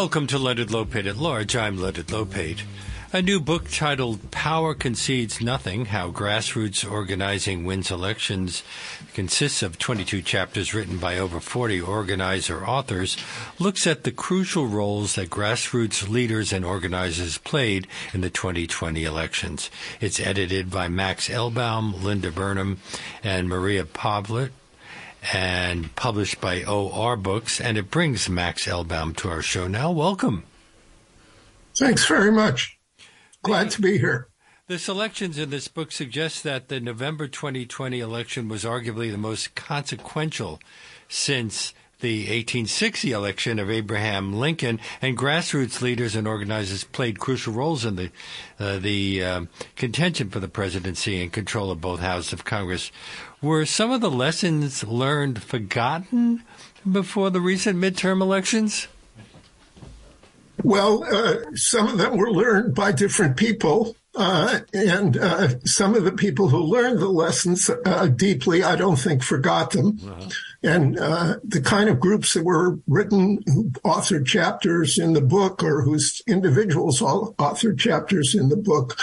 Welcome 0.00 0.28
to 0.28 0.38
Leonard 0.38 0.68
Lopate 0.68 1.08
at 1.08 1.16
Large. 1.16 1.56
I'm 1.56 1.76
Leonard 1.76 2.06
Lopate. 2.06 2.62
A 3.12 3.20
new 3.20 3.40
book 3.40 3.68
titled 3.68 4.30
Power 4.30 4.72
Concedes 4.72 5.40
Nothing 5.40 5.86
How 5.86 6.12
Grassroots 6.12 6.88
Organizing 6.88 7.64
Wins 7.64 7.90
Elections 7.90 8.62
consists 9.12 9.60
of 9.60 9.76
22 9.76 10.22
chapters 10.22 10.72
written 10.72 10.98
by 10.98 11.18
over 11.18 11.40
40 11.40 11.80
organizer 11.80 12.64
authors, 12.64 13.16
looks 13.58 13.88
at 13.88 14.04
the 14.04 14.12
crucial 14.12 14.68
roles 14.68 15.16
that 15.16 15.30
grassroots 15.30 16.08
leaders 16.08 16.52
and 16.52 16.64
organizers 16.64 17.36
played 17.36 17.88
in 18.14 18.20
the 18.20 18.30
2020 18.30 19.02
elections. 19.02 19.68
It's 20.00 20.20
edited 20.20 20.70
by 20.70 20.86
Max 20.86 21.28
Elbaum, 21.28 22.04
Linda 22.04 22.30
Burnham, 22.30 22.78
and 23.24 23.48
Maria 23.48 23.82
Poblet 23.82 24.50
and 25.32 25.94
published 25.96 26.40
by 26.40 26.64
OR 26.64 27.16
Books, 27.16 27.60
and 27.60 27.76
it 27.76 27.90
brings 27.90 28.28
Max 28.28 28.66
Elbaum 28.66 29.16
to 29.16 29.28
our 29.28 29.42
show 29.42 29.66
now. 29.66 29.90
Welcome. 29.90 30.44
Thanks 31.76 32.06
very 32.06 32.32
much. 32.32 32.78
Glad 33.42 33.70
to 33.70 33.80
be 33.80 33.98
here. 33.98 34.28
The 34.66 34.78
selections 34.78 35.38
in 35.38 35.50
this 35.50 35.68
book 35.68 35.92
suggest 35.92 36.42
that 36.44 36.68
the 36.68 36.80
November 36.80 37.26
2020 37.26 38.00
election 38.00 38.48
was 38.48 38.64
arguably 38.64 39.10
the 39.10 39.16
most 39.16 39.54
consequential 39.54 40.60
since 41.08 41.72
the 42.00 42.20
1860 42.20 43.10
election 43.10 43.58
of 43.58 43.70
Abraham 43.70 44.32
Lincoln, 44.32 44.78
and 45.02 45.18
grassroots 45.18 45.80
leaders 45.82 46.14
and 46.14 46.28
organizers 46.28 46.84
played 46.84 47.18
crucial 47.18 47.52
roles 47.52 47.84
in 47.84 47.96
the 47.96 48.10
uh, 48.60 48.78
the 48.78 49.24
uh, 49.24 49.40
contention 49.74 50.30
for 50.30 50.38
the 50.38 50.48
presidency 50.48 51.20
and 51.20 51.32
control 51.32 51.70
of 51.70 51.80
both 51.80 52.00
houses 52.00 52.32
of 52.32 52.44
Congress. 52.44 52.92
Were 53.40 53.64
some 53.66 53.92
of 53.92 54.00
the 54.00 54.10
lessons 54.10 54.82
learned 54.82 55.42
forgotten 55.42 56.42
before 56.90 57.30
the 57.30 57.40
recent 57.40 57.78
midterm 57.78 58.20
elections? 58.20 58.88
Well, 60.64 61.04
uh, 61.04 61.36
some 61.54 61.86
of 61.86 61.98
them 61.98 62.16
were 62.16 62.32
learned 62.32 62.74
by 62.74 62.92
different 62.92 63.36
people. 63.36 63.94
Uh, 64.16 64.60
and 64.72 65.16
uh, 65.16 65.60
some 65.60 65.94
of 65.94 66.02
the 66.02 66.10
people 66.10 66.48
who 66.48 66.58
learned 66.58 66.98
the 66.98 67.08
lessons 67.08 67.70
uh, 67.86 68.08
deeply, 68.08 68.64
I 68.64 68.74
don't 68.74 68.96
think, 68.96 69.22
forgot 69.22 69.70
them. 69.70 70.00
Uh-huh. 70.04 70.28
And 70.64 70.98
uh, 70.98 71.36
the 71.44 71.60
kind 71.60 71.88
of 71.88 72.00
groups 72.00 72.34
that 72.34 72.44
were 72.44 72.80
written, 72.88 73.44
who 73.46 73.70
authored 73.84 74.26
chapters 74.26 74.98
in 74.98 75.12
the 75.12 75.20
book, 75.20 75.62
or 75.62 75.82
whose 75.82 76.20
individuals 76.26 77.00
all 77.00 77.34
authored 77.34 77.78
chapters 77.78 78.34
in 78.34 78.48
the 78.48 78.56
book, 78.56 78.98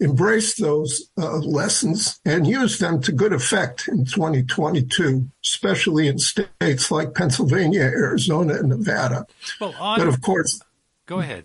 embraced 0.00 0.60
those 0.60 1.10
uh, 1.16 1.36
lessons 1.38 2.20
and 2.24 2.46
used 2.46 2.80
them 2.80 3.00
to 3.02 3.12
good 3.12 3.32
effect 3.32 3.88
in 3.88 4.04
2022, 4.04 5.28
especially 5.44 6.08
in 6.08 6.18
states 6.18 6.90
like 6.90 7.14
Pennsylvania, 7.14 7.82
Arizona, 7.82 8.54
and 8.54 8.68
Nevada. 8.68 9.26
Well, 9.60 9.74
on- 9.78 9.98
but 9.98 10.08
of 10.08 10.20
course, 10.20 10.60
Go 11.06 11.20
ahead. 11.20 11.44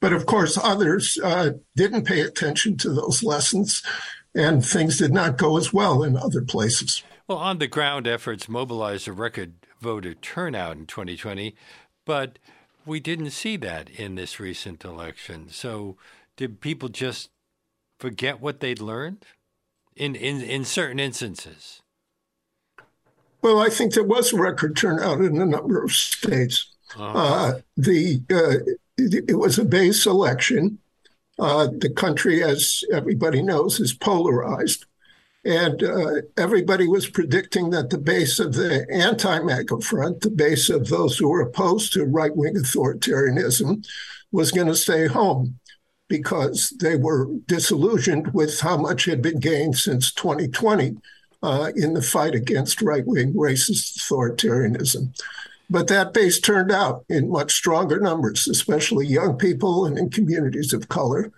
But 0.00 0.14
of 0.14 0.24
course, 0.24 0.56
others 0.56 1.18
uh, 1.22 1.50
didn't 1.76 2.06
pay 2.06 2.20
attention 2.22 2.78
to 2.78 2.90
those 2.90 3.22
lessons, 3.22 3.82
and 4.34 4.64
things 4.64 4.96
did 4.96 5.12
not 5.12 5.36
go 5.36 5.58
as 5.58 5.72
well 5.72 6.02
in 6.02 6.16
other 6.16 6.40
places. 6.40 7.02
Well, 7.28 7.36
on 7.36 7.58
the 7.58 7.66
ground 7.66 8.06
efforts 8.08 8.48
mobilized 8.48 9.06
a 9.06 9.12
record 9.12 9.52
voter 9.80 10.14
turnout 10.14 10.76
in 10.78 10.86
2020, 10.86 11.54
but 12.06 12.38
we 12.86 12.98
didn't 13.00 13.30
see 13.30 13.56
that 13.58 13.90
in 13.90 14.14
this 14.14 14.40
recent 14.40 14.84
election. 14.84 15.48
So, 15.50 15.96
did 16.36 16.62
people 16.62 16.88
just 16.88 17.28
forget 18.00 18.40
what 18.40 18.60
they'd 18.60 18.80
learned 18.80 19.24
in, 19.94 20.16
in, 20.16 20.40
in 20.40 20.64
certain 20.64 20.98
instances? 20.98 21.82
Well, 23.42 23.60
I 23.60 23.68
think 23.68 23.94
there 23.94 24.04
was 24.04 24.32
a 24.32 24.40
record 24.40 24.76
turnout 24.76 25.20
in 25.20 25.40
a 25.40 25.46
number 25.46 25.82
of 25.82 25.92
states. 25.92 26.74
Uh-huh. 26.96 27.18
Uh, 27.18 27.60
the 27.76 28.20
uh, 28.30 28.72
it 28.98 29.38
was 29.38 29.58
a 29.58 29.64
base 29.64 30.04
election. 30.04 30.78
Uh, 31.38 31.68
the 31.78 31.88
country, 31.88 32.42
as 32.42 32.84
everybody 32.92 33.40
knows, 33.40 33.80
is 33.80 33.94
polarized. 33.94 34.84
And 35.42 35.82
uh, 35.82 36.20
everybody 36.36 36.86
was 36.86 37.08
predicting 37.08 37.70
that 37.70 37.88
the 37.88 37.96
base 37.96 38.38
of 38.40 38.52
the 38.52 38.86
anti 38.92 39.38
MAGA 39.38 39.80
front, 39.80 40.20
the 40.20 40.30
base 40.30 40.68
of 40.68 40.88
those 40.88 41.16
who 41.16 41.30
were 41.30 41.40
opposed 41.40 41.94
to 41.94 42.04
right 42.04 42.34
wing 42.36 42.56
authoritarianism, 42.56 43.86
was 44.32 44.52
going 44.52 44.66
to 44.66 44.76
stay 44.76 45.06
home 45.06 45.58
because 46.10 46.70
they 46.80 46.96
were 46.96 47.28
disillusioned 47.46 48.34
with 48.34 48.60
how 48.60 48.76
much 48.76 49.06
had 49.06 49.22
been 49.22 49.38
gained 49.38 49.78
since 49.78 50.12
2020 50.12 50.96
uh, 51.42 51.70
in 51.76 51.94
the 51.94 52.02
fight 52.02 52.34
against 52.34 52.82
right 52.82 53.06
wing 53.06 53.32
racist 53.32 53.96
authoritarianism. 53.96 55.16
But 55.70 55.86
that 55.86 56.12
base 56.12 56.40
turned 56.40 56.72
out 56.72 57.04
in 57.08 57.30
much 57.30 57.52
stronger 57.52 58.00
numbers, 58.00 58.48
especially 58.48 59.06
young 59.06 59.38
people 59.38 59.86
and 59.86 59.96
in 59.96 60.10
communities 60.10 60.72
of 60.72 60.88
color. 60.88 61.30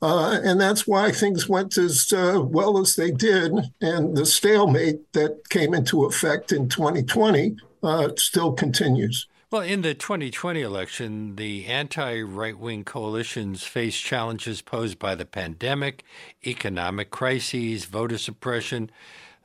Uh, 0.00 0.40
and 0.42 0.58
that's 0.60 0.86
why 0.86 1.12
things 1.12 1.48
went 1.48 1.76
as 1.76 2.10
uh, 2.12 2.40
well 2.42 2.78
as 2.78 2.96
they 2.96 3.10
did. 3.10 3.52
And 3.82 4.16
the 4.16 4.26
stalemate 4.26 5.12
that 5.12 5.50
came 5.50 5.74
into 5.74 6.06
effect 6.06 6.50
in 6.50 6.68
2020 6.70 7.56
uh, 7.82 8.08
still 8.16 8.52
continues. 8.52 9.26
Well, 9.54 9.62
in 9.62 9.82
the 9.82 9.94
2020 9.94 10.62
election, 10.62 11.36
the 11.36 11.66
anti 11.66 12.22
right 12.22 12.58
wing 12.58 12.82
coalitions 12.82 13.62
faced 13.62 14.02
challenges 14.02 14.60
posed 14.60 14.98
by 14.98 15.14
the 15.14 15.24
pandemic, 15.24 16.02
economic 16.44 17.10
crises, 17.10 17.84
voter 17.84 18.18
suppression, 18.18 18.90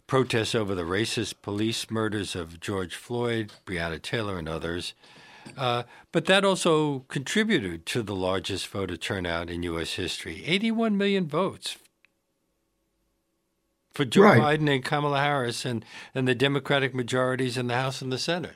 protests 0.07 0.55
over 0.55 0.73
the 0.73 0.81
racist 0.81 1.43
police 1.43 1.91
murders 1.91 2.35
of 2.35 2.59
George 2.59 2.95
Floyd, 2.95 3.51
Breonna 3.67 4.01
Taylor, 4.01 4.39
and 4.39 4.49
others. 4.49 4.95
Uh, 5.55 5.83
but 6.11 6.25
that 6.25 6.43
also 6.43 7.05
contributed 7.07 7.85
to 7.85 8.01
the 8.01 8.15
largest 8.15 8.67
voter 8.67 8.97
turnout 8.97 9.51
in 9.51 9.61
U.S. 9.61 9.93
history 9.93 10.43
81 10.43 10.97
million 10.97 11.27
votes 11.27 11.77
for 13.93 14.05
Joe 14.05 14.23
right. 14.23 14.59
Biden 14.59 14.73
and 14.73 14.83
Kamala 14.83 15.19
Harris 15.19 15.65
and, 15.65 15.85
and 16.15 16.27
the 16.27 16.33
Democratic 16.33 16.95
majorities 16.95 17.57
in 17.57 17.67
the 17.67 17.75
House 17.75 18.01
and 18.01 18.11
the 18.11 18.17
Senate. 18.17 18.55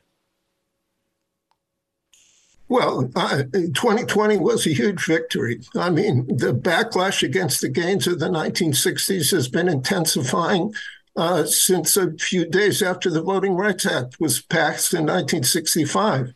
Well, 2.74 3.08
uh, 3.16 3.44
2020 3.54 4.38
was 4.38 4.66
a 4.66 4.74
huge 4.74 5.06
victory. 5.06 5.62
I 5.76 5.92
mean, 5.92 6.26
the 6.26 6.56
backlash 6.56 7.22
against 7.22 7.62
the 7.62 7.70
gains 7.70 8.08
of 8.08 8.18
the 8.18 8.30
1960s 8.30 9.30
has 9.30 9.48
been 9.48 9.70
intensifying 9.70 10.74
uh, 11.16 11.46
since 11.46 11.96
a 11.98 12.14
few 12.14 12.48
days 12.48 12.82
after 12.82 13.12
the 13.12 13.22
Voting 13.22 13.54
Rights 13.54 13.86
Act 13.86 14.20
was 14.20 14.42
passed 14.42 14.92
in 14.92 15.02
1965. 15.02 16.34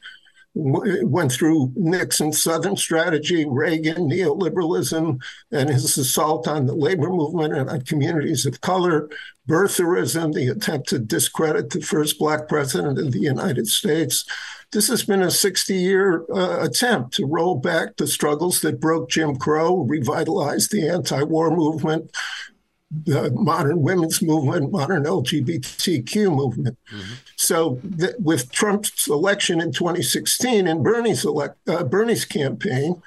Went 0.59 1.31
through 1.31 1.71
Nixon's 1.75 2.41
Southern 2.41 2.75
strategy, 2.75 3.45
Reagan, 3.45 4.09
neoliberalism, 4.09 5.21
and 5.51 5.69
his 5.69 5.97
assault 5.97 6.47
on 6.47 6.65
the 6.65 6.73
labor 6.73 7.09
movement 7.09 7.53
and 7.53 7.69
on 7.69 7.81
communities 7.81 8.45
of 8.47 8.61
color, 8.61 9.07
birtherism, 9.47 10.33
the 10.33 10.47
attempt 10.47 10.89
to 10.89 10.99
discredit 10.99 11.69
the 11.69 11.81
first 11.81 12.17
Black 12.17 12.47
president 12.47 12.97
of 12.97 13.11
the 13.11 13.19
United 13.19 13.67
States. 13.67 14.25
This 14.71 14.87
has 14.87 15.03
been 15.03 15.21
a 15.21 15.31
60 15.31 15.75
year 15.75 16.25
uh, 16.33 16.65
attempt 16.65 17.13
to 17.15 17.25
roll 17.25 17.55
back 17.55 17.95
the 17.97 18.07
struggles 18.07 18.61
that 18.61 18.81
broke 18.81 19.09
Jim 19.09 19.35
Crow, 19.35 19.77
revitalize 19.83 20.67
the 20.69 20.89
anti 20.89 21.21
war 21.23 21.55
movement, 21.55 22.11
the 22.91 23.31
modern 23.31 23.81
women's 23.81 24.21
movement, 24.21 24.71
modern 24.71 25.03
LGBTQ 25.03 26.35
movement. 26.35 26.77
Mm-hmm. 26.91 27.13
So 27.37 27.79
th- 27.99 28.15
with 28.19 28.51
Trump's 28.51 29.07
election 29.07 29.61
in 29.61 29.71
2016 29.71 30.67
and 30.67 30.83
Bernie's 30.83 31.23
elect, 31.23 31.57
uh, 31.69 31.83
Bernie's 31.83 32.25
campaign, 32.25 33.01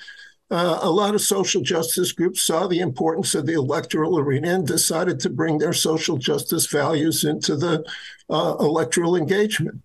uh, 0.53 0.79
a 0.83 0.91
lot 0.91 1.15
of 1.15 1.21
social 1.21 1.63
justice 1.63 2.13
groups 2.13 2.43
saw 2.43 2.67
the 2.67 2.81
importance 2.81 3.35
of 3.35 3.47
the 3.47 3.55
electoral 3.55 4.19
arena 4.19 4.55
and 4.55 4.67
decided 4.67 5.21
to 5.21 5.31
bring 5.31 5.59
their 5.59 5.73
social 5.73 6.17
justice 6.17 6.67
values 6.67 7.25
into 7.25 7.57
the 7.57 7.85
uh, 8.31 8.57
electoral 8.61 9.17
engagement. 9.17 9.83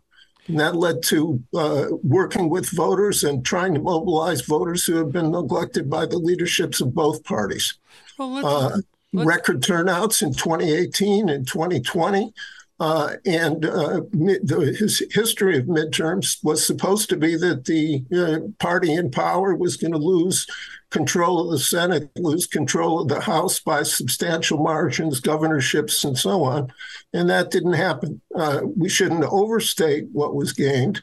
And 0.48 0.60
that 0.60 0.76
led 0.76 1.02
to 1.04 1.44
uh, 1.56 1.88
working 2.04 2.50
with 2.50 2.70
voters 2.70 3.24
and 3.24 3.44
trying 3.44 3.74
to 3.74 3.80
mobilize 3.80 4.42
voters 4.42 4.86
who 4.86 4.96
have 4.98 5.12
been 5.12 5.32
neglected 5.32 5.90
by 5.90 6.06
the 6.06 6.20
leaderships 6.20 6.82
of 6.82 6.94
both 6.94 7.24
parties. 7.24 7.74
Well, 8.20 8.46
uh, 8.46 8.78
record 9.14 9.64
turnouts 9.64 10.22
in 10.22 10.34
2018 10.34 11.30
and 11.30 11.48
2020. 11.48 12.32
Uh, 12.78 13.14
and 13.26 13.66
uh, 13.66 14.02
the, 14.12 14.76
his 14.78 15.02
history 15.12 15.58
of 15.58 15.66
midterms 15.66 16.44
was 16.44 16.66
supposed 16.66 17.08
to 17.08 17.16
be 17.16 17.38
that 17.38 17.64
the 17.66 18.04
uh, 18.14 18.52
party 18.60 18.94
in 18.94 19.10
power 19.10 19.56
was 19.56 19.78
going 19.78 19.94
to 19.94 19.98
lose 19.98 20.46
control 20.90 21.40
of 21.42 21.52
the 21.52 21.60
Senate, 21.60 22.10
lose 22.18 22.46
control 22.46 23.00
of 23.00 23.08
the 23.08 23.22
House 23.22 23.62
by 23.62 23.84
substantial 23.84 24.58
margins, 24.58 25.22
governorships, 25.22 26.04
and 26.04 26.18
so 26.18 26.44
on. 26.44 26.72
And 27.14 27.30
that 27.30 27.50
didn't 27.50 27.74
happen. 27.74 28.22
Uh, 28.36 28.62
we 28.78 28.90
shouldn't 28.90 29.24
overstate 29.24 30.08
what 30.12 30.36
was 30.36 30.52
gained, 30.52 31.02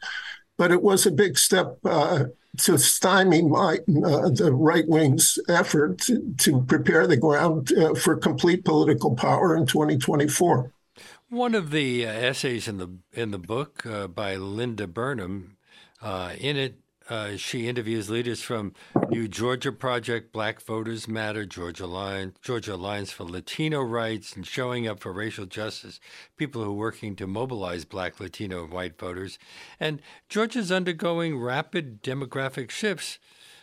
but 0.58 0.72
it 0.72 0.82
was 0.82 1.06
a 1.06 1.10
big 1.10 1.38
step 1.38 1.78
uh, 1.84 2.24
to 2.58 2.78
stymie 2.78 3.42
my, 3.42 3.78
uh, 4.04 4.28
the 4.28 4.52
right 4.52 4.86
wing's 4.88 5.38
effort 5.48 5.98
to, 6.00 6.34
to, 6.38 6.62
prepare 6.64 7.06
the 7.06 7.16
ground 7.16 7.72
uh, 7.72 7.94
for 7.94 8.14
complete 8.16 8.64
political 8.64 9.14
power 9.14 9.56
in 9.56 9.64
2024. 9.64 10.70
One 11.32 11.54
of 11.54 11.70
the 11.70 12.06
uh, 12.06 12.10
essays 12.10 12.68
in 12.68 12.76
the 12.76 12.90
in 13.14 13.30
the 13.30 13.38
book 13.38 13.86
uh, 13.86 14.06
by 14.06 14.36
Linda 14.36 14.86
Burnham, 14.86 15.56
uh, 16.02 16.34
in 16.38 16.58
it, 16.58 16.74
uh, 17.08 17.38
she 17.38 17.68
interviews 17.68 18.10
leaders 18.10 18.42
from 18.42 18.74
New 19.08 19.28
Georgia 19.28 19.72
Project, 19.72 20.30
Black 20.30 20.60
Voters 20.60 21.08
Matter, 21.08 21.46
Georgia 21.46 21.86
Alliance, 21.86 22.36
Georgia 22.42 22.74
Alliance 22.74 23.12
for 23.12 23.24
Latino 23.24 23.80
Rights, 23.80 24.36
and 24.36 24.46
Showing 24.46 24.86
Up 24.86 25.00
for 25.00 25.10
Racial 25.10 25.46
Justice, 25.46 26.00
people 26.36 26.62
who 26.62 26.72
are 26.72 26.74
working 26.74 27.16
to 27.16 27.26
mobilize 27.26 27.86
Black, 27.86 28.20
Latino, 28.20 28.64
and 28.64 28.72
white 28.74 28.98
voters. 28.98 29.38
And 29.80 30.02
Georgia's 30.28 30.70
undergoing 30.70 31.38
rapid 31.38 32.02
demographic 32.02 32.70
shifts. 32.70 33.18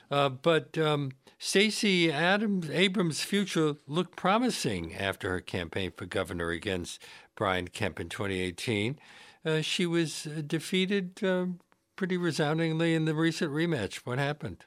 Uh, 0.09 0.29
but 0.29 0.75
um, 0.79 1.11
Stacey 1.37 2.11
Adams 2.11 2.69
Abrams' 2.69 3.21
future 3.21 3.75
looked 3.87 4.15
promising 4.15 4.93
after 4.93 5.29
her 5.29 5.39
campaign 5.39 5.91
for 5.95 6.05
governor 6.05 6.49
against 6.49 7.01
Brian 7.39 7.69
Kemp 7.69 8.01
in 8.01 8.09
2018. 8.09 8.99
Uh, 9.45 9.61
she 9.61 9.85
was 9.85 10.27
uh, 10.27 10.41
defeated 10.45 11.19
um, 11.23 11.61
pretty 11.95 12.17
resoundingly 12.17 12.93
in 12.93 13.05
the 13.05 13.15
recent 13.15 13.51
rematch. 13.51 14.01
What 14.03 14.19
happened? 14.19 14.65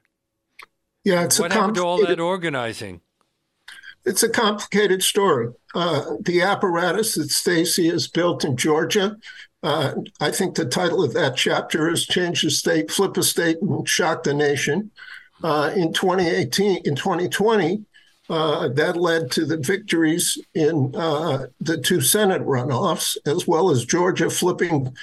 Yeah, 1.04 1.22
it's 1.22 1.38
what 1.38 1.52
happened 1.52 1.74
to 1.74 1.82
all 1.82 2.04
that 2.04 2.18
organizing? 2.18 3.02
It's 4.06 4.22
a 4.22 4.28
complicated 4.28 5.02
story. 5.02 5.52
Uh, 5.74 6.14
the 6.20 6.40
apparatus 6.40 7.14
that 7.16 7.30
Stacey 7.30 7.90
has 7.90 8.08
built 8.08 8.42
in 8.42 8.56
Georgia. 8.56 9.18
Uh, 9.62 9.94
I 10.20 10.30
think 10.30 10.56
the 10.56 10.64
title 10.64 11.04
of 11.04 11.12
that 11.12 11.36
chapter 11.36 11.90
is 11.90 12.06
"Change 12.06 12.40
the 12.40 12.50
State, 12.50 12.90
Flip 12.90 13.14
a 13.18 13.22
State, 13.22 13.58
and 13.60 13.86
Shock 13.86 14.22
the 14.22 14.32
Nation." 14.32 14.90
Uh, 15.44 15.72
in 15.76 15.92
2018, 15.92 16.82
in 16.84 16.94
2020, 16.94 17.84
uh, 18.28 18.68
that 18.68 18.96
led 18.96 19.30
to 19.32 19.44
the 19.44 19.56
victories 19.56 20.38
in 20.54 20.94
uh, 20.94 21.46
the 21.60 21.76
two 21.78 22.00
Senate 22.00 22.42
runoffs, 22.42 23.16
as 23.26 23.46
well 23.46 23.70
as 23.70 23.84
Georgia 23.84 24.30
flipping 24.30 24.94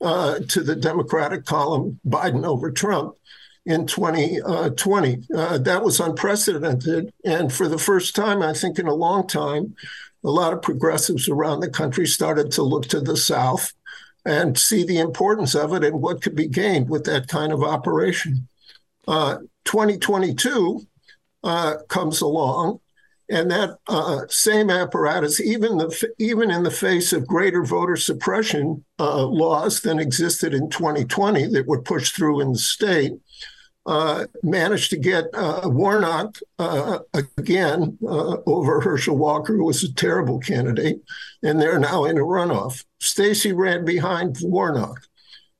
uh, 0.00 0.40
to 0.48 0.62
the 0.62 0.76
Democratic 0.76 1.44
column, 1.44 1.98
Biden 2.06 2.44
over 2.44 2.70
Trump 2.70 3.14
in 3.64 3.86
2020. 3.86 5.22
Uh, 5.22 5.38
uh, 5.38 5.58
that 5.58 5.84
was 5.84 6.00
unprecedented. 6.00 7.12
And 7.24 7.52
for 7.52 7.68
the 7.68 7.78
first 7.78 8.14
time, 8.14 8.42
I 8.42 8.52
think 8.52 8.78
in 8.78 8.86
a 8.86 8.94
long 8.94 9.26
time, 9.26 9.74
a 10.24 10.30
lot 10.30 10.52
of 10.52 10.62
progressives 10.62 11.28
around 11.28 11.60
the 11.60 11.70
country 11.70 12.06
started 12.06 12.50
to 12.52 12.62
look 12.62 12.86
to 12.88 13.00
the 13.00 13.16
South 13.16 13.72
and 14.26 14.58
see 14.58 14.84
the 14.84 14.98
importance 14.98 15.54
of 15.54 15.74
it 15.74 15.84
and 15.84 16.00
what 16.00 16.22
could 16.22 16.34
be 16.34 16.48
gained 16.48 16.88
with 16.88 17.04
that 17.04 17.28
kind 17.28 17.52
of 17.52 17.62
operation. 17.62 18.48
Uh, 19.06 19.38
2022 19.64 20.86
uh, 21.44 21.76
comes 21.88 22.20
along, 22.20 22.80
and 23.30 23.50
that 23.50 23.78
uh, 23.86 24.22
same 24.28 24.70
apparatus, 24.70 25.40
even 25.40 25.78
the 25.78 26.12
even 26.18 26.50
in 26.50 26.62
the 26.62 26.70
face 26.70 27.12
of 27.12 27.26
greater 27.26 27.64
voter 27.64 27.96
suppression 27.96 28.84
uh, 28.98 29.24
laws 29.24 29.80
than 29.80 29.98
existed 29.98 30.52
in 30.54 30.68
2020 30.70 31.46
that 31.48 31.66
were 31.66 31.80
pushed 31.80 32.16
through 32.16 32.40
in 32.40 32.52
the 32.52 32.58
state, 32.58 33.12
uh, 33.86 34.24
managed 34.42 34.90
to 34.90 34.96
get 34.96 35.26
uh, 35.34 35.60
Warnock 35.64 36.38
uh, 36.58 37.00
again 37.38 37.98
uh, 38.02 38.38
over 38.46 38.80
Herschel 38.80 39.16
Walker, 39.16 39.54
who 39.54 39.64
was 39.64 39.84
a 39.84 39.92
terrible 39.92 40.38
candidate, 40.38 41.02
and 41.42 41.60
they're 41.60 41.78
now 41.78 42.04
in 42.04 42.16
a 42.16 42.22
runoff. 42.22 42.84
Stacey 43.00 43.52
ran 43.52 43.84
behind 43.84 44.38
Warnock, 44.42 45.02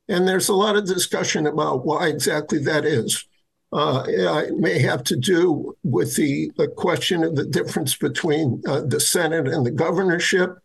and 0.08 0.26
there's 0.26 0.48
a 0.48 0.54
lot 0.54 0.76
of 0.76 0.87
discussion 0.87 1.46
about 1.46 1.84
why 1.84 2.08
exactly 2.08 2.58
that 2.64 2.87
is. 2.87 3.26
Uh, 3.75 4.05
it 4.06 4.56
may 4.56 4.79
have 4.79 5.03
to 5.03 5.17
do 5.17 5.76
with 5.82 6.15
the, 6.15 6.49
the 6.56 6.69
question 6.69 7.25
of 7.25 7.35
the 7.35 7.44
difference 7.44 7.97
between 7.97 8.62
uh, 8.69 8.82
the 8.82 9.00
Senate 9.00 9.49
and 9.49 9.67
the 9.67 9.71
governorship. 9.73 10.56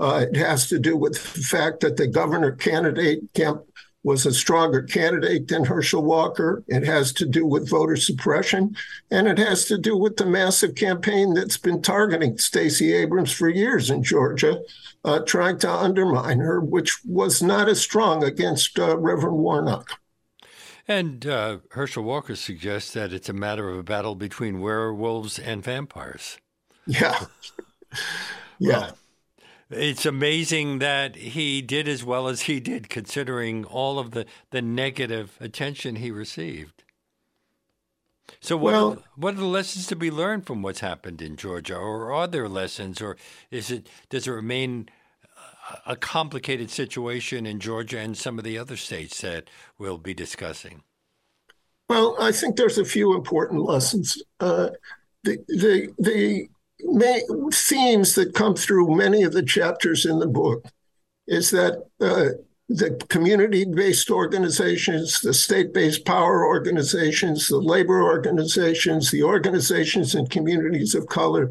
Uh, 0.00 0.26
it 0.28 0.36
has 0.36 0.68
to 0.68 0.80
do 0.80 0.96
with 0.96 1.12
the 1.12 1.40
fact 1.42 1.78
that 1.80 1.96
the 1.96 2.08
governor 2.08 2.50
candidate, 2.50 3.20
Kemp, 3.34 3.62
was 4.02 4.26
a 4.26 4.32
stronger 4.32 4.82
candidate 4.82 5.46
than 5.46 5.64
Herschel 5.64 6.02
Walker. 6.02 6.64
It 6.66 6.84
has 6.84 7.12
to 7.14 7.26
do 7.26 7.46
with 7.46 7.70
voter 7.70 7.96
suppression, 7.96 8.76
and 9.12 9.28
it 9.28 9.38
has 9.38 9.64
to 9.66 9.78
do 9.78 9.96
with 9.96 10.16
the 10.16 10.26
massive 10.26 10.74
campaign 10.74 11.34
that's 11.34 11.56
been 11.56 11.82
targeting 11.82 12.36
Stacey 12.36 12.92
Abrams 12.92 13.32
for 13.32 13.48
years 13.48 13.90
in 13.90 14.02
Georgia, 14.02 14.60
uh, 15.04 15.20
trying 15.20 15.58
to 15.60 15.70
undermine 15.70 16.40
her, 16.40 16.60
which 16.60 16.98
was 17.04 17.42
not 17.42 17.68
as 17.68 17.80
strong 17.80 18.24
against 18.24 18.76
uh, 18.78 18.96
Reverend 18.98 19.38
Warnock. 19.38 19.88
And 20.88 21.26
uh, 21.26 21.58
Herschel 21.70 22.04
Walker 22.04 22.36
suggests 22.36 22.92
that 22.92 23.12
it's 23.12 23.28
a 23.28 23.32
matter 23.32 23.68
of 23.68 23.78
a 23.78 23.82
battle 23.82 24.14
between 24.14 24.60
werewolves 24.60 25.38
and 25.38 25.62
vampires. 25.62 26.38
Yeah. 26.86 27.26
yeah. 28.58 28.78
Well, 28.78 28.96
it's 29.68 30.06
amazing 30.06 30.78
that 30.78 31.16
he 31.16 31.60
did 31.60 31.88
as 31.88 32.04
well 32.04 32.28
as 32.28 32.42
he 32.42 32.60
did, 32.60 32.88
considering 32.88 33.64
all 33.64 33.98
of 33.98 34.12
the, 34.12 34.26
the 34.50 34.62
negative 34.62 35.36
attention 35.40 35.96
he 35.96 36.12
received. 36.12 36.84
So, 38.40 38.56
what, 38.56 38.72
well, 38.72 39.02
what 39.16 39.34
are 39.34 39.38
the 39.38 39.44
lessons 39.44 39.86
to 39.88 39.96
be 39.96 40.10
learned 40.10 40.46
from 40.46 40.62
what's 40.62 40.80
happened 40.80 41.22
in 41.22 41.36
Georgia, 41.36 41.76
or 41.76 42.12
are 42.12 42.26
there 42.26 42.48
lessons, 42.48 43.00
or 43.00 43.16
is 43.50 43.70
it 43.70 43.88
does 44.08 44.26
it 44.26 44.32
remain 44.32 44.88
a 45.84 45.96
complicated 45.96 46.70
situation 46.70 47.46
in 47.46 47.60
Georgia 47.60 47.98
and 47.98 48.16
some 48.16 48.38
of 48.38 48.44
the 48.44 48.58
other 48.58 48.76
states 48.76 49.20
that 49.20 49.48
we'll 49.78 49.98
be 49.98 50.14
discussing? 50.14 50.82
Well, 51.88 52.16
I 52.20 52.32
think 52.32 52.56
there's 52.56 52.78
a 52.78 52.84
few 52.84 53.14
important 53.14 53.62
lessons. 53.62 54.22
Uh, 54.40 54.70
the 55.22 55.38
the 55.48 55.92
the 55.98 56.48
main 56.80 57.50
themes 57.50 58.14
that 58.14 58.34
come 58.34 58.54
through 58.54 58.96
many 58.96 59.22
of 59.22 59.32
the 59.32 59.42
chapters 59.42 60.04
in 60.04 60.18
the 60.18 60.26
book 60.26 60.64
is 61.26 61.50
that 61.50 61.82
uh, 62.00 62.28
the 62.68 62.90
community-based 63.08 64.10
organizations, 64.10 65.20
the 65.20 65.32
state-based 65.32 66.04
power 66.04 66.44
organizations, 66.44 67.48
the 67.48 67.58
labor 67.58 68.02
organizations, 68.02 69.10
the 69.10 69.22
organizations 69.22 70.14
and 70.14 70.28
communities 70.30 70.94
of 70.94 71.06
color 71.06 71.48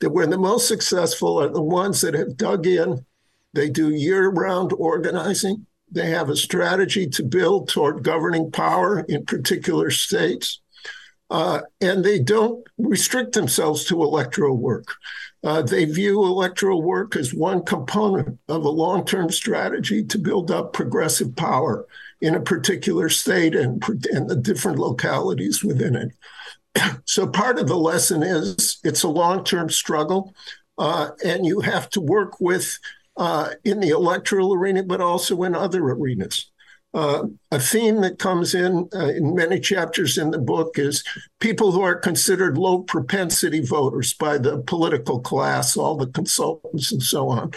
that 0.00 0.10
were 0.10 0.26
the 0.26 0.38
most 0.38 0.66
successful 0.66 1.40
are 1.40 1.48
the 1.48 1.62
ones 1.62 2.00
that 2.00 2.14
have 2.14 2.36
dug 2.36 2.66
in 2.66 3.04
they 3.54 3.70
do 3.70 3.90
year 3.90 4.28
round 4.28 4.72
organizing. 4.72 5.66
They 5.90 6.10
have 6.10 6.28
a 6.28 6.36
strategy 6.36 7.06
to 7.08 7.22
build 7.22 7.68
toward 7.68 8.02
governing 8.02 8.50
power 8.50 9.00
in 9.00 9.24
particular 9.24 9.90
states. 9.90 10.60
Uh, 11.30 11.60
and 11.80 12.04
they 12.04 12.18
don't 12.18 12.66
restrict 12.76 13.32
themselves 13.32 13.84
to 13.86 14.02
electoral 14.02 14.56
work. 14.56 14.96
Uh, 15.42 15.62
they 15.62 15.84
view 15.84 16.22
electoral 16.22 16.82
work 16.82 17.16
as 17.16 17.34
one 17.34 17.64
component 17.64 18.38
of 18.48 18.64
a 18.64 18.68
long 18.68 19.04
term 19.04 19.30
strategy 19.30 20.04
to 20.04 20.18
build 20.18 20.50
up 20.50 20.72
progressive 20.72 21.34
power 21.36 21.86
in 22.20 22.34
a 22.34 22.40
particular 22.40 23.08
state 23.08 23.54
and, 23.54 23.82
and 24.12 24.28
the 24.28 24.36
different 24.36 24.78
localities 24.78 25.62
within 25.62 25.94
it. 25.96 27.00
so, 27.04 27.26
part 27.26 27.58
of 27.58 27.68
the 27.68 27.76
lesson 27.76 28.22
is 28.22 28.78
it's 28.84 29.02
a 29.02 29.08
long 29.08 29.44
term 29.44 29.68
struggle, 29.68 30.34
uh, 30.78 31.10
and 31.24 31.44
you 31.44 31.60
have 31.60 31.90
to 31.90 32.00
work 32.00 32.40
with 32.40 32.78
uh, 33.16 33.50
in 33.64 33.80
the 33.80 33.90
electoral 33.90 34.54
arena, 34.54 34.82
but 34.82 35.00
also 35.00 35.42
in 35.42 35.54
other 35.54 35.82
arenas. 35.82 36.50
Uh, 36.92 37.24
a 37.50 37.58
theme 37.58 38.00
that 38.02 38.20
comes 38.20 38.54
in 38.54 38.88
uh, 38.94 39.08
in 39.08 39.34
many 39.34 39.58
chapters 39.58 40.16
in 40.16 40.30
the 40.30 40.38
book 40.38 40.78
is 40.78 41.02
people 41.40 41.72
who 41.72 41.82
are 41.82 41.96
considered 41.96 42.56
low 42.56 42.82
propensity 42.82 43.60
voters 43.60 44.14
by 44.14 44.38
the 44.38 44.58
political 44.58 45.18
class, 45.18 45.76
all 45.76 45.96
the 45.96 46.06
consultants, 46.06 46.92
and 46.92 47.02
so 47.02 47.28
on. 47.28 47.50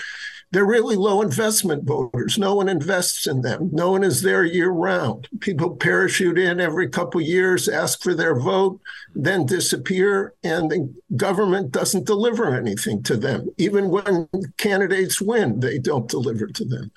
They're 0.51 0.65
really 0.65 0.95
low 0.95 1.21
investment 1.21 1.83
voters. 1.83 2.37
No 2.37 2.55
one 2.55 2.69
invests 2.69 3.27
in 3.27 3.41
them. 3.41 3.69
No 3.73 3.91
one 3.91 4.03
is 4.03 4.21
there 4.21 4.45
year 4.45 4.69
round. 4.69 5.27
People 5.41 5.75
parachute 5.75 6.37
in 6.37 6.61
every 6.61 6.87
couple 6.87 7.19
years, 7.19 7.67
ask 7.67 8.01
for 8.01 8.13
their 8.13 8.39
vote, 8.39 8.79
then 9.13 9.45
disappear, 9.45 10.33
and 10.43 10.71
the 10.71 10.93
government 11.17 11.71
doesn't 11.71 12.05
deliver 12.05 12.55
anything 12.55 13.03
to 13.03 13.17
them. 13.17 13.49
Even 13.57 13.89
when 13.89 14.29
candidates 14.57 15.21
win, 15.21 15.59
they 15.59 15.79
don't 15.79 16.09
deliver 16.09 16.47
to 16.47 16.63
them. 16.63 16.91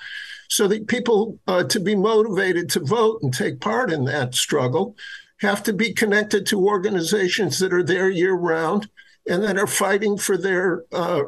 So 0.49 0.69
the 0.69 0.81
people 0.81 1.39
uh, 1.47 1.65
to 1.65 1.81
be 1.81 1.97
motivated 1.97 2.71
to 2.71 2.81
vote 2.81 3.21
and 3.23 3.35
take 3.35 3.61
part 3.61 3.93
in 3.93 4.05
that 4.05 4.35
struggle 4.35 4.97
have 5.41 5.63
to 5.65 5.73
be 5.73 5.93
connected 5.93 6.47
to 6.47 6.67
organizations 6.67 7.59
that 7.59 7.73
are 7.73 7.83
there 7.83 8.11
year 8.11 8.35
round 8.35 8.89
and 9.29 9.43
that 9.43 9.59
are 9.59 9.67
fighting 9.67 10.19
for 10.19 10.37
their 10.37 10.85
uh, 10.93 11.23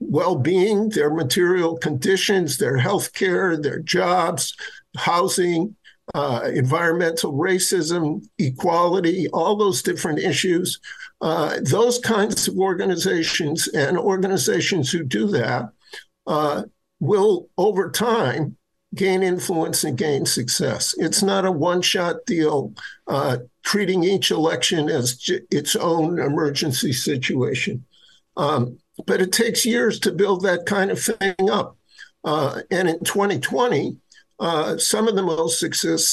well-being, 0.00 0.90
their 0.90 1.12
material 1.12 1.76
conditions, 1.78 2.58
their 2.58 2.76
health 2.76 3.12
care, 3.12 3.56
their 3.56 3.78
jobs, 3.80 4.54
housing, 4.96 5.74
uh, 6.14 6.50
environmental 6.54 7.32
racism, 7.32 8.24
equality, 8.38 9.28
all 9.28 9.56
those 9.56 9.82
different 9.82 10.18
issues. 10.18 10.80
Uh, 11.20 11.58
those 11.62 11.98
kinds 11.98 12.46
of 12.46 12.58
organizations 12.58 13.68
and 13.68 13.98
organizations 13.98 14.92
who 14.92 15.02
do 15.02 15.26
that 15.28 15.70
uh, 16.26 16.62
will, 17.00 17.48
over 17.56 17.90
time, 17.90 18.56
gain 18.94 19.22
influence 19.22 19.82
and 19.84 19.98
gain 19.98 20.24
success. 20.24 20.94
It's 20.98 21.22
not 21.22 21.44
a 21.44 21.52
one 21.52 21.82
shot 21.82 22.16
deal, 22.26 22.72
uh, 23.06 23.38
treating 23.64 24.04
each 24.04 24.30
election 24.30 24.88
as 24.88 25.16
j- 25.16 25.40
its 25.50 25.74
own 25.74 26.18
emergency 26.18 26.92
situation. 26.92 27.84
Um, 28.36 28.78
but 29.06 29.20
it 29.20 29.32
takes 29.32 29.66
years 29.66 29.98
to 30.00 30.12
build 30.12 30.42
that 30.42 30.66
kind 30.66 30.90
of 30.90 31.00
thing 31.00 31.50
up. 31.50 31.76
Uh, 32.24 32.62
and 32.70 32.88
in 32.88 32.98
2020, 33.04 33.98
uh, 34.38 34.76
some 34.76 35.08
of 35.08 35.16
the 35.16 35.22
most 35.22 35.58
success, 35.58 36.04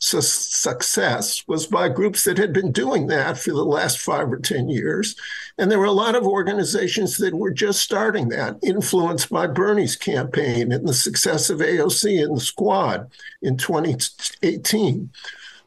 success 0.00 1.44
was 1.46 1.66
by 1.66 1.88
groups 1.88 2.24
that 2.24 2.38
had 2.38 2.52
been 2.52 2.72
doing 2.72 3.08
that 3.08 3.36
for 3.36 3.50
the 3.50 3.64
last 3.64 3.98
five 3.98 4.32
or 4.32 4.38
10 4.38 4.68
years. 4.68 5.14
And 5.58 5.70
there 5.70 5.78
were 5.78 5.84
a 5.84 5.92
lot 5.92 6.14
of 6.14 6.26
organizations 6.26 7.18
that 7.18 7.34
were 7.34 7.50
just 7.50 7.82
starting 7.82 8.30
that, 8.30 8.56
influenced 8.62 9.28
by 9.28 9.48
Bernie's 9.48 9.96
campaign 9.96 10.72
and 10.72 10.88
the 10.88 10.94
success 10.94 11.50
of 11.50 11.58
AOC 11.58 12.24
and 12.24 12.36
the 12.38 12.40
squad 12.40 13.10
in 13.42 13.58
2018. 13.58 15.10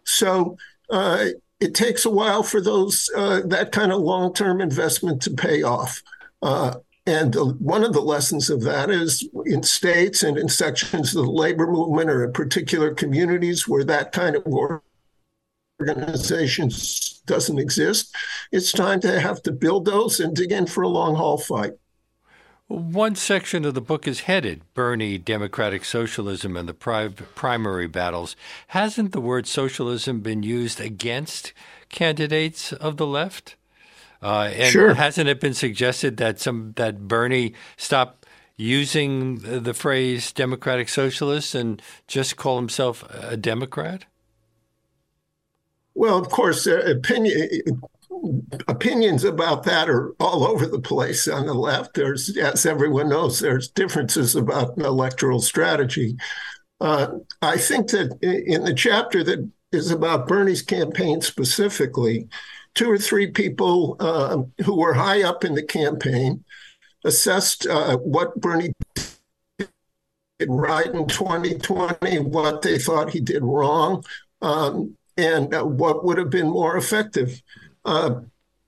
So 0.04 0.58
uh, 0.90 1.26
it 1.60 1.76
takes 1.76 2.06
a 2.06 2.10
while 2.10 2.42
for 2.42 2.62
those 2.62 3.12
uh, 3.16 3.42
that 3.46 3.72
kind 3.72 3.92
of 3.92 4.02
long 4.02 4.34
term 4.34 4.60
investment 4.60 5.22
to 5.24 5.32
pay 5.32 5.62
off. 5.62 6.02
Uh, 6.42 6.76
and 7.06 7.36
one 7.60 7.84
of 7.84 7.94
the 7.94 8.02
lessons 8.02 8.50
of 8.50 8.62
that 8.62 8.90
is 8.90 9.28
in 9.46 9.64
states 9.64 10.22
and 10.22 10.38
in 10.38 10.50
sections 10.50 11.16
of 11.16 11.26
the 11.26 11.32
labor 11.32 11.68
movement 11.68 12.10
or 12.10 12.24
in 12.24 12.34
particular 12.34 12.94
communities 12.94 13.68
where 13.68 13.84
that 13.84 14.12
kind 14.12 14.36
of 14.36 14.46
organization 15.80 16.70
doesn't 17.26 17.60
exist, 17.60 18.16
it's 18.52 18.72
time 18.72 19.00
to 19.02 19.20
have 19.20 19.42
to 19.44 19.52
build 19.52 19.86
those 19.86 20.20
and 20.20 20.36
dig 20.36 20.52
in 20.52 20.68
for 20.68 20.84
a 20.84 20.88
long 20.88 21.16
haul 21.16 21.38
fight. 21.38 21.74
One 22.68 23.16
section 23.16 23.66
of 23.66 23.74
the 23.74 23.82
book 23.82 24.08
is 24.08 24.22
headed 24.22 24.62
Bernie, 24.74 25.18
Democratic 25.18 25.84
Socialism, 25.84 26.56
and 26.56 26.70
the 26.70 26.74
pri- 26.74 27.10
Primary 27.10 27.88
Battles. 27.88 28.36
Hasn't 28.68 29.12
the 29.12 29.20
word 29.20 29.46
socialism 29.46 30.22
been 30.22 30.42
used 30.42 30.80
against 30.80 31.52
candidates 31.90 32.72
of 32.72 32.96
the 32.96 33.08
left? 33.08 33.58
Uh, 34.22 34.52
and 34.54 34.72
sure. 34.72 34.94
hasn't 34.94 35.28
it 35.28 35.40
been 35.40 35.54
suggested 35.54 36.18
that 36.18 36.40
some 36.40 36.74
that 36.76 37.08
Bernie 37.08 37.54
stop 37.78 38.26
using 38.56 39.40
the 39.40 39.74
phrase 39.74 40.32
democratic 40.32 40.88
socialist 40.88 41.56
and 41.56 41.82
just 42.08 42.38
call 42.38 42.58
himself 42.58 43.04
a 43.10 43.36
Democrat? 43.36 44.06
Well, 45.96 46.18
of 46.18 46.30
course, 46.30 46.68
uh, 46.68 46.80
opinion, 46.82 47.50
opinions 48.68 49.24
about 49.24 49.64
that 49.64 49.90
are 49.90 50.14
all 50.20 50.46
over 50.46 50.66
the 50.66 50.80
place 50.80 51.28
on 51.28 51.48
the 51.48 51.54
left. 51.54 51.96
There's, 51.96 52.38
as 52.38 52.66
everyone 52.66 53.10
knows, 53.10 53.40
there's 53.40 53.70
differences 53.70 54.36
about 54.36 54.78
electoral 54.78 55.42
strategy. 55.42 56.16
Uh, 56.80 57.08
I 57.42 57.58
think 57.58 57.90
that 57.92 58.18
in 58.22 58.64
the 58.64 58.74
chapter 58.74 59.24
that 59.24 59.50
is 59.72 59.92
about 59.92 60.28
Bernie's 60.28 60.62
campaign 60.62 61.22
specifically, 61.22 62.28
two 62.74 62.90
or 62.90 62.98
three 62.98 63.28
people 63.28 63.98
uh, 64.00 64.42
who 64.64 64.76
were 64.76 64.94
high 64.94 65.24
up 65.24 65.44
in 65.44 65.56
the 65.56 65.64
campaign 65.64 66.44
assessed 67.04 67.68
uh, 67.68 67.98
what 67.98 68.40
Bernie 68.40 68.74
did 69.58 69.68
right 70.50 70.88
in 70.88 71.08
2020, 71.08 72.20
what 72.20 72.62
they 72.62 72.78
thought 72.78 73.10
he 73.10 73.20
did 73.20 73.44
wrong, 73.44 74.04
um, 74.42 74.96
and 75.18 75.54
uh, 75.54 75.64
what 75.64 76.04
would 76.06 76.18
have 76.18 76.30
been 76.30 76.50
more 76.50 76.78
effective. 76.78 77.42
Uh, 77.86 78.22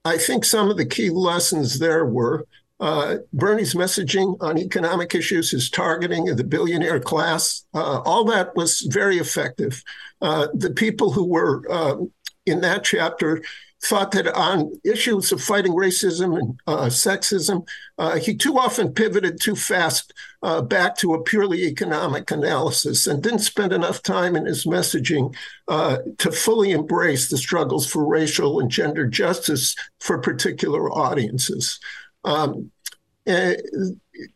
I 0.05 0.17
think 0.17 0.43
some 0.43 0.69
of 0.69 0.77
the 0.77 0.85
key 0.85 1.09
lessons 1.09 1.79
there 1.79 2.05
were 2.05 2.45
uh, 2.79 3.19
Bernie's 3.31 3.75
messaging 3.75 4.35
on 4.41 4.57
economic 4.57 5.15
issues, 5.15 5.51
his 5.51 5.69
targeting 5.69 6.27
of 6.27 6.35
the 6.35 6.43
billionaire 6.43 6.99
class, 6.99 7.65
uh, 7.73 8.01
all 8.01 8.25
that 8.25 8.55
was 8.57 8.81
very 8.81 9.19
effective. 9.19 9.81
Uh, 10.21 10.47
the 10.53 10.71
people 10.71 11.11
who 11.11 11.23
were 11.23 11.63
uh, 11.71 11.95
in 12.45 12.59
that 12.59 12.83
chapter 12.83 13.41
thought 13.83 14.11
that 14.11 14.33
on 14.33 14.71
issues 14.85 15.31
of 15.33 15.41
fighting 15.41 15.73
racism 15.73 16.39
and 16.39 16.59
uh, 16.67 16.85
sexism, 16.85 17.67
uh, 17.97 18.17
he 18.17 18.33
too 18.33 18.57
often 18.57 18.93
pivoted 18.93 19.41
too 19.41 19.55
fast 19.55 20.13
uh, 20.41 20.61
back 20.61 20.95
to 20.95 21.13
a 21.13 21.23
purely 21.23 21.65
economic 21.65 22.31
analysis 22.31 23.07
and 23.07 23.21
didn't 23.21 23.39
spend 23.39 23.73
enough 23.73 24.01
time 24.01 24.37
in 24.37 24.45
his 24.45 24.65
messaging 24.65 25.35
uh, 25.67 25.97
to 26.17 26.31
fully 26.31 26.71
embrace 26.71 27.29
the 27.29 27.37
struggles 27.37 27.85
for 27.85 28.05
racial 28.05 28.61
and 28.61 28.71
gender 28.71 29.05
justice 29.05 29.75
for 29.99 30.17
particular 30.17 30.89
audiences. 30.89 31.77
Um, 32.23 32.71
eh, 33.27 33.57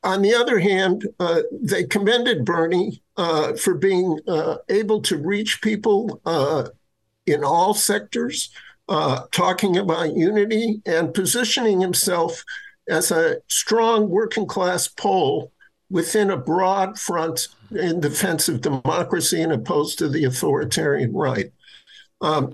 on 0.04 0.24
the 0.24 0.34
other 0.34 0.60
hand, 0.60 1.08
uh, 1.22 1.44
they 1.52 1.86
commended 1.86 2.44
Bernie 2.44 3.02
uh, 3.16 3.54
for 3.54 3.76
being 3.76 4.20
able 4.68 5.02
to 5.04 5.18
reach 5.18 5.62
people 5.62 6.22
in 7.26 7.44
all 7.44 7.74
sectors 7.74 8.50
uh, 8.90 9.22
talking 9.32 9.78
about 9.78 10.16
unity 10.16 10.82
and 10.86 11.14
positioning 11.14 11.82
himself 11.82 12.44
as 12.90 13.12
a 13.12 13.38
strong 13.48 14.10
working 14.10 14.46
class 14.46 14.88
pole 14.88 15.52
within 15.90 16.32
a 16.32 16.38
broad 16.38 17.00
front 17.00 17.48
in 17.72 18.00
defense 18.00 18.50
of 18.50 18.62
democracy 18.62 19.42
and 19.42 19.52
opposed 19.52 19.98
to 20.00 20.10
the 20.10 20.26
authoritarian 20.26 21.14
right. 21.14 21.52
Um, 22.22 22.54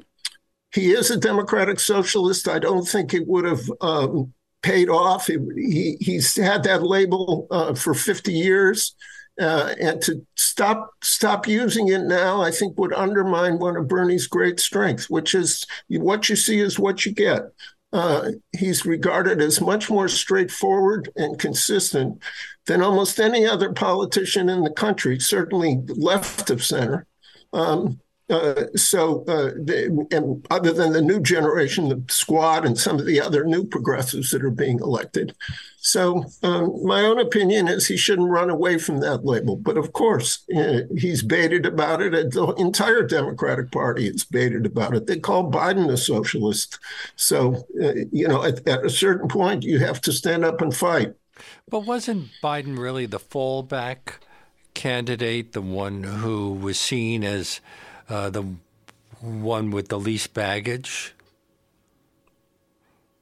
he 0.74 0.92
is 0.92 1.12
a 1.12 1.18
democratic 1.18 1.80
socialist. 1.80 2.48
I 2.48 2.60
don't 2.60 2.88
think 2.88 3.14
it 3.14 3.28
would 3.28 3.46
have 3.46 3.72
um, 3.82 4.34
paid 4.64 4.90
off. 4.90 5.28
He, 5.28 5.98
he's 6.00 6.36
had 6.36 6.64
that 6.64 6.84
label 6.84 7.48
uh, 7.52 7.76
for 7.76 7.94
50 7.94 8.34
years. 8.34 8.96
Uh, 9.42 9.74
and 9.82 10.00
to 10.04 10.26
stop 10.36 10.92
stop 11.02 11.48
using 11.48 11.88
it 11.88 12.04
now, 12.04 12.42
I 12.42 12.52
think 12.52 12.78
would 12.78 12.94
undermine 12.94 13.58
one 13.58 13.76
of 13.76 13.88
Bernie's 13.88 14.28
great 14.28 14.60
strengths, 14.60 15.10
which 15.10 15.34
is 15.34 15.66
what 15.90 16.30
you 16.30 16.36
see 16.36 16.60
is 16.60 16.78
what 16.78 17.06
you 17.06 17.14
get. 17.14 17.42
Uh, 17.92 18.32
he's 18.58 18.86
regarded 18.86 19.42
as 19.42 19.62
much 19.62 19.90
more 19.90 20.08
straightforward 20.08 21.10
and 21.16 21.40
consistent 21.40 22.22
than 22.66 22.82
almost 22.82 23.20
any 23.20 23.46
other 23.46 23.72
politician 23.72 24.50
in 24.50 24.64
the 24.64 24.72
country, 24.72 25.20
certainly 25.20 25.80
left 25.88 26.50
of 26.50 26.64
center. 26.64 27.06
Um, 27.54 28.00
uh, 28.34 28.66
so, 28.76 29.24
uh, 29.28 29.52
and 30.12 30.46
other 30.50 30.74
than 30.74 30.92
the 30.92 31.02
new 31.02 31.20
generation, 31.20 31.90
the 31.90 32.04
squad, 32.08 32.66
and 32.66 32.78
some 32.78 32.98
of 32.98 33.06
the 33.06 33.22
other 33.22 33.46
new 33.46 33.64
progressives 33.64 34.32
that 34.32 34.44
are 34.44 34.50
being 34.50 34.80
elected. 34.80 35.36
So, 35.78 36.24
um, 36.42 36.84
my 36.84 37.02
own 37.02 37.20
opinion 37.20 37.68
is 37.68 37.86
he 37.86 37.96
shouldn't 37.96 38.32
run 38.32 38.50
away 38.50 38.80
from 38.80 39.02
that 39.02 39.24
label. 39.24 39.56
But 39.56 39.78
of 39.78 39.94
course, 39.94 40.44
uh, 40.56 40.82
he's 40.98 41.22
baited 41.22 41.68
about 41.68 42.02
it. 42.02 42.32
The 42.32 42.56
entire 42.58 43.04
Democratic 43.04 43.72
Party 43.72 44.08
is 44.08 44.24
baited 44.24 44.66
about 44.66 44.96
it. 44.96 45.06
They 45.06 45.20
call 45.20 45.52
Biden 45.52 45.92
a 45.92 45.98
socialist. 45.98 46.80
So, 47.16 47.68
uh, 47.84 47.94
you 48.12 48.28
know, 48.28 48.44
at, 48.44 48.68
at 48.68 48.84
a 48.84 48.90
certain 48.90 49.28
point, 49.28 49.64
you 49.64 49.78
have 49.80 50.02
to 50.02 50.12
stand 50.12 50.44
up 50.44 50.60
and 50.60 50.76
fight. 50.76 51.14
But 51.70 51.82
wasn't 51.82 52.30
Biden 52.44 52.80
really 52.80 53.06
the 53.06 53.20
fallback 53.20 54.14
candidate, 54.74 55.54
the 55.54 55.62
one 55.62 56.04
who 56.04 56.54
was 56.54 56.80
seen 56.80 57.24
as 57.24 57.62
uh, 58.10 58.30
the 58.30 58.44
one 59.22 59.72
with 59.72 59.88
the 59.90 60.00
least 60.00 60.34
baggage? 60.34 61.14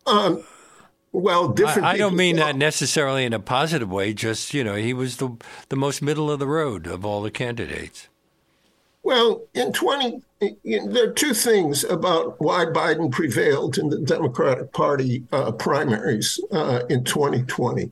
Um, 0.06 0.44
well, 1.12 1.50
different. 1.50 1.86
I, 1.86 1.92
I 1.92 1.98
don't 1.98 2.16
mean 2.16 2.38
that 2.38 2.56
necessarily 2.56 3.26
in 3.26 3.34
a 3.34 3.40
positive 3.40 3.92
way. 3.92 4.14
Just 4.14 4.54
you 4.54 4.64
know, 4.64 4.76
he 4.76 4.94
was 4.94 5.18
the 5.18 5.38
the 5.70 5.76
most 5.76 6.02
middle 6.02 6.32
of 6.32 6.40
the 6.40 6.48
road 6.48 6.88
of 6.88 7.06
all 7.06 7.22
the 7.22 7.32
candidates. 7.32 8.08
Well, 9.04 9.42
in 9.56 9.74
20, 9.74 10.22
there 10.64 11.10
are 11.10 11.14
two 11.14 11.34
things 11.34 11.84
about 11.84 12.40
why 12.40 12.66
Biden 12.66 13.12
prevailed 13.12 13.80
in 13.80 13.90
the 13.90 13.98
Democratic 13.98 14.74
Party 14.74 15.24
uh, 15.32 15.52
primaries 15.54 16.40
uh, 16.52 16.82
in 16.88 17.04
2020. 17.04 17.92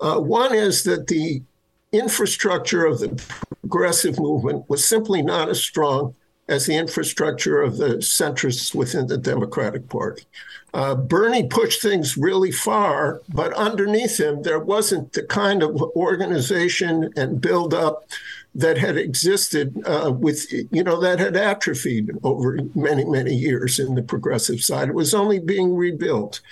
Uh, 0.00 0.20
one 0.20 0.54
is 0.54 0.84
that 0.84 1.06
the 1.06 1.42
infrastructure 1.92 2.84
of 2.84 2.98
the 2.98 3.08
progressive 3.64 4.20
movement 4.20 4.68
was 4.68 4.86
simply 4.86 5.22
not 5.22 5.48
as 5.48 5.58
strong 5.58 6.14
as 6.48 6.66
the 6.66 6.76
infrastructure 6.76 7.62
of 7.62 7.78
the 7.78 7.96
centrists 7.96 8.74
within 8.74 9.06
the 9.06 9.16
Democratic 9.16 9.88
Party. 9.88 10.24
Uh, 10.74 10.94
Bernie 10.94 11.46
pushed 11.46 11.80
things 11.80 12.18
really 12.18 12.52
far, 12.52 13.22
but 13.32 13.54
underneath 13.54 14.20
him, 14.20 14.42
there 14.42 14.58
wasn't 14.58 15.14
the 15.14 15.22
kind 15.22 15.62
of 15.62 15.80
organization 15.96 17.10
and 17.16 17.40
buildup 17.40 18.04
that 18.54 18.76
had 18.76 18.98
existed 18.98 19.82
uh, 19.86 20.12
with, 20.12 20.52
you 20.52 20.84
know, 20.84 21.00
that 21.00 21.18
had 21.18 21.36
atrophied 21.36 22.10
over 22.22 22.58
many, 22.74 23.04
many 23.06 23.34
years 23.34 23.78
in 23.78 23.94
the 23.94 24.02
progressive 24.02 24.60
side. 24.62 24.88
It 24.90 24.94
was 24.94 25.14
only 25.14 25.38
being 25.38 25.74
rebuilt. 25.74 26.42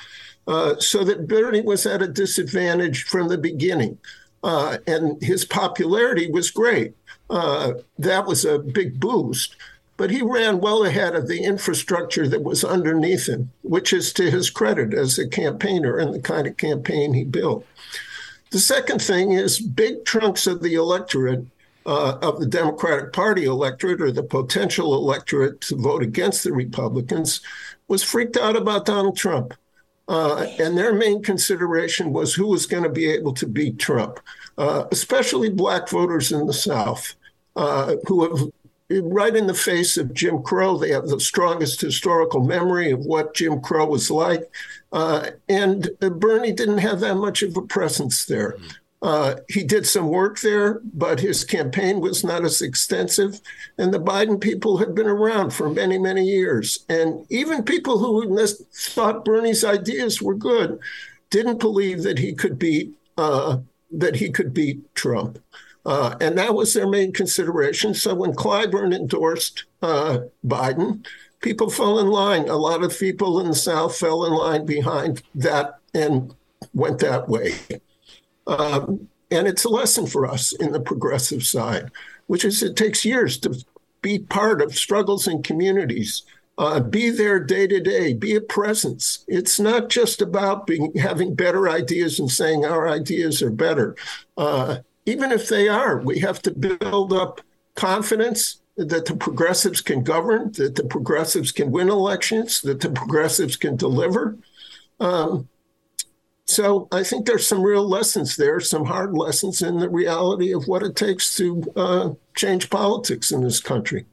Uh, 0.48 0.76
so 0.78 1.04
that 1.04 1.28
Bernie 1.28 1.60
was 1.60 1.84
at 1.84 2.02
a 2.02 2.08
disadvantage 2.08 3.04
from 3.04 3.28
the 3.28 3.38
beginning. 3.38 3.98
Uh, 4.42 4.78
and 4.88 5.22
his 5.22 5.44
popularity 5.44 6.28
was 6.30 6.50
great. 6.50 6.94
Uh, 7.30 7.74
that 7.98 8.26
was 8.26 8.44
a 8.44 8.58
big 8.58 9.00
boost. 9.00 9.56
But 9.96 10.10
he 10.10 10.22
ran 10.22 10.60
well 10.60 10.84
ahead 10.84 11.14
of 11.14 11.28
the 11.28 11.44
infrastructure 11.44 12.26
that 12.26 12.42
was 12.42 12.64
underneath 12.64 13.28
him, 13.28 13.50
which 13.62 13.92
is 13.92 14.12
to 14.14 14.30
his 14.30 14.50
credit 14.50 14.94
as 14.94 15.18
a 15.18 15.28
campaigner 15.28 15.98
and 15.98 16.12
the 16.12 16.20
kind 16.20 16.46
of 16.46 16.56
campaign 16.56 17.12
he 17.12 17.24
built. 17.24 17.64
The 18.50 18.58
second 18.58 19.00
thing 19.00 19.32
is 19.32 19.60
big 19.60 20.04
chunks 20.04 20.46
of 20.46 20.62
the 20.62 20.74
electorate, 20.74 21.46
uh, 21.86 22.18
of 22.20 22.40
the 22.40 22.46
Democratic 22.46 23.12
Party 23.12 23.44
electorate 23.44 24.00
or 24.00 24.10
the 24.12 24.22
potential 24.22 24.94
electorate 24.94 25.60
to 25.62 25.76
vote 25.76 26.02
against 26.02 26.42
the 26.42 26.52
Republicans, 26.52 27.40
was 27.88 28.02
freaked 28.02 28.36
out 28.36 28.56
about 28.56 28.86
Donald 28.86 29.16
Trump. 29.16 29.54
Uh, 30.08 30.46
and 30.58 30.76
their 30.76 30.92
main 30.92 31.22
consideration 31.22 32.12
was 32.12 32.34
who 32.34 32.46
was 32.48 32.66
going 32.66 32.82
to 32.82 32.88
be 32.88 33.06
able 33.10 33.32
to 33.32 33.46
beat 33.46 33.78
Trump, 33.78 34.20
uh, 34.58 34.84
especially 34.90 35.48
black 35.48 35.88
voters 35.88 36.32
in 36.32 36.46
the 36.46 36.52
South. 36.52 37.14
uh, 37.56 37.96
who 38.06 38.28
have 38.28 38.48
right 39.02 39.36
in 39.36 39.46
the 39.46 39.54
face 39.54 39.96
of 39.96 40.12
Jim 40.12 40.42
Crow. 40.42 40.76
They 40.76 40.90
have 40.90 41.08
the 41.08 41.20
strongest 41.20 41.80
historical 41.80 42.40
memory 42.44 42.90
of 42.90 43.00
what 43.00 43.34
Jim 43.34 43.60
Crow 43.60 43.86
was 43.86 44.10
like. 44.10 44.50
Uh, 44.92 45.30
and 45.48 45.88
Bernie 46.00 46.52
didn't 46.52 46.78
have 46.78 47.00
that 47.00 47.14
much 47.14 47.42
of 47.42 47.56
a 47.56 47.62
presence 47.62 48.26
there. 48.26 48.56
Uh, 49.02 49.34
he 49.48 49.64
did 49.64 49.84
some 49.84 50.06
work 50.06 50.40
there, 50.40 50.80
but 50.94 51.18
his 51.18 51.44
campaign 51.44 52.00
was 52.00 52.22
not 52.22 52.44
as 52.44 52.62
extensive. 52.62 53.40
And 53.76 53.92
the 53.92 54.00
Biden 54.00 54.40
people 54.40 54.78
had 54.78 54.94
been 54.94 55.08
around 55.08 55.52
for 55.52 55.68
many, 55.68 55.98
many 55.98 56.24
years. 56.24 56.84
And 56.88 57.26
even 57.28 57.64
people 57.64 57.98
who 57.98 58.46
thought 58.46 59.24
Bernie's 59.24 59.64
ideas 59.64 60.22
were 60.22 60.36
good 60.36 60.78
didn't 61.30 61.58
believe 61.58 62.04
that 62.04 62.18
he 62.18 62.32
could 62.32 62.58
beat 62.58 62.92
uh, 63.18 63.58
that 63.90 64.16
he 64.16 64.30
could 64.30 64.54
beat 64.54 64.94
Trump. 64.94 65.38
Uh, 65.84 66.14
and 66.20 66.38
that 66.38 66.54
was 66.54 66.72
their 66.72 66.88
main 66.88 67.12
consideration. 67.12 67.92
So 67.94 68.14
when 68.14 68.32
Clyburn 68.32 68.94
endorsed 68.94 69.64
uh, 69.82 70.20
Biden, 70.46 71.04
people 71.40 71.68
fell 71.68 71.98
in 71.98 72.06
line. 72.06 72.48
A 72.48 72.56
lot 72.56 72.84
of 72.84 72.98
people 72.98 73.40
in 73.40 73.48
the 73.48 73.54
South 73.54 73.96
fell 73.96 74.24
in 74.24 74.32
line 74.32 74.64
behind 74.64 75.22
that 75.34 75.80
and 75.92 76.34
went 76.72 77.00
that 77.00 77.28
way. 77.28 77.54
Um, 78.52 79.08
and 79.30 79.48
it's 79.48 79.64
a 79.64 79.70
lesson 79.70 80.06
for 80.06 80.26
us 80.26 80.52
in 80.52 80.72
the 80.72 80.80
progressive 80.80 81.42
side, 81.42 81.90
which 82.26 82.44
is 82.44 82.62
it 82.62 82.76
takes 82.76 83.04
years 83.04 83.38
to 83.38 83.64
be 84.02 84.18
part 84.18 84.60
of 84.60 84.76
struggles 84.76 85.26
in 85.26 85.42
communities, 85.42 86.22
uh, 86.58 86.80
be 86.80 87.08
there 87.08 87.40
day 87.40 87.66
to 87.66 87.80
day, 87.80 88.12
be 88.12 88.34
a 88.34 88.40
presence. 88.40 89.24
It's 89.28 89.58
not 89.58 89.88
just 89.88 90.20
about 90.20 90.66
being 90.66 90.92
having 90.94 91.34
better 91.34 91.70
ideas 91.70 92.18
and 92.20 92.30
saying 92.30 92.64
our 92.64 92.88
ideas 92.88 93.42
are 93.42 93.50
better. 93.50 93.96
Uh, 94.36 94.78
even 95.06 95.32
if 95.32 95.48
they 95.48 95.68
are, 95.68 95.98
we 95.98 96.18
have 96.18 96.42
to 96.42 96.50
build 96.50 97.12
up 97.12 97.40
confidence 97.74 98.60
that 98.76 99.06
the 99.06 99.16
progressives 99.16 99.80
can 99.80 100.02
govern, 100.02 100.52
that 100.52 100.74
the 100.74 100.84
progressives 100.84 101.52
can 101.52 101.70
win 101.70 101.88
elections, 101.88 102.60
that 102.62 102.80
the 102.80 102.90
progressives 102.90 103.56
can 103.56 103.76
deliver. 103.76 104.36
Um, 105.00 105.48
so 106.52 106.88
I 106.92 107.02
think 107.02 107.26
there's 107.26 107.46
some 107.46 107.62
real 107.62 107.88
lessons 107.88 108.36
there, 108.36 108.60
some 108.60 108.84
hard 108.84 109.14
lessons 109.14 109.62
in 109.62 109.78
the 109.78 109.88
reality 109.88 110.52
of 110.52 110.68
what 110.68 110.82
it 110.82 110.94
takes 110.94 111.34
to 111.36 111.72
uh, 111.74 112.10
change 112.36 112.70
politics 112.70 113.32
in 113.32 113.42
this 113.42 113.60
country. 113.60 114.06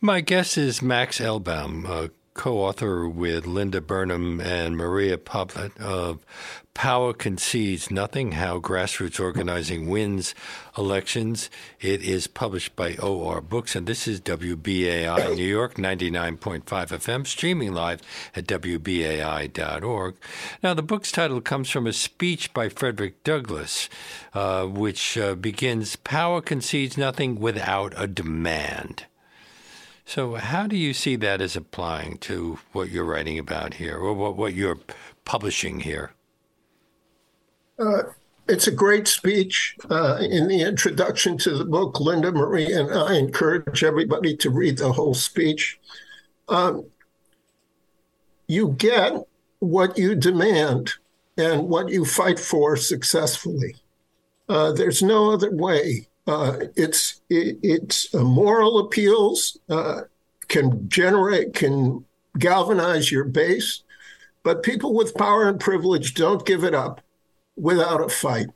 My 0.00 0.20
guess 0.20 0.56
is 0.56 0.82
Max 0.82 1.20
Elbaum, 1.20 2.10
co 2.34 2.58
author 2.58 3.08
with 3.08 3.46
Linda 3.46 3.80
Burnham 3.80 4.40
and 4.40 4.76
Maria 4.76 5.18
Poblet 5.18 5.76
of 5.78 6.24
Power 6.74 7.12
Concedes 7.12 7.90
Nothing 7.90 8.32
How 8.32 8.60
Grassroots 8.60 9.20
Organizing 9.20 9.88
Wins 9.88 10.34
Elections. 10.78 11.50
It 11.80 12.02
is 12.02 12.26
published 12.26 12.76
by 12.76 12.96
OR 12.96 13.40
Books, 13.40 13.74
and 13.74 13.86
this 13.86 14.06
is 14.06 14.20
WBAI 14.20 15.34
New 15.34 15.44
York 15.44 15.74
99.5 15.74 16.64
FM, 16.64 17.26
streaming 17.26 17.74
live 17.74 18.00
at 18.34 18.46
WBAI.org. 18.46 20.14
Now, 20.62 20.74
the 20.74 20.82
book's 20.82 21.12
title 21.12 21.40
comes 21.40 21.68
from 21.68 21.86
a 21.86 21.92
speech 21.92 22.54
by 22.54 22.68
Frederick 22.68 23.22
Douglass, 23.24 23.88
uh, 24.32 24.64
which 24.66 25.18
uh, 25.18 25.34
begins 25.34 25.96
Power 25.96 26.40
concedes 26.40 26.96
nothing 26.96 27.40
without 27.40 27.92
a 27.96 28.06
demand. 28.06 29.06
So, 30.10 30.34
how 30.34 30.66
do 30.66 30.76
you 30.76 30.92
see 30.92 31.14
that 31.14 31.40
as 31.40 31.54
applying 31.54 32.18
to 32.18 32.58
what 32.72 32.90
you're 32.90 33.04
writing 33.04 33.38
about 33.38 33.74
here, 33.74 33.96
or 33.96 34.12
what, 34.12 34.34
what 34.34 34.54
you're 34.54 34.80
publishing 35.24 35.78
here? 35.78 36.10
Uh, 37.78 38.02
it's 38.48 38.66
a 38.66 38.72
great 38.72 39.06
speech. 39.06 39.76
Uh, 39.88 40.18
in 40.20 40.48
the 40.48 40.62
introduction 40.62 41.38
to 41.38 41.56
the 41.56 41.64
book, 41.64 42.00
Linda 42.00 42.32
Marie 42.32 42.72
and 42.72 42.92
I 42.92 43.18
encourage 43.18 43.84
everybody 43.84 44.36
to 44.38 44.50
read 44.50 44.78
the 44.78 44.90
whole 44.90 45.14
speech. 45.14 45.78
Um, 46.48 46.86
you 48.48 48.74
get 48.78 49.12
what 49.60 49.96
you 49.96 50.16
demand 50.16 50.90
and 51.36 51.68
what 51.68 51.88
you 51.88 52.04
fight 52.04 52.40
for 52.40 52.76
successfully. 52.76 53.76
Uh, 54.48 54.72
there's 54.72 55.04
no 55.04 55.30
other 55.30 55.54
way. 55.54 56.08
Uh, 56.30 56.66
it's 56.76 57.22
it, 57.28 57.58
it's 57.60 58.14
moral 58.14 58.78
appeals 58.78 59.58
uh, 59.68 60.02
can 60.46 60.88
generate 60.88 61.54
can 61.54 62.04
galvanize 62.38 63.10
your 63.10 63.24
base, 63.24 63.82
but 64.44 64.62
people 64.62 64.94
with 64.94 65.12
power 65.16 65.48
and 65.48 65.58
privilege 65.58 66.14
don't 66.14 66.46
give 66.46 66.62
it 66.62 66.72
up 66.72 67.00
without 67.56 68.00
a 68.00 68.08
fight. 68.08 68.46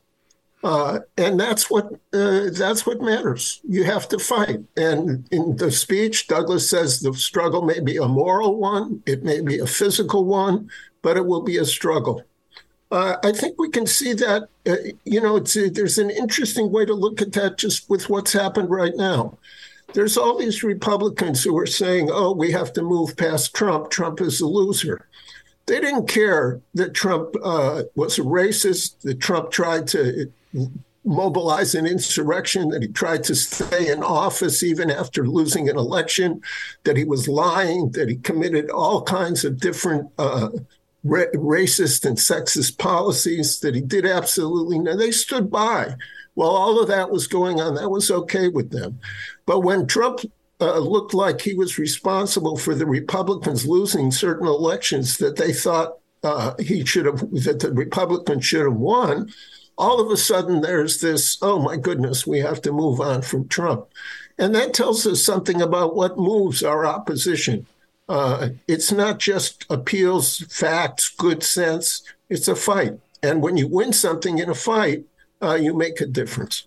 Uh, 0.63 1.01
and 1.19 1.39
that's 1.41 1.69
what 1.69 1.87
uh, 2.13 2.49
that's 2.53 2.87
what 2.87 3.03
matters. 3.03 3.61
You 3.69 3.83
have 3.83 4.09
to 4.11 4.21
fight. 4.21 4.61
And 4.77 5.27
in 5.33 5.57
the 5.57 5.73
speech, 5.73 6.29
Douglass 6.29 6.71
says 6.71 7.01
the 7.01 7.13
struggle 7.15 7.63
may 7.63 7.81
be 7.81 7.97
a 7.97 8.07
moral 8.07 8.57
one, 8.57 9.03
it 9.05 9.25
may 9.25 9.41
be 9.41 9.59
a 9.59 9.67
physical 9.67 10.25
one, 10.27 10.71
but 11.03 11.17
it 11.17 11.27
will 11.27 11.43
be 11.43 11.59
a 11.59 11.65
struggle. 11.65 12.23
Uh, 12.91 13.17
I 13.25 13.33
think 13.33 13.59
we 13.59 13.71
can 13.71 13.87
see 13.87 14.13
that, 14.15 14.49
uh, 14.67 14.77
you 15.05 15.21
know, 15.21 15.37
a, 15.37 15.69
there's 15.71 15.99
an 15.99 16.11
interesting 16.11 16.71
way 16.71 16.85
to 16.85 16.95
look 16.95 17.21
at 17.21 17.33
that 17.33 17.59
just 17.59 17.89
with 17.91 18.09
what's 18.09 18.33
happened 18.33 18.71
right 18.71 18.95
now. 18.95 19.39
There's 19.95 20.17
all 20.17 20.39
these 20.39 20.63
Republicans 20.63 21.43
who 21.43 21.57
are 21.59 21.67
saying, 21.67 22.11
oh, 22.13 22.33
we 22.33 22.51
have 22.53 22.73
to 22.75 22.83
move 22.83 23.17
past 23.17 23.55
Trump. 23.55 23.91
Trump 23.91 24.21
is 24.21 24.41
a 24.41 24.47
loser. 24.47 25.07
They 25.67 25.81
didn't 25.81 26.09
care 26.09 26.61
that 26.75 26.95
Trump 26.95 27.35
uh, 27.43 27.85
was 27.95 28.19
a 28.19 28.23
racist, 28.23 29.01
that 29.01 29.21
Trump 29.21 29.51
tried 29.51 29.87
to 29.89 30.31
mobilize 31.05 31.75
an 31.75 31.87
insurrection, 31.87 32.69
that 32.71 32.83
he 32.83 32.89
tried 32.89 33.25
to 33.25 33.35
stay 33.35 33.91
in 33.91 34.03
office 34.03 34.63
even 34.63 34.91
after 34.91 35.27
losing 35.27 35.69
an 35.69 35.77
election, 35.77 36.43
that 36.85 36.97
he 36.97 37.05
was 37.05 37.29
lying, 37.29 37.91
that 37.93 38.09
he 38.09 38.17
committed 38.17 38.71
all 38.71 39.03
kinds 39.03 39.45
of 39.45 39.61
different 39.61 40.11
uh, 40.19 40.49
ra- 41.05 41.31
racist 41.35 42.05
and 42.05 42.17
sexist 42.17 42.79
policies 42.79 43.61
that 43.61 43.75
he 43.75 43.81
did 43.81 44.07
absolutely 44.07 44.79
no. 44.79 44.97
They 44.97 45.11
stood 45.11 45.51
by 45.51 45.95
while 46.35 46.51
all 46.51 46.81
of 46.81 46.89
that 46.89 47.11
was 47.11 47.27
going 47.27 47.61
on. 47.61 47.75
That 47.75 47.91
was 47.91 48.11
okay 48.11 48.49
with 48.49 48.71
them. 48.71 48.99
But 49.47 49.61
when 49.61 49.87
Trump 49.87 50.21
uh, 50.61 50.79
looked 50.79 51.15
like 51.15 51.41
he 51.41 51.55
was 51.55 51.79
responsible 51.79 52.57
for 52.57 52.75
the 52.75 52.87
Republicans 52.87 53.67
losing 53.67 54.11
certain 54.11 54.47
elections 54.47 55.19
that 55.19 55.37
they 55.37 55.53
thought 55.53 55.99
uh, 56.23 56.55
he 56.59 56.85
should 56.85 57.07
have, 57.07 57.21
that 57.45 57.61
the 57.61 57.73
Republicans 57.73 58.45
should 58.45 58.65
have 58.65 58.77
won, 58.77 59.31
all 59.77 60.01
of 60.01 60.11
a 60.11 60.17
sudden 60.17 60.61
there's 60.61 61.01
this, 61.01 61.39
oh 61.43 61.59
my 61.59 61.77
goodness, 61.77 62.27
we 62.27 62.39
have 62.39 62.63
to 62.63 62.73
move 62.73 63.01
on 63.01 63.23
from 63.23 63.49
Trump. 63.49 63.87
And 64.39 64.55
that 64.55 64.75
tells 64.75 65.07
us 65.07 65.25
something 65.25 65.61
about 65.63 65.95
what 65.95 66.19
moves 66.19 66.63
our 66.63 66.87
opposition. 66.87 67.67
Uh, 68.09 68.51
it's 68.69 68.93
not 68.93 69.19
just 69.19 69.65
appeals, 69.71 70.39
facts, 70.51 71.09
good 71.09 71.43
sense. 71.43 72.03
It's 72.29 72.49
a 72.49 72.57
fight. 72.57 72.99
And 73.23 73.43
when 73.43 73.57
you 73.57 73.67
win 73.67 73.93
something 73.93 74.39
in 74.39 74.51
a 74.51 74.55
fight, 74.55 75.05
uh, 75.43 75.55
you 75.55 75.75
make 75.75 76.01
a 76.01 76.07
difference. 76.07 76.67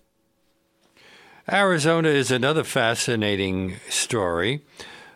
Arizona 1.50 2.08
is 2.08 2.30
another 2.30 2.64
fascinating 2.64 3.76
story. 3.88 4.64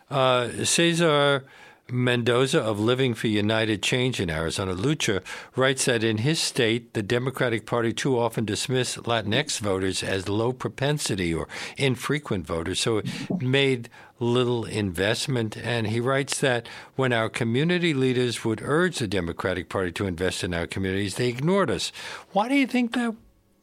Uh, 0.09 0.49
Cesar 0.63 1.43
Mendoza 1.91 2.61
of 2.61 2.79
Living 2.79 3.13
for 3.13 3.27
United 3.27 3.83
Change 3.83 4.19
in 4.19 4.29
Arizona, 4.29 4.73
Lucha, 4.73 5.21
writes 5.55 5.85
that 5.85 6.03
in 6.03 6.19
his 6.19 6.39
state, 6.39 6.93
the 6.93 7.03
Democratic 7.03 7.65
Party 7.65 7.91
too 7.91 8.17
often 8.17 8.45
dismiss 8.45 8.95
Latinx 8.97 9.59
voters 9.59 10.01
as 10.01 10.29
low 10.29 10.53
propensity 10.53 11.33
or 11.33 11.47
infrequent 11.77 12.47
voters, 12.47 12.79
so 12.79 12.97
it 12.97 13.07
made 13.41 13.89
little 14.19 14.65
investment. 14.65 15.57
And 15.57 15.87
he 15.87 15.99
writes 15.99 16.39
that 16.39 16.67
when 16.95 17.11
our 17.11 17.29
community 17.29 17.93
leaders 17.93 18.45
would 18.45 18.61
urge 18.63 18.99
the 18.99 19.07
Democratic 19.07 19.67
Party 19.67 19.91
to 19.91 20.07
invest 20.07 20.43
in 20.43 20.53
our 20.53 20.67
communities, 20.67 21.15
they 21.15 21.27
ignored 21.27 21.69
us. 21.69 21.91
Why 22.31 22.47
do 22.47 22.55
you 22.55 22.67
think 22.67 22.93
that 22.93 23.13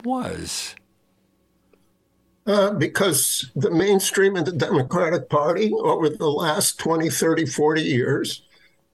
was? 0.04 0.74
Uh, 2.50 2.72
because 2.72 3.48
the 3.54 3.70
mainstream 3.70 4.34
of 4.34 4.44
the 4.44 4.50
Democratic 4.50 5.28
Party 5.28 5.72
over 5.72 6.08
the 6.08 6.28
last 6.28 6.80
20, 6.80 7.08
30, 7.08 7.46
40 7.46 7.80
years 7.80 8.42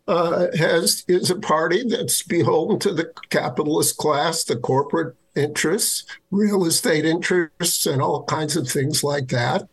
uh, 0.06 0.48
has 0.58 1.06
is 1.08 1.30
a 1.30 1.38
party 1.38 1.82
that's 1.88 2.22
beholden 2.22 2.78
to 2.78 2.92
the 2.92 3.10
capitalist 3.30 3.96
class, 3.96 4.44
the 4.44 4.56
corporate 4.56 5.16
interests, 5.34 6.04
real 6.30 6.66
estate 6.66 7.06
interests, 7.06 7.86
and 7.86 8.02
all 8.02 8.24
kinds 8.24 8.58
of 8.58 8.68
things 8.68 9.02
like 9.02 9.28
that 9.28 9.66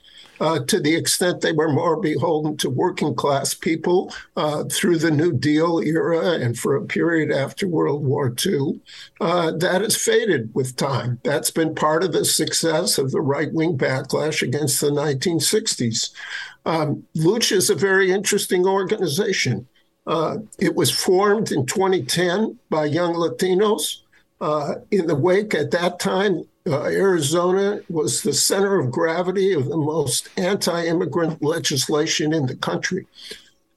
uh, 0.44 0.60
to 0.66 0.78
the 0.82 0.94
extent 0.94 1.40
they 1.40 1.54
were 1.54 1.72
more 1.72 1.96
beholden 1.96 2.58
to 2.58 2.70
working 2.70 3.16
class 3.16 3.54
people 3.54 4.14
uh, 4.36 4.66
through 4.66 4.98
the 4.98 5.10
New 5.10 5.32
Deal 5.32 5.80
era 5.80 6.32
and 6.32 6.60
for 6.60 6.76
a 6.76 6.86
period 6.86 7.32
after 7.32 7.66
World 7.66 8.04
War 8.04 8.36
II. 8.46 8.82
Uh, 9.22 9.52
that 9.52 9.80
has 9.82 9.96
faded 9.96 10.54
with 10.54 10.76
time. 10.76 11.18
That's 11.24 11.50
been 11.50 11.74
part 11.74 12.04
of 12.04 12.12
the 12.12 12.26
success 12.26 12.98
of 12.98 13.12
the 13.12 13.22
right 13.22 13.54
wing 13.54 13.78
backlash 13.78 14.42
against 14.42 14.82
the 14.82 14.90
1960s. 14.90 16.12
Um, 16.66 17.06
Lucha 17.16 17.54
is 17.54 17.70
a 17.70 17.76
very 17.76 18.12
interesting 18.12 18.68
organization. 18.68 19.66
Uh, 20.06 20.40
it 20.60 20.76
was 20.76 20.92
formed 20.92 21.54
in 21.54 21.66
2010 21.66 22.60
by 22.70 22.84
young 22.84 23.14
Latinos. 23.14 24.00
Uh, 24.42 24.76
in 24.92 25.08
the 25.08 25.16
wake 25.16 25.56
at 25.56 25.72
that 25.72 26.00
time 26.00 26.44
uh, 26.68 26.84
Arizona 26.84 27.82
was 27.90 28.22
the 28.22 28.34
center 28.34 28.80
of 28.80 28.92
gravity 28.92 29.54
of 29.54 29.68
the 29.68 29.78
most 29.78 30.30
anti 30.38 30.86
immigrant 30.86 31.42
legislation 31.44 32.34
in 32.34 32.46
the 32.46 32.56
country. 32.56 33.06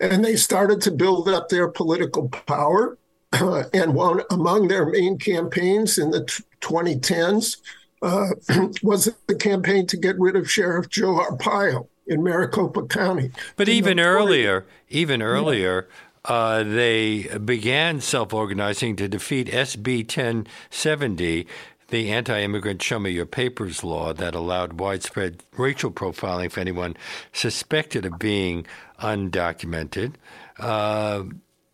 And 0.01 0.25
they 0.25 0.37
started 0.37 0.81
to 0.83 0.91
build 0.91 1.29
up 1.29 1.49
their 1.49 1.69
political 1.69 2.29
power. 2.29 2.97
Uh, 3.33 3.65
and 3.75 3.95
one 3.95 4.23
among 4.31 4.69
their 4.69 4.87
main 4.87 5.19
campaigns 5.19 5.99
in 5.99 6.11
the 6.11 6.25
t- 6.25 6.45
2010s 6.61 7.57
uh, 8.03 8.29
was 8.83 9.13
the 9.27 9.35
campaign 9.35 9.87
to 9.89 9.97
get 9.97 10.19
rid 10.19 10.37
of 10.37 10.51
Sheriff 10.51 10.89
Joe 10.89 11.19
Arpaio 11.19 11.89
in 12.07 12.23
Maricopa 12.23 12.87
County. 12.87 13.33
But 13.57 13.69
even 13.69 13.99
earlier, 13.99 14.65
even 14.89 15.23
earlier, 15.23 15.89
uh, 16.25 16.63
they 16.63 17.23
began 17.39 18.01
self 18.01 18.33
organizing 18.33 18.97
to 18.97 19.09
defeat 19.09 19.49
SB 19.49 19.99
1070, 20.01 21.47
the 21.89 22.11
anti 22.11 22.41
immigrant 22.41 22.83
Show 22.83 22.99
Me 22.99 23.11
Your 23.11 23.27
Papers 23.27 23.85
law 23.85 24.13
that 24.13 24.35
allowed 24.35 24.81
widespread 24.81 25.43
racial 25.57 25.91
profiling 25.91 26.51
for 26.51 26.61
anyone 26.61 26.97
suspected 27.33 28.05
of 28.05 28.19
being 28.19 28.67
undocumented. 29.01 30.15
Uh, 30.59 31.25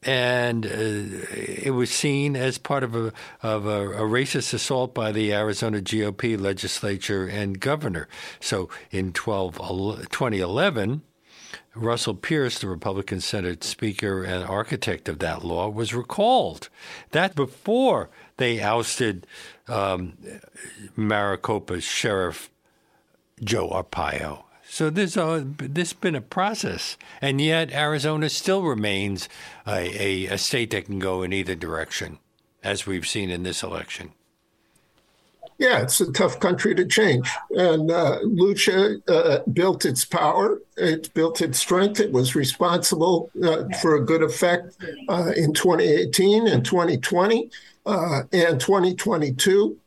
and 0.05 0.66
uh, 0.66 0.70
it 0.70 1.72
was 1.75 1.90
seen 1.90 2.35
as 2.35 2.59
part 2.59 2.83
of 2.83 2.96
a 2.96 3.12
of 3.42 3.66
a, 3.66 3.90
a, 3.90 4.01
racist 4.01 4.53
assault 4.53 4.94
by 4.94 5.12
the 5.12 5.33
Arizona 5.33 5.79
GOP 5.79 6.38
legislature 6.38 7.27
and 7.27 7.61
governor. 7.61 8.09
So 8.40 8.68
in 8.90 9.12
12, 9.12 9.59
2011, 10.11 11.03
Russell 11.74 12.14
Pearce, 12.14 12.58
the 12.58 12.68
Republican 12.68 13.20
Senate 13.20 13.64
Speaker 13.64 14.24
and 14.24 14.44
architect 14.44 15.08
of 15.08 15.18
that 15.20 15.44
law, 15.44 15.68
was 15.68 15.94
recalled. 15.94 16.68
That 17.10 17.34
before 17.34 18.10
they 18.36 18.60
ousted 18.60 19.26
um, 19.68 20.14
Maricopa's 20.96 21.84
Sheriff 21.84 22.50
Joe 23.42 23.68
Arpaio. 23.70 24.44
So 24.68 24.88
there's 24.88 25.16
a, 25.16 25.44
this 25.58 25.92
been 25.92 26.14
a 26.14 26.22
process, 26.22 26.96
and 27.20 27.40
yet 27.40 27.72
Arizona 27.72 28.30
still 28.30 28.62
remains 28.62 29.28
a, 29.66 30.26
a, 30.28 30.34
a 30.34 30.38
state 30.38 30.70
that 30.70 30.86
can 30.86 30.98
go 30.98 31.22
in 31.22 31.32
either 31.32 31.54
direction, 31.54 32.18
as 32.64 32.86
we've 32.86 33.06
seen 33.06 33.28
in 33.28 33.42
this 33.42 33.62
election. 33.62 34.12
Yeah, 35.62 35.83
it's 35.83 36.01
a 36.01 36.11
tough 36.11 36.40
country 36.40 36.75
to 36.75 36.85
change. 36.85 37.31
And 37.51 37.88
uh, 37.88 38.18
Lucha 38.25 39.01
uh, 39.09 39.48
built 39.53 39.85
its 39.85 40.05
power, 40.05 40.61
it 40.77 41.14
built 41.14 41.40
its 41.40 41.61
strength. 41.61 42.01
It 42.01 42.11
was 42.11 42.35
responsible 42.35 43.31
uh, 43.44 43.66
for 43.81 43.94
a 43.94 44.05
good 44.05 44.25
effect 44.25 44.77
uh, 45.09 45.31
in 45.37 45.55
2018 45.55 46.48
and 46.48 46.64
2020 46.64 47.48
uh, 47.87 48.22
and 48.33 48.61
2022. 48.61 49.79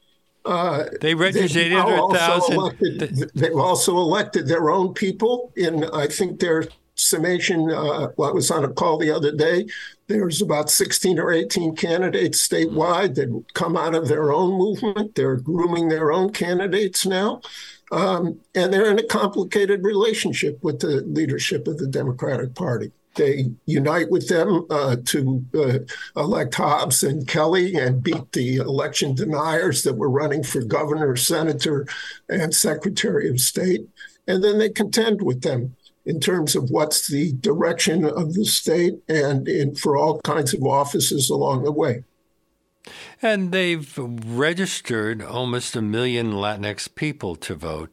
Uh, 0.45 0.85
they 1.01 1.13
registered 1.13 1.73
800,000. 1.73 3.29
They've 3.35 3.57
also 3.57 3.97
elected 3.97 4.47
their 4.47 4.69
own 4.69 4.93
people 4.93 5.51
in, 5.57 5.83
I 5.93 6.07
think, 6.07 6.39
their 6.39 6.69
summation. 6.95 7.69
Uh, 7.71 8.09
well, 8.17 8.29
I 8.29 8.33
was 8.33 8.51
on 8.51 8.63
a 8.63 8.69
call 8.69 8.97
the 8.97 9.11
other 9.11 9.31
day. 9.31 9.67
There's 10.07 10.41
about 10.41 10.69
16 10.69 11.19
or 11.19 11.31
18 11.31 11.75
candidates 11.75 12.47
statewide 12.47 13.15
that 13.15 13.43
come 13.53 13.75
out 13.75 13.95
of 13.95 14.07
their 14.07 14.31
own 14.31 14.57
movement. 14.57 15.15
They're 15.15 15.37
grooming 15.37 15.89
their 15.89 16.11
own 16.11 16.31
candidates 16.31 17.05
now. 17.05 17.41
Um, 17.91 18.39
and 18.55 18.73
they're 18.73 18.89
in 18.89 18.99
a 18.99 19.03
complicated 19.03 19.83
relationship 19.83 20.63
with 20.63 20.79
the 20.79 21.01
leadership 21.01 21.67
of 21.67 21.77
the 21.77 21.87
Democratic 21.87 22.55
Party 22.55 22.91
they 23.15 23.51
unite 23.65 24.09
with 24.09 24.27
them 24.27 24.65
uh, 24.69 24.97
to 25.05 25.43
uh, 25.55 25.79
elect 26.19 26.55
Hobbs 26.55 27.03
and 27.03 27.27
Kelly 27.27 27.75
and 27.75 28.03
beat 28.03 28.31
the 28.33 28.57
election 28.57 29.15
deniers 29.15 29.83
that 29.83 29.95
were 29.95 30.09
running 30.09 30.43
for 30.43 30.63
governor, 30.63 31.15
senator, 31.15 31.87
and 32.29 32.53
secretary 32.53 33.29
of 33.29 33.39
state. 33.39 33.87
And 34.27 34.43
then 34.43 34.57
they 34.57 34.69
contend 34.69 35.21
with 35.21 35.41
them 35.41 35.75
in 36.05 36.19
terms 36.19 36.55
of 36.55 36.69
what's 36.69 37.07
the 37.07 37.33
direction 37.33 38.05
of 38.05 38.33
the 38.33 38.45
state 38.45 38.99
and 39.07 39.47
in, 39.47 39.75
for 39.75 39.97
all 39.97 40.21
kinds 40.21 40.53
of 40.53 40.63
offices 40.63 41.29
along 41.29 41.63
the 41.63 41.71
way. 41.71 42.03
And 43.21 43.51
they've 43.51 43.97
registered 43.97 45.21
almost 45.21 45.75
a 45.75 45.81
million 45.81 46.33
Latinx 46.33 46.93
people 46.93 47.35
to 47.37 47.55
vote. 47.55 47.91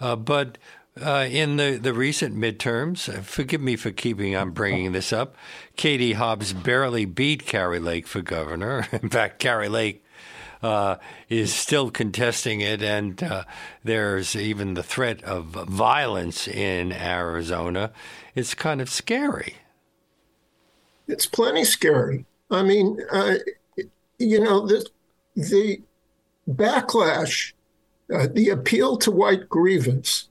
Uh, 0.00 0.16
but 0.16 0.56
uh, 1.00 1.26
in 1.30 1.56
the, 1.56 1.78
the 1.80 1.94
recent 1.94 2.36
midterms, 2.36 3.08
uh, 3.08 3.22
forgive 3.22 3.60
me 3.60 3.76
for 3.76 3.90
keeping 3.90 4.34
on 4.36 4.50
bringing 4.50 4.92
this 4.92 5.12
up, 5.12 5.36
Katie 5.76 6.14
Hobbs 6.14 6.52
barely 6.52 7.04
beat 7.04 7.46
Kari 7.46 7.78
Lake 7.78 8.06
for 8.06 8.22
governor. 8.22 8.86
In 8.92 9.08
fact, 9.08 9.38
Kari 9.38 9.68
Lake 9.68 10.04
uh, 10.62 10.96
is 11.28 11.54
still 11.54 11.90
contesting 11.90 12.60
it, 12.60 12.82
and 12.82 13.22
uh, 13.22 13.44
there's 13.82 14.36
even 14.36 14.74
the 14.74 14.82
threat 14.82 15.22
of 15.24 15.46
violence 15.46 16.46
in 16.46 16.92
Arizona. 16.92 17.92
It's 18.34 18.54
kind 18.54 18.80
of 18.80 18.88
scary. 18.88 19.56
It's 21.08 21.26
plenty 21.26 21.64
scary. 21.64 22.24
I 22.50 22.62
mean, 22.62 22.98
uh, 23.10 23.34
you 24.18 24.40
know, 24.40 24.66
the, 24.66 24.86
the 25.34 25.80
backlash, 26.48 27.52
uh, 28.14 28.28
the 28.32 28.50
appeal 28.50 28.96
to 28.98 29.10
white 29.10 29.48
grievance 29.48 30.28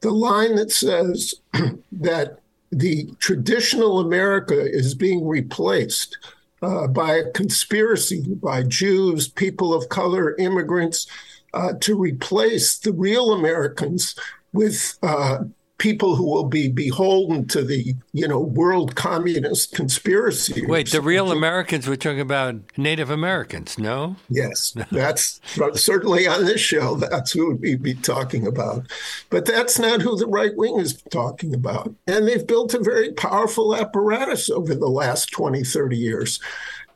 the 0.00 0.10
line 0.10 0.56
that 0.56 0.70
says 0.70 1.34
that 1.92 2.38
the 2.70 3.10
traditional 3.18 4.00
America 4.00 4.58
is 4.58 4.94
being 4.94 5.26
replaced 5.26 6.18
uh, 6.62 6.86
by 6.86 7.14
a 7.14 7.30
conspiracy 7.30 8.22
by 8.34 8.62
Jews, 8.62 9.28
people 9.28 9.72
of 9.72 9.88
color, 9.88 10.36
immigrants, 10.36 11.06
uh, 11.54 11.72
to 11.80 11.96
replace 11.96 12.78
the 12.78 12.92
real 12.92 13.32
Americans 13.32 14.14
with 14.52 14.98
uh, 15.02 15.44
people 15.80 16.14
who 16.14 16.26
will 16.26 16.44
be 16.44 16.68
beholden 16.68 17.48
to 17.48 17.64
the 17.64 17.94
you 18.12 18.28
know 18.28 18.38
world 18.38 18.94
communist 18.94 19.74
conspiracy. 19.74 20.64
Wait, 20.66 20.90
the 20.90 21.00
real 21.00 21.32
Americans 21.32 21.88
we're 21.88 21.96
talking 21.96 22.20
about 22.20 22.56
Native 22.76 23.10
Americans, 23.10 23.78
no? 23.78 24.14
Yes, 24.28 24.76
that's 24.92 25.40
certainly 25.74 26.28
on 26.28 26.44
this 26.44 26.60
show. 26.60 26.94
That's 26.94 27.32
who 27.32 27.56
we'd 27.56 27.82
be 27.82 27.94
talking 27.94 28.46
about, 28.46 28.86
but 29.30 29.46
that's 29.46 29.78
not 29.78 30.02
who 30.02 30.16
the 30.16 30.26
right 30.28 30.54
wing 30.54 30.78
is 30.78 31.02
talking 31.10 31.54
about. 31.54 31.92
And 32.06 32.28
they've 32.28 32.46
built 32.46 32.74
a 32.74 32.78
very 32.78 33.12
powerful 33.12 33.74
apparatus 33.74 34.50
over 34.50 34.74
the 34.74 34.88
last 34.88 35.32
20, 35.32 35.64
30 35.64 35.96
years. 35.96 36.40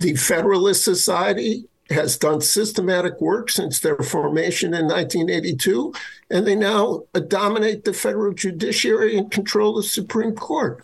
The 0.01 0.15
Federalist 0.17 0.85
Society 0.85 1.65
has 1.91 2.17
done 2.17 2.41
systematic 2.41 3.21
work 3.21 3.51
since 3.51 3.81
their 3.81 3.99
formation 3.99 4.73
in 4.75 4.87
1982, 4.87 5.93
and 6.31 6.47
they 6.47 6.55
now 6.55 7.03
dominate 7.29 7.85
the 7.85 7.93
federal 7.93 8.33
judiciary 8.33 9.17
and 9.17 9.31
control 9.31 9.75
the 9.75 9.83
Supreme 9.83 10.35
Court. 10.35 10.83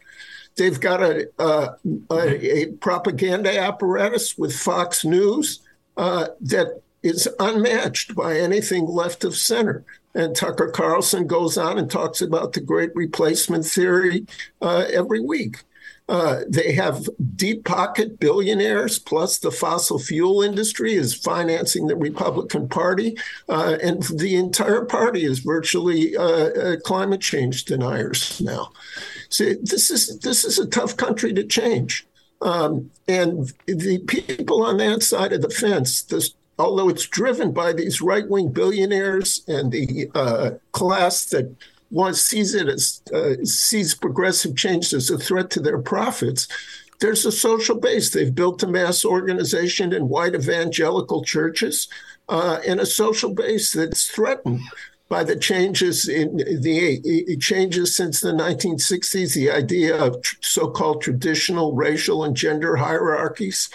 They've 0.56 0.80
got 0.80 1.02
a, 1.02 1.28
a, 1.38 1.76
a 2.10 2.66
propaganda 2.80 3.58
apparatus 3.58 4.36
with 4.36 4.54
Fox 4.54 5.04
News 5.04 5.60
uh, 5.96 6.28
that 6.42 6.82
is 7.02 7.28
unmatched 7.38 8.14
by 8.14 8.38
anything 8.38 8.86
left 8.86 9.24
of 9.24 9.36
center. 9.36 9.84
And 10.14 10.34
Tucker 10.34 10.70
Carlson 10.70 11.26
goes 11.26 11.56
on 11.56 11.78
and 11.78 11.90
talks 11.90 12.20
about 12.20 12.52
the 12.52 12.60
great 12.60 12.94
replacement 12.94 13.64
theory 13.64 14.26
uh, 14.60 14.86
every 14.92 15.20
week. 15.20 15.62
Uh, 16.10 16.40
they 16.48 16.72
have 16.72 17.08
deep 17.36 17.64
pocket 17.64 18.18
billionaires, 18.18 18.98
plus 18.98 19.38
the 19.38 19.50
fossil 19.52 19.96
fuel 19.96 20.42
industry 20.42 20.94
is 20.94 21.14
financing 21.14 21.86
the 21.86 21.94
Republican 21.94 22.68
Party, 22.68 23.16
uh, 23.48 23.78
and 23.80 24.02
the 24.18 24.34
entire 24.34 24.84
party 24.84 25.24
is 25.24 25.38
virtually 25.38 26.16
uh, 26.16 26.24
uh 26.24 26.76
climate 26.80 27.20
change 27.20 27.64
deniers 27.64 28.40
now. 28.40 28.72
So 29.28 29.54
this 29.62 29.88
is 29.88 30.18
this 30.18 30.44
is 30.44 30.58
a 30.58 30.66
tough 30.66 30.96
country 30.96 31.32
to 31.32 31.44
change, 31.44 32.04
um, 32.42 32.90
and 33.06 33.52
the 33.66 33.98
people 34.08 34.64
on 34.64 34.78
that 34.78 35.04
side 35.04 35.32
of 35.32 35.42
the 35.42 35.48
fence, 35.48 36.02
this, 36.02 36.34
although 36.58 36.88
it's 36.88 37.06
driven 37.06 37.52
by 37.52 37.72
these 37.72 38.02
right 38.02 38.28
wing 38.28 38.48
billionaires 38.48 39.44
and 39.46 39.70
the 39.70 40.10
uh, 40.16 40.50
class 40.72 41.26
that 41.26 41.54
one 41.90 42.14
sees 42.14 42.54
it 42.54 42.68
as 42.68 43.02
uh, 43.12 43.44
sees 43.44 43.94
progressive 43.94 44.56
change 44.56 44.92
as 44.94 45.10
a 45.10 45.18
threat 45.18 45.50
to 45.50 45.60
their 45.60 45.78
profits, 45.78 46.48
there's 47.00 47.26
a 47.26 47.32
social 47.32 47.78
base. 47.78 48.10
They've 48.10 48.34
built 48.34 48.62
a 48.62 48.66
mass 48.66 49.04
organization 49.04 49.92
in 49.92 50.08
white 50.08 50.34
evangelical 50.34 51.24
churches 51.24 51.88
uh, 52.28 52.60
and 52.66 52.80
a 52.80 52.86
social 52.86 53.34
base 53.34 53.72
that's 53.72 54.06
threatened 54.06 54.60
by 55.08 55.24
the 55.24 55.34
changes 55.34 56.08
in 56.08 56.36
the 56.36 57.36
changes 57.40 57.96
since 57.96 58.20
the 58.20 58.32
1960s, 58.32 59.34
the 59.34 59.50
idea 59.50 60.00
of 60.00 60.24
so-called 60.40 61.02
traditional 61.02 61.74
racial 61.74 62.22
and 62.22 62.36
gender 62.36 62.76
hierarchies, 62.76 63.68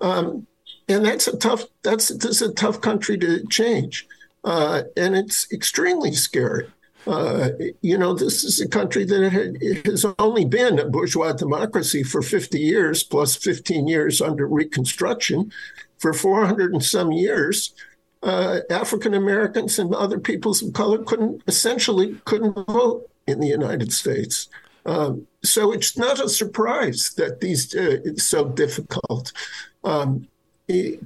um, 0.00 0.46
and 0.88 1.04
that's 1.04 1.26
a 1.26 1.36
tough 1.36 1.64
that's 1.82 2.08
this 2.08 2.40
is 2.40 2.42
a 2.42 2.54
tough 2.54 2.80
country 2.80 3.18
to 3.18 3.44
change, 3.48 4.06
uh, 4.44 4.82
and 4.96 5.16
it's 5.16 5.52
extremely 5.52 6.12
scary. 6.12 6.68
Uh, 7.06 7.50
you 7.82 7.96
know, 7.96 8.14
this 8.14 8.42
is 8.42 8.60
a 8.60 8.68
country 8.68 9.04
that 9.04 9.82
has 9.84 10.04
only 10.18 10.44
been 10.44 10.78
a 10.78 10.88
bourgeois 10.88 11.32
democracy 11.32 12.02
for 12.02 12.20
50 12.20 12.58
years, 12.58 13.02
plus 13.02 13.36
15 13.36 13.86
years 13.86 14.20
under 14.20 14.46
Reconstruction. 14.46 15.52
For 15.98 16.12
400 16.12 16.72
and 16.74 16.84
some 16.84 17.12
years, 17.12 17.74
uh, 18.22 18.60
African 18.70 19.14
Americans 19.14 19.78
and 19.78 19.94
other 19.94 20.18
peoples 20.18 20.62
of 20.62 20.72
color 20.72 20.98
couldn't 20.98 21.42
essentially 21.46 22.20
couldn't 22.24 22.54
vote 22.66 23.08
in 23.26 23.40
the 23.40 23.46
United 23.46 23.92
States. 23.92 24.48
Um, 24.84 25.26
so 25.42 25.72
it's 25.72 25.96
not 25.96 26.22
a 26.22 26.28
surprise 26.28 27.14
that 27.16 27.40
these 27.40 27.74
uh, 27.74 28.00
it's 28.04 28.24
so 28.24 28.48
difficult. 28.48 29.32
Um, 29.84 30.28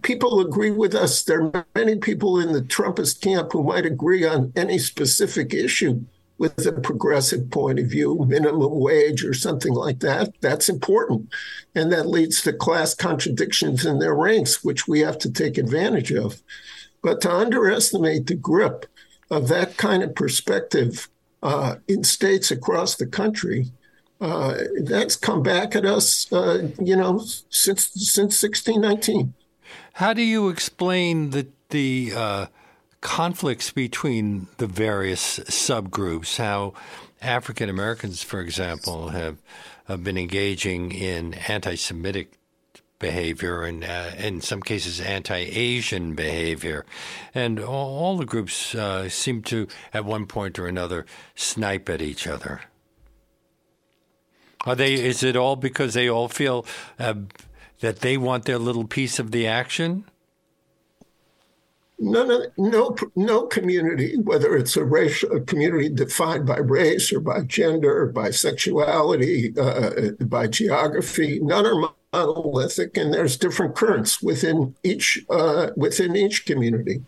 people 0.03 0.41
agree 0.41 0.71
with 0.71 0.95
us. 0.95 1.23
There 1.23 1.43
are 1.43 1.67
many 1.75 1.97
people 1.97 2.41
in 2.41 2.53
the 2.53 2.63
Trumpist 2.63 3.21
camp 3.21 3.53
who 3.53 3.63
might 3.63 3.85
agree 3.85 4.25
on 4.27 4.53
any 4.57 4.79
specific 4.79 5.53
issue 5.53 6.03
with 6.39 6.67
a 6.67 6.73
progressive 6.73 7.51
point 7.51 7.79
of 7.79 7.87
view, 7.87 8.25
minimum 8.27 8.81
wage 8.81 9.23
or 9.25 9.35
something 9.35 9.75
like 9.75 10.01
that. 10.01 10.33
That's 10.41 10.71
important. 10.71 11.29
And 11.75 11.93
that 11.93 12.09
leads 12.09 12.41
to 12.43 12.55
class 12.55 12.95
contradictions 12.95 13.85
in 13.85 13.99
their 13.99 14.15
ranks, 14.15 14.65
which 14.65 14.89
we 14.89 15.01
have 15.01 15.19
to 15.19 15.31
take 15.31 15.59
advantage 15.59 16.13
of. 16.13 16.43
But 17.03 17.21
to 17.23 17.31
underestimate 17.31 18.27
the 18.27 18.37
grip 18.37 18.87
of 19.31 19.49
that 19.49 19.77
kind 19.77 20.03
of 20.03 20.15
perspective 20.15 21.09
uh, 21.43 21.77
in 21.87 22.05
states 22.05 22.51
across 22.51 22.97
the 22.97 23.07
country, 23.07 23.71
uh, 24.23 24.57
that's 24.83 25.17
come 25.17 25.43
back 25.43 25.77
at 25.77 25.85
us, 25.85 26.31
uh, 26.33 26.69
you 26.81 26.97
know, 26.97 27.19
since 27.51 27.91
since 27.95 28.43
1619. 28.43 29.35
How 29.95 30.13
do 30.13 30.23
you 30.23 30.49
explain 30.49 31.31
the 31.31 31.49
the 31.71 32.13
uh, 32.15 32.47
conflicts 33.01 33.71
between 33.71 34.49
the 34.59 34.67
various 34.67 35.41
subgroups? 35.41 36.37
How 36.37 36.75
African 37.23 37.69
Americans, 37.69 38.23
for 38.23 38.41
example, 38.41 39.09
have, 39.09 39.39
been 40.03 40.17
engaging 40.17 40.93
in 40.93 41.35
anti-Semitic 41.35 42.33
behavior 43.01 43.63
and 43.63 43.83
uh, 43.83 44.11
in 44.17 44.41
some 44.41 44.63
cases 44.63 45.01
anti-Asian 45.01 46.15
behavior, 46.15 46.87
and 47.35 47.59
all, 47.59 47.99
all 47.99 48.17
the 48.17 48.25
groups 48.25 48.73
uh, 48.75 49.09
seem 49.09 49.43
to, 49.43 49.67
at 49.93 50.05
one 50.05 50.27
point 50.27 50.59
or 50.61 50.69
another, 50.69 51.05
snipe 51.35 51.89
at 51.89 52.01
each 52.01 52.29
other. 52.29 52.61
Are 54.65 54.77
they? 54.77 54.95
Is 54.95 55.23
it 55.23 55.37
all 55.37 55.57
because 55.57 55.95
they 55.95 56.09
all 56.09 56.29
feel 56.29 56.67
uh, 56.99 57.15
that 57.81 58.01
they 58.01 58.17
want 58.17 58.45
their 58.45 58.59
little 58.59 58.87
piece 58.87 59.19
of 59.19 59.31
the 59.31 59.47
action? 59.47 60.05
None 61.99 62.31
of, 62.31 62.43
no, 62.57 62.97
no 63.15 63.47
community, 63.47 64.17
whether 64.17 64.57
it's 64.57 64.77
a 64.77 64.85
racial 64.85 65.37
a 65.37 65.41
community 65.41 65.91
defined 65.91 66.47
by 66.47 66.57
race 66.57 67.13
or 67.13 67.21
by 67.21 67.43
gender 67.43 68.03
or 68.03 68.07
by 68.07 68.31
sexuality, 68.31 69.53
uh, 69.59 70.13
by 70.21 70.47
geography, 70.47 71.41
none 71.43 71.67
are 71.67 71.91
monolithic, 72.13 72.97
and 72.97 73.13
there's 73.13 73.37
different 73.37 73.77
currents 73.77 74.23
within 74.23 74.75
each 74.83 75.23
uh, 75.29 75.69
within 75.77 76.17
each 76.17 76.47
community, 76.47 77.05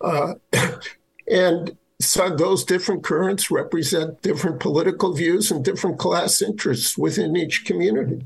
uh, 0.00 0.34
and 1.30 1.76
so 2.00 2.34
those 2.34 2.64
different 2.64 3.04
currents 3.04 3.50
represent 3.50 4.22
different 4.22 4.58
political 4.58 5.12
views 5.12 5.50
and 5.50 5.64
different 5.64 5.98
class 5.98 6.42
interests 6.42 6.98
within 6.98 7.36
each 7.36 7.64
community. 7.64 8.24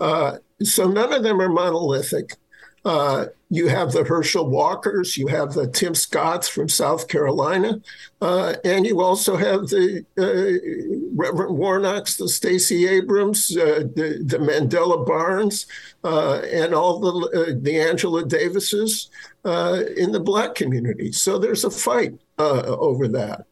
Uh, 0.00 0.38
so 0.62 0.88
none 0.88 1.12
of 1.12 1.22
them 1.22 1.40
are 1.40 1.48
monolithic. 1.48 2.36
Uh, 2.84 3.26
you 3.50 3.66
have 3.66 3.90
the 3.90 4.04
Herschel 4.04 4.48
Walkers, 4.48 5.16
you 5.16 5.26
have 5.26 5.52
the 5.52 5.66
Tim 5.66 5.92
Scotts 5.92 6.48
from 6.48 6.68
South 6.68 7.08
Carolina, 7.08 7.80
uh, 8.20 8.54
and 8.64 8.86
you 8.86 9.00
also 9.00 9.36
have 9.36 9.68
the 9.68 10.04
uh, 10.16 11.12
Reverend 11.16 11.58
Warnocks, 11.58 12.16
the 12.16 12.28
Stacey 12.28 12.86
Abrams, 12.86 13.56
uh, 13.56 13.84
the, 13.96 14.22
the, 14.24 14.38
Mandela 14.38 15.04
Barnes, 15.04 15.66
uh, 16.04 16.42
and 16.52 16.74
all 16.74 17.00
the 17.00 17.58
the 17.60 17.80
Angela 17.80 18.24
Davises 18.24 19.10
in 19.44 20.12
the 20.12 20.22
Black 20.22 20.54
community. 20.54 21.10
So 21.10 21.38
there's 21.38 21.64
a 21.64 21.70
fight 21.70 22.14
over 22.38 23.08
that 23.08 23.46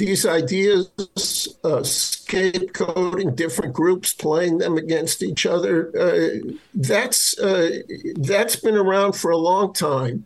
these 0.00 0.24
ideas 0.24 0.88
uh, 1.62 1.84
scapegoating 1.84 3.36
different 3.36 3.74
groups, 3.74 4.14
playing 4.14 4.56
them 4.56 4.78
against 4.78 5.22
each 5.22 5.44
other. 5.44 5.92
Uh, 5.94 6.52
that's 6.74 7.38
uh, 7.38 7.80
that's 8.14 8.56
been 8.56 8.76
around 8.76 9.12
for 9.12 9.30
a 9.30 9.36
long 9.36 9.74
time. 9.74 10.24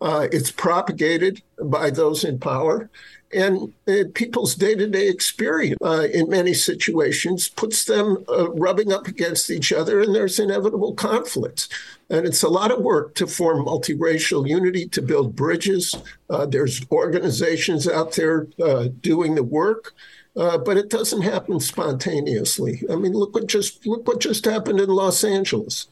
Uh, 0.00 0.28
it's 0.30 0.52
propagated 0.52 1.42
by 1.60 1.90
those 1.90 2.22
in 2.22 2.38
power, 2.38 2.88
and 3.32 3.72
uh, 3.88 4.04
people's 4.14 4.54
day-to-day 4.54 5.08
experience 5.08 5.78
uh, 5.84 6.06
in 6.12 6.28
many 6.28 6.54
situations 6.54 7.48
puts 7.48 7.84
them 7.84 8.24
rubbing 8.54 8.92
up 8.92 9.06
against 9.08 9.50
each 9.50 9.72
other, 9.72 10.00
and 10.00 10.14
there's 10.14 10.38
inevitable 10.38 10.94
conflicts. 10.94 11.68
And 12.08 12.24
it's 12.24 12.44
a 12.44 12.48
lot 12.48 12.70
of 12.70 12.80
work 12.80 13.14
to 13.16 13.26
form 13.26 13.66
multiracial 13.66 14.48
unity, 14.48 14.86
to 14.88 15.02
build 15.02 15.34
bridges. 15.34 15.94
Uh, 16.30 16.46
there's 16.46 16.86
organizations 16.90 17.88
out 17.88 18.12
there 18.12 18.46
uh, 18.62 18.88
doing 19.00 19.34
the 19.34 19.42
work, 19.42 19.92
uh, 20.36 20.58
but 20.58 20.76
it 20.76 20.88
doesn't 20.88 21.22
happen 21.22 21.58
spontaneously. 21.58 22.82
I 22.90 22.94
mean, 22.94 23.12
look 23.12 23.34
what 23.34 23.48
just 23.48 23.84
look 23.86 24.06
what 24.06 24.20
just 24.20 24.44
happened 24.44 24.80
in 24.80 24.88
Los 24.88 25.24
Angeles. 25.24 25.88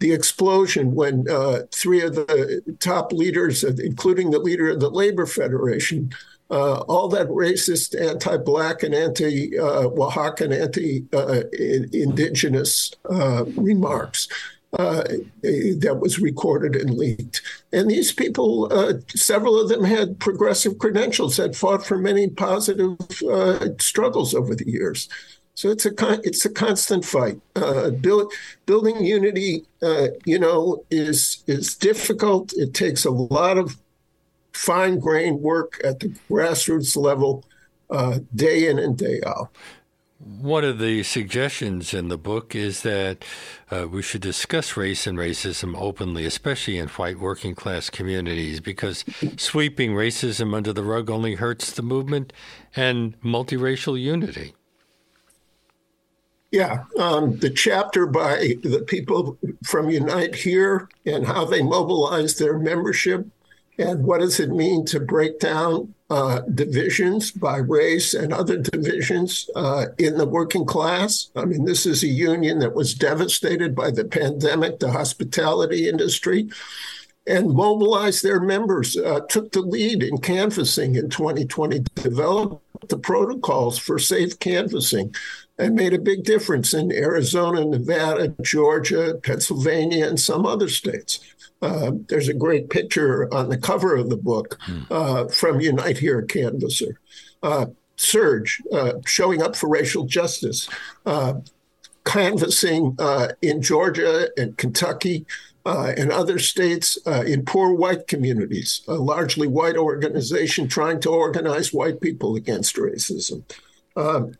The 0.00 0.12
explosion 0.12 0.94
when 0.94 1.24
uh, 1.30 1.60
three 1.72 2.02
of 2.02 2.14
the 2.14 2.76
top 2.80 3.12
leaders, 3.12 3.64
including 3.64 4.30
the 4.30 4.38
leader 4.38 4.70
of 4.70 4.80
the 4.80 4.90
Labor 4.90 5.24
Federation, 5.24 6.12
uh, 6.50 6.80
all 6.82 7.08
that 7.08 7.28
racist, 7.28 7.98
anti-black, 7.98 8.82
and 8.82 8.94
anti-Oaxacan, 8.94 10.52
uh, 10.52 10.62
anti-indigenous 10.62 12.92
uh, 13.10 13.44
remarks 13.56 14.28
uh, 14.78 15.04
that 15.42 15.98
was 16.00 16.18
recorded 16.18 16.76
and 16.76 16.96
leaked. 16.96 17.42
And 17.72 17.90
these 17.90 18.12
people, 18.12 18.72
uh, 18.72 18.94
several 19.08 19.60
of 19.60 19.68
them 19.68 19.84
had 19.84 20.18
progressive 20.18 20.78
credentials, 20.78 21.36
had 21.36 21.56
fought 21.56 21.86
for 21.86 21.96
many 21.96 22.28
positive 22.28 22.96
uh, 23.28 23.68
struggles 23.78 24.34
over 24.34 24.54
the 24.54 24.68
years. 24.68 25.08
So 25.54 25.70
it's 25.70 25.86
a 25.86 25.92
con- 25.92 26.20
it's 26.24 26.44
a 26.44 26.50
constant 26.50 27.04
fight. 27.04 27.40
Uh, 27.54 27.90
build, 27.90 28.32
building 28.66 29.04
unity, 29.04 29.64
uh, 29.82 30.08
you 30.24 30.38
know, 30.38 30.84
is 30.90 31.44
is 31.46 31.74
difficult. 31.74 32.52
It 32.54 32.74
takes 32.74 33.04
a 33.04 33.10
lot 33.10 33.56
of 33.56 33.78
fine 34.52 34.98
grained 34.98 35.40
work 35.40 35.80
at 35.84 36.00
the 36.00 36.08
grassroots 36.28 36.96
level, 36.96 37.44
uh, 37.90 38.18
day 38.34 38.68
in 38.68 38.78
and 38.78 38.96
day 38.96 39.20
out. 39.26 39.50
One 40.18 40.64
of 40.64 40.78
the 40.78 41.02
suggestions 41.02 41.92
in 41.92 42.08
the 42.08 42.16
book 42.16 42.54
is 42.54 42.82
that 42.82 43.24
uh, 43.70 43.86
we 43.90 44.00
should 44.00 44.22
discuss 44.22 44.76
race 44.76 45.06
and 45.06 45.18
racism 45.18 45.78
openly, 45.78 46.24
especially 46.24 46.78
in 46.78 46.88
white 46.88 47.18
working 47.18 47.54
class 47.54 47.90
communities, 47.90 48.60
because 48.60 49.04
sweeping 49.36 49.92
racism 49.92 50.54
under 50.54 50.72
the 50.72 50.82
rug 50.82 51.10
only 51.10 51.34
hurts 51.34 51.72
the 51.72 51.82
movement 51.82 52.32
and 52.74 53.20
multiracial 53.20 54.00
unity. 54.00 54.54
Yeah, 56.54 56.84
um, 57.00 57.36
the 57.40 57.50
chapter 57.50 58.06
by 58.06 58.54
the 58.62 58.84
people 58.86 59.36
from 59.64 59.90
Unite 59.90 60.36
Here 60.36 60.88
and 61.04 61.26
how 61.26 61.44
they 61.46 61.62
mobilize 61.62 62.38
their 62.38 62.56
membership 62.60 63.26
and 63.76 64.04
what 64.04 64.20
does 64.20 64.38
it 64.38 64.50
mean 64.50 64.84
to 64.86 65.00
break 65.00 65.40
down 65.40 65.94
uh, 66.10 66.42
divisions 66.42 67.32
by 67.32 67.56
race 67.56 68.14
and 68.14 68.32
other 68.32 68.56
divisions 68.56 69.50
uh, 69.56 69.86
in 69.98 70.16
the 70.16 70.26
working 70.26 70.64
class? 70.64 71.28
I 71.34 71.44
mean, 71.44 71.64
this 71.64 71.86
is 71.86 72.04
a 72.04 72.08
union 72.08 72.60
that 72.60 72.76
was 72.76 72.94
devastated 72.94 73.74
by 73.74 73.90
the 73.90 74.04
pandemic, 74.04 74.78
the 74.78 74.92
hospitality 74.92 75.88
industry, 75.88 76.48
and 77.26 77.50
mobilized 77.50 78.22
their 78.22 78.40
members, 78.40 78.96
uh, 78.96 79.20
took 79.28 79.52
the 79.52 79.60
lead 79.60 80.02
in 80.02 80.18
canvassing 80.18 80.94
in 80.94 81.08
2020, 81.08 81.80
developed 81.94 82.62
the 82.88 82.98
protocols 82.98 83.78
for 83.78 83.98
safe 83.98 84.38
canvassing 84.38 85.14
and 85.58 85.74
made 85.74 85.94
a 85.94 85.98
big 85.98 86.24
difference 86.24 86.74
in 86.74 86.92
Arizona, 86.92 87.64
Nevada, 87.64 88.34
Georgia, 88.42 89.14
Pennsylvania, 89.22 90.06
and 90.06 90.20
some 90.20 90.44
other 90.44 90.68
states. 90.68 91.20
Uh, 91.62 91.92
there's 92.08 92.28
a 92.28 92.34
great 92.34 92.68
picture 92.68 93.32
on 93.32 93.48
the 93.48 93.56
cover 93.56 93.96
of 93.96 94.10
the 94.10 94.16
book 94.16 94.58
hmm. 94.62 94.82
uh, 94.90 95.26
from 95.28 95.60
Unite 95.60 95.98
Here 95.98 96.22
canvasser. 96.22 96.98
Uh, 97.42 97.66
SURJ, 97.96 98.60
uh, 98.72 98.92
showing 99.06 99.40
up 99.40 99.54
for 99.54 99.68
racial 99.68 100.04
justice, 100.04 100.68
uh, 101.06 101.34
canvassing 102.04 102.96
uh, 102.98 103.28
in 103.40 103.62
Georgia 103.62 104.28
and 104.36 104.58
Kentucky 104.58 105.24
and 105.66 106.12
other 106.12 106.38
states 106.38 106.96
in 107.06 107.44
poor 107.44 107.72
white 107.74 108.06
communities, 108.06 108.82
a 108.86 108.94
largely 108.94 109.46
white 109.46 109.76
organization 109.76 110.68
trying 110.68 111.00
to 111.00 111.10
organize 111.10 111.72
white 111.72 112.00
people 112.00 112.36
against 112.36 112.76
racism. 112.76 113.42
Um, 113.96 114.34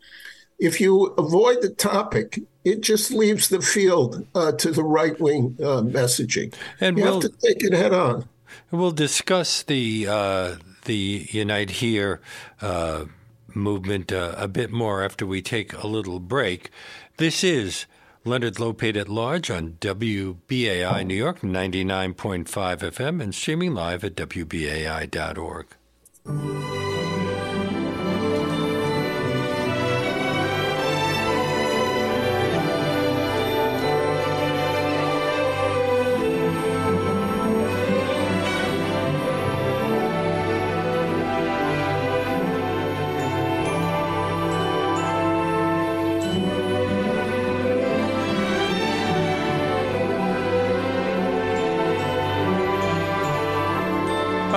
if 0.59 0.79
you 0.79 1.05
avoid 1.17 1.61
the 1.61 1.69
topic, 1.69 2.41
it 2.63 2.81
just 2.81 3.11
leaves 3.11 3.49
the 3.49 3.61
field 3.61 4.25
uh, 4.33 4.53
to 4.53 4.71
the 4.71 4.83
right 4.83 5.19
wing 5.19 5.57
uh, 5.59 5.81
messaging. 5.81 6.53
And 6.79 6.97
you 6.97 7.03
we'll, 7.03 7.21
have 7.21 7.31
to 7.31 7.37
take 7.47 7.63
it 7.63 7.73
head 7.73 7.93
on. 7.93 8.27
We'll 8.71 8.91
discuss 8.91 9.63
the 9.63 10.07
uh, 10.09 10.55
the 10.85 11.27
Unite 11.31 11.71
Here 11.71 12.21
uh, 12.61 13.05
movement 13.53 14.11
uh, 14.11 14.35
a 14.37 14.47
bit 14.47 14.71
more 14.71 15.03
after 15.03 15.25
we 15.25 15.41
take 15.41 15.73
a 15.73 15.87
little 15.87 16.19
break. 16.19 16.69
This 17.17 17.43
is 17.43 17.85
Leonard 18.27 18.55
Lopate 18.55 18.97
at 18.97 19.07
Large 19.07 19.51
on 19.51 19.73
WBAI 19.73 21.05
New 21.05 21.13
York 21.13 21.41
99.5 21.41 22.45
FM 22.45 23.21
and 23.21 23.35
streaming 23.35 23.75
live 23.75 24.03
at 24.03 24.15
WBAI.org. 24.15 25.67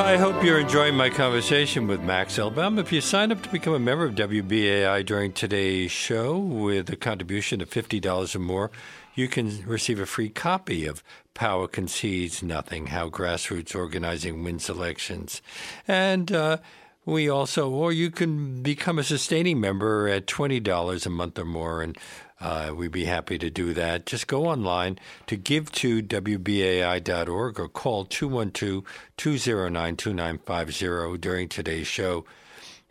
I 0.08 0.16
hope 0.16 0.42
you're 0.42 0.58
enjoying 0.58 0.94
my 0.94 1.10
conversation 1.10 1.86
with 1.86 2.00
Max 2.00 2.38
Elbaum. 2.38 2.80
If 2.80 2.92
you 2.92 3.02
sign 3.02 3.30
up 3.30 3.42
to 3.42 3.48
become 3.50 3.74
a 3.74 3.78
member 3.78 4.06
of 4.06 4.14
WBAI 4.14 5.04
during 5.04 5.34
today's 5.34 5.90
show 5.90 6.38
with 6.38 6.88
a 6.88 6.96
contribution 6.96 7.60
of 7.60 7.68
$50 7.68 8.34
or 8.34 8.38
more, 8.38 8.70
you 9.14 9.28
can 9.28 9.62
receive 9.66 10.00
a 10.00 10.06
free 10.06 10.30
copy 10.30 10.86
of 10.86 11.04
Power 11.34 11.68
Concedes 11.68 12.42
Nothing 12.42 12.86
How 12.86 13.10
Grassroots 13.10 13.76
Organizing 13.76 14.42
Wins 14.42 14.70
Elections. 14.70 15.42
And 15.86 16.32
uh, 16.32 16.56
we 17.04 17.28
also, 17.28 17.68
or 17.68 17.92
you 17.92 18.10
can 18.10 18.62
become 18.62 18.98
a 18.98 19.04
sustaining 19.04 19.60
member 19.60 20.08
at 20.08 20.26
$20 20.26 21.04
a 21.04 21.10
month 21.10 21.38
or 21.38 21.44
more. 21.44 21.82
And 21.82 21.98
uh, 22.40 22.72
we'd 22.74 22.92
be 22.92 23.05
happy 23.05 23.38
to 23.38 23.51
do 23.51 23.74
that. 23.74 24.07
Just 24.07 24.27
go 24.27 24.46
online 24.46 24.98
to 25.27 25.37
give 25.37 25.72
to 25.72 26.03
WBAI.org 26.03 27.59
or 27.59 27.68
call 27.68 28.05
212 28.05 28.85
209 29.16 29.96
2950 29.96 31.18
during 31.18 31.48
today's 31.48 31.87
show, 31.87 32.24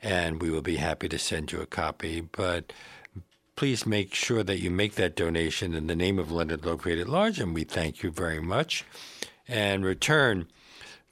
and 0.02 0.42
we 0.42 0.50
will 0.50 0.62
be 0.62 0.76
happy 0.76 1.08
to 1.08 1.18
send 1.18 1.52
you 1.52 1.62
a 1.62 1.66
copy. 1.66 2.20
But 2.22 2.74
please 3.56 3.86
make 3.86 4.14
sure 4.14 4.44
that 4.44 4.60
you 4.60 4.70
make 4.70 4.96
that 4.96 5.16
donation 5.16 5.74
in 5.74 5.88
the 5.88 5.96
name 5.96 6.20
of 6.20 6.32
Leonard 6.32 6.62
Lopate 6.62 7.00
at 7.00 7.08
Large, 7.08 7.40
and 7.40 7.54
we 7.54 7.64
thank 7.64 8.04
you 8.04 8.12
very 8.12 8.42
much. 8.42 8.84
And 9.48 9.86
return 9.86 10.48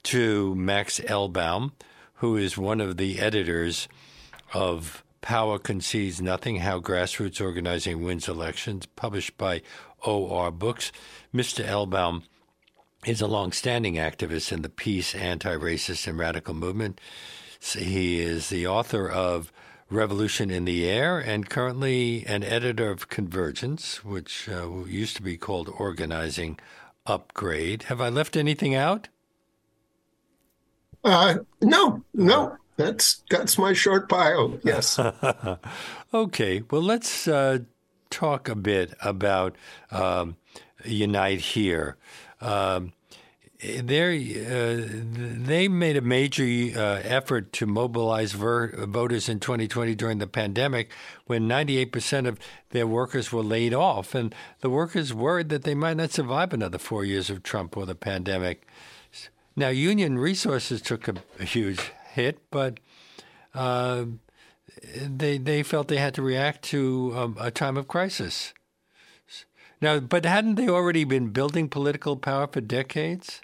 to 0.04 0.54
Max 0.56 1.00
Elbaum, 1.00 1.72
who 2.16 2.36
is 2.36 2.58
one 2.58 2.82
of 2.82 2.98
the 2.98 3.20
editors 3.20 3.88
of 4.54 5.05
Power 5.26 5.58
Concedes 5.58 6.22
Nothing 6.22 6.58
How 6.58 6.80
Grassroots 6.80 7.42
Organizing 7.42 8.04
Wins 8.04 8.28
Elections, 8.28 8.86
published 8.86 9.40
by 9.40 9.64
OR 10.04 10.52
Books. 10.52 10.92
Mr. 11.34 11.66
Elbaum 11.66 12.22
is 13.08 13.22
a 13.22 13.28
long-standing 13.28 13.96
activist 13.96 14.52
in 14.52 14.62
the 14.62 14.70
peace, 14.70 15.16
anti-racist, 15.16 16.06
and 16.06 16.20
radical 16.20 16.54
movement. 16.54 17.02
He 17.60 18.20
is 18.20 18.50
the 18.50 18.68
author 18.68 19.10
of 19.10 19.52
Revolution 19.90 20.52
in 20.52 20.66
the 20.66 20.88
Air 20.88 21.18
and 21.18 21.50
currently 21.50 22.24
an 22.28 22.44
editor 22.44 22.92
of 22.92 23.10
Convergence, 23.10 24.06
which 24.06 24.48
uh, 24.48 24.70
used 24.86 25.16
to 25.16 25.24
be 25.24 25.38
called 25.38 25.74
Organizing 25.80 26.60
Upgrade. 27.08 27.84
Have 27.84 28.00
I 28.00 28.10
left 28.10 28.38
anything 28.38 28.76
out? 28.76 29.08
Uh, 31.04 31.40
no, 31.64 32.04
no. 32.14 32.58
That's 32.78 33.24
that's 33.30 33.58
my 33.58 33.74
short 33.74 34.10
bio. 34.10 34.60
Yes. 34.64 35.00
okay. 36.14 36.64
Well, 36.70 36.82
let's 36.82 37.28
uh, 37.28 37.60
talk 38.10 38.50
a 38.50 38.56
bit 38.56 38.94
about 39.02 39.56
um, 39.92 40.36
Unite 40.84 41.40
Here. 41.40 41.98
Um, 42.42 42.94
uh, 43.64 43.82
they 43.82 45.68
made 45.68 45.98
a 45.98 46.02
major 46.02 46.44
uh, 46.78 47.02
effort 47.04 47.54
to 47.54 47.66
mobilize 47.66 48.34
ver- 48.34 48.86
voters 48.86 49.30
in 49.30 49.40
2020 49.40 49.96
during 49.96 50.18
the 50.20 50.28
pandemic 50.28 50.92
when 51.26 51.48
98% 51.48 52.28
of 52.28 52.38
their 52.72 52.86
workers 52.86 53.32
were 53.32 53.42
laid 53.42 53.74
off. 53.74 54.14
And 54.14 54.36
the 54.60 54.70
workers 54.70 55.14
worried 55.14 55.50
that 55.50 55.64
they 55.64 55.74
might 55.74 55.98
not 55.98 56.12
survive 56.12 56.54
another 56.54 56.78
four 56.78 57.06
years 57.06 57.30
of 57.30 57.44
Trump 57.44 57.78
or 57.78 57.86
the 57.86 57.96
pandemic. 57.96 58.68
Now, 59.56 59.70
union 59.70 60.20
resources 60.20 60.82
took 60.82 61.08
a, 61.08 61.16
a 61.40 61.46
huge 61.46 61.92
hit, 62.16 62.40
but 62.50 62.80
uh, 63.54 64.06
they 65.08 65.38
they 65.38 65.64
felt 65.64 65.88
they 65.88 65.98
had 65.98 66.14
to 66.16 66.22
react 66.22 66.64
to 66.64 67.14
um, 67.16 67.38
a 67.40 67.52
time 67.52 67.78
of 67.78 67.88
crisis. 67.88 68.54
Now, 69.82 70.00
but 70.00 70.26
hadn't 70.26 70.56
they 70.56 70.70
already 70.70 71.04
been 71.04 71.30
building 71.30 71.70
political 71.70 72.16
power 72.18 72.48
for 72.48 72.62
decades? 72.62 73.42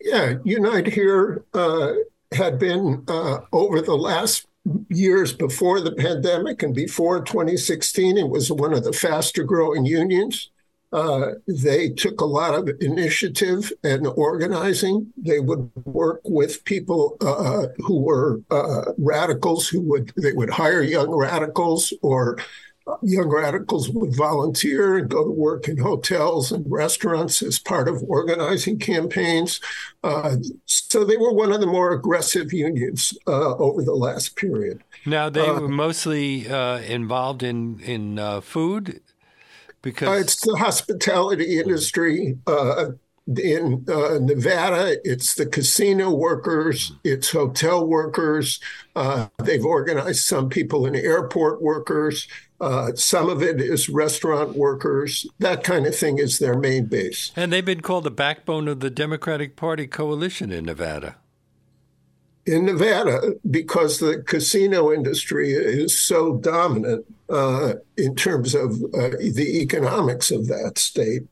Yeah, 0.00 0.34
Unite 0.44 0.86
Here 0.86 1.44
uh, 1.54 1.92
had 2.32 2.58
been 2.58 3.04
uh, 3.08 3.40
over 3.52 3.82
the 3.82 3.96
last 3.96 4.46
years 4.88 5.32
before 5.32 5.80
the 5.80 5.92
pandemic 5.92 6.62
and 6.62 6.74
before 6.74 7.22
2016. 7.22 8.16
It 8.16 8.28
was 8.28 8.50
one 8.50 8.72
of 8.72 8.84
the 8.84 8.92
faster 8.92 9.44
growing 9.44 9.84
unions. 9.84 10.50
Uh, 10.92 11.32
they 11.46 11.88
took 11.88 12.20
a 12.20 12.26
lot 12.26 12.54
of 12.54 12.68
initiative 12.80 13.72
and 13.82 14.06
organizing. 14.06 15.10
They 15.16 15.40
would 15.40 15.70
work 15.86 16.20
with 16.24 16.64
people 16.64 17.16
uh, 17.20 17.68
who 17.78 18.00
were 18.00 18.42
uh, 18.50 18.92
radicals, 18.98 19.68
who 19.68 19.80
would 19.82 20.12
they 20.16 20.32
would 20.32 20.50
hire 20.50 20.82
young 20.82 21.10
radicals, 21.10 21.94
or 22.02 22.38
young 23.00 23.28
radicals 23.28 23.88
would 23.88 24.14
volunteer 24.14 24.98
and 24.98 25.08
go 25.08 25.24
to 25.24 25.30
work 25.30 25.68
in 25.68 25.78
hotels 25.78 26.52
and 26.52 26.66
restaurants 26.70 27.40
as 27.40 27.58
part 27.58 27.88
of 27.88 28.02
organizing 28.08 28.78
campaigns. 28.78 29.60
Uh, 30.02 30.36
so 30.66 31.04
they 31.04 31.16
were 31.16 31.32
one 31.32 31.52
of 31.52 31.60
the 31.60 31.66
more 31.66 31.92
aggressive 31.92 32.52
unions 32.52 33.16
uh, 33.26 33.54
over 33.56 33.82
the 33.82 33.94
last 33.94 34.36
period. 34.36 34.82
Now 35.06 35.30
they 35.30 35.48
were 35.48 35.68
mostly 35.68 36.46
involved 36.46 37.42
in 37.42 37.80
in 37.80 38.18
food 38.42 39.00
because 39.82 40.08
uh, 40.08 40.20
it's 40.20 40.40
the 40.40 40.56
hospitality 40.56 41.58
industry 41.58 42.38
uh, 42.46 42.86
in 43.38 43.84
uh, 43.88 44.18
Nevada. 44.20 44.96
It's 45.04 45.34
the 45.34 45.46
casino 45.46 46.12
workers. 46.12 46.92
It's 47.04 47.30
hotel 47.30 47.86
workers. 47.86 48.60
Uh, 48.96 49.28
they've 49.42 49.64
organized 49.64 50.24
some 50.24 50.48
people 50.48 50.86
in 50.86 50.94
airport 50.94 51.62
workers. 51.62 52.26
Uh, 52.60 52.92
some 52.94 53.28
of 53.28 53.42
it 53.42 53.60
is 53.60 53.88
restaurant 53.88 54.56
workers. 54.56 55.26
That 55.40 55.64
kind 55.64 55.84
of 55.86 55.96
thing 55.96 56.18
is 56.18 56.38
their 56.38 56.56
main 56.56 56.86
base. 56.86 57.32
And 57.34 57.52
they've 57.52 57.64
been 57.64 57.80
called 57.80 58.04
the 58.04 58.10
backbone 58.10 58.68
of 58.68 58.80
the 58.80 58.90
Democratic 58.90 59.56
Party 59.56 59.88
coalition 59.88 60.52
in 60.52 60.64
Nevada 60.64 61.16
in 62.46 62.64
Nevada 62.64 63.34
because 63.50 63.98
the 63.98 64.22
casino 64.22 64.92
industry 64.92 65.52
is 65.52 65.98
so 65.98 66.36
dominant 66.38 67.04
uh, 67.30 67.74
in 67.96 68.14
terms 68.14 68.54
of 68.54 68.72
uh, 68.94 69.10
the 69.20 69.60
economics 69.62 70.30
of 70.30 70.48
that 70.48 70.78
state 70.78 71.22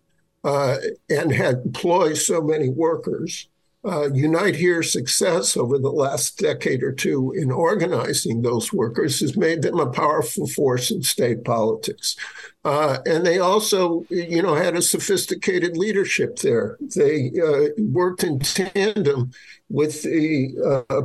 uh, 0.44 0.76
and 1.08 1.32
had 1.32 1.56
employed 1.64 2.16
so 2.16 2.40
many 2.40 2.68
workers. 2.68 3.48
Uh, 3.82 4.12
Unite 4.12 4.56
Here's 4.56 4.92
success 4.92 5.56
over 5.56 5.78
the 5.78 5.90
last 5.90 6.38
decade 6.38 6.82
or 6.82 6.92
two 6.92 7.32
in 7.32 7.50
organizing 7.50 8.42
those 8.42 8.74
workers 8.74 9.20
has 9.20 9.38
made 9.38 9.62
them 9.62 9.80
a 9.80 9.90
powerful 9.90 10.46
force 10.46 10.90
in 10.90 11.02
state 11.02 11.44
politics. 11.44 12.14
Uh, 12.62 12.98
and 13.06 13.24
they 13.24 13.38
also, 13.38 14.04
you 14.10 14.42
know, 14.42 14.54
had 14.54 14.76
a 14.76 14.82
sophisticated 14.82 15.78
leadership 15.78 16.36
there. 16.40 16.76
They 16.94 17.32
uh, 17.42 17.70
worked 17.78 18.22
in 18.22 18.38
tandem 18.40 19.32
with 19.70 20.02
the 20.02 20.82
uh, 20.90 21.02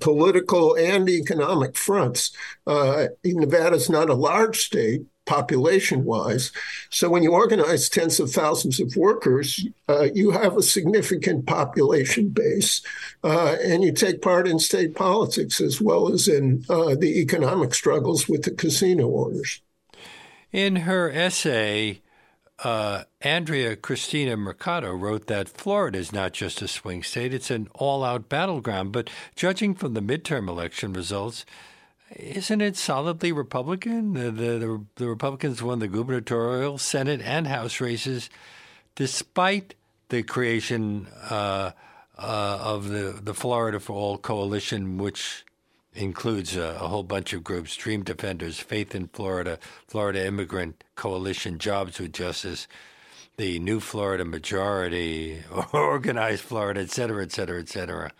political 0.00 0.76
and 0.76 1.08
economic 1.08 1.76
fronts. 1.76 2.32
Uh, 2.66 3.06
Nevada 3.24 3.76
is 3.76 3.90
not 3.90 4.10
a 4.10 4.14
large 4.14 4.60
state 4.60 5.02
population 5.24 6.04
wise. 6.04 6.50
So 6.90 7.08
when 7.08 7.22
you 7.22 7.32
organize 7.32 7.88
tens 7.88 8.18
of 8.18 8.32
thousands 8.32 8.80
of 8.80 8.96
workers, 8.96 9.64
uh, 9.88 10.08
you 10.12 10.32
have 10.32 10.56
a 10.56 10.62
significant 10.62 11.46
population 11.46 12.30
base 12.30 12.82
uh, 13.22 13.56
and 13.62 13.84
you 13.84 13.92
take 13.92 14.20
part 14.20 14.48
in 14.48 14.58
state 14.58 14.94
politics 14.94 15.60
as 15.60 15.80
well 15.80 16.12
as 16.12 16.26
in 16.26 16.64
uh, 16.68 16.96
the 16.96 17.20
economic 17.20 17.72
struggles 17.74 18.28
with 18.28 18.42
the 18.42 18.50
casino 18.50 19.16
owners. 19.16 19.60
In 20.50 20.76
her 20.76 21.10
essay, 21.10 22.02
uh, 22.62 23.04
Andrea 23.20 23.76
Cristina 23.76 24.36
Mercado 24.36 24.92
wrote 24.92 25.26
that 25.26 25.48
Florida 25.48 25.98
is 25.98 26.12
not 26.12 26.32
just 26.32 26.62
a 26.62 26.68
swing 26.68 27.02
state, 27.02 27.34
it's 27.34 27.50
an 27.50 27.68
all 27.74 28.04
out 28.04 28.28
battleground. 28.28 28.92
But 28.92 29.10
judging 29.34 29.74
from 29.74 29.94
the 29.94 30.00
midterm 30.00 30.48
election 30.48 30.92
results, 30.92 31.44
isn't 32.16 32.60
it 32.60 32.76
solidly 32.76 33.32
Republican? 33.32 34.14
The, 34.14 34.30
the, 34.30 34.84
the 34.96 35.08
Republicans 35.08 35.62
won 35.62 35.78
the 35.78 35.88
gubernatorial, 35.88 36.78
Senate, 36.78 37.20
and 37.22 37.46
House 37.46 37.80
races 37.80 38.30
despite 38.94 39.74
the 40.10 40.22
creation 40.22 41.08
uh, 41.30 41.72
uh, 42.18 42.58
of 42.60 42.88
the, 42.90 43.18
the 43.22 43.34
Florida 43.34 43.80
for 43.80 43.94
All 43.94 44.18
coalition, 44.18 44.98
which 44.98 45.44
includes 45.94 46.56
a, 46.56 46.78
a, 46.80 46.88
whole 46.88 47.02
bunch 47.02 47.32
of 47.32 47.44
groups 47.44 47.76
Dream 47.76 48.02
Defenders, 48.02 48.58
Faith 48.58 48.94
in 48.94 49.08
Florida, 49.08 49.58
Florida 49.86 50.26
Immigrant 50.26 50.84
Coalition, 50.94 51.58
Jobs 51.58 51.98
with 51.98 52.12
Justice, 52.12 52.66
the 53.36 53.58
New 53.58 53.80
Florida 53.80 54.24
Majority, 54.24 55.42
Organized 55.72 56.42
Florida, 56.42 56.80
et 56.80 56.90
cetera, 56.90 57.22
et 57.22 57.32
cetera, 57.32 57.60
et 57.60 57.68
cetera. 57.68 58.12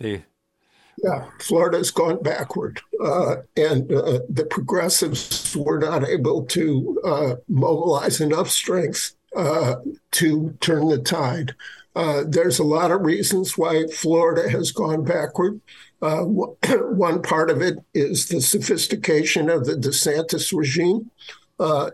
Yeah, 0.00 1.26
Florida's 1.40 1.90
gone 1.90 2.22
backward, 2.22 2.80
uh, 3.02 3.36
and 3.56 3.90
uh, 3.92 4.20
the 4.28 4.46
progressives 4.50 5.56
were 5.56 5.78
not 5.78 6.08
able 6.08 6.44
to 6.46 7.00
uh, 7.04 7.34
mobilize 7.48 8.20
enough 8.20 8.50
strength 8.50 9.14
uh, 9.36 9.76
to 10.12 10.56
turn 10.60 10.88
the 10.88 10.98
tide. 10.98 11.54
Uh, 11.94 12.24
there's 12.26 12.58
a 12.58 12.64
lot 12.64 12.90
of 12.90 13.02
reasons 13.02 13.56
why 13.56 13.86
Florida 13.86 14.48
has 14.48 14.72
gone 14.72 15.04
backward. 15.04 15.60
Uh, 16.00 16.22
one 16.24 17.22
part 17.22 17.50
of 17.50 17.62
it 17.62 17.78
is 17.94 18.28
the 18.28 18.40
sophistication 18.40 19.48
of 19.50 19.64
the 19.64 19.74
DeSantis 19.74 20.56
regime 20.56 21.10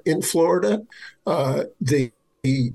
in 0.05 0.23
Florida. 0.23 0.83
the 1.27 2.13
the 2.45 2.71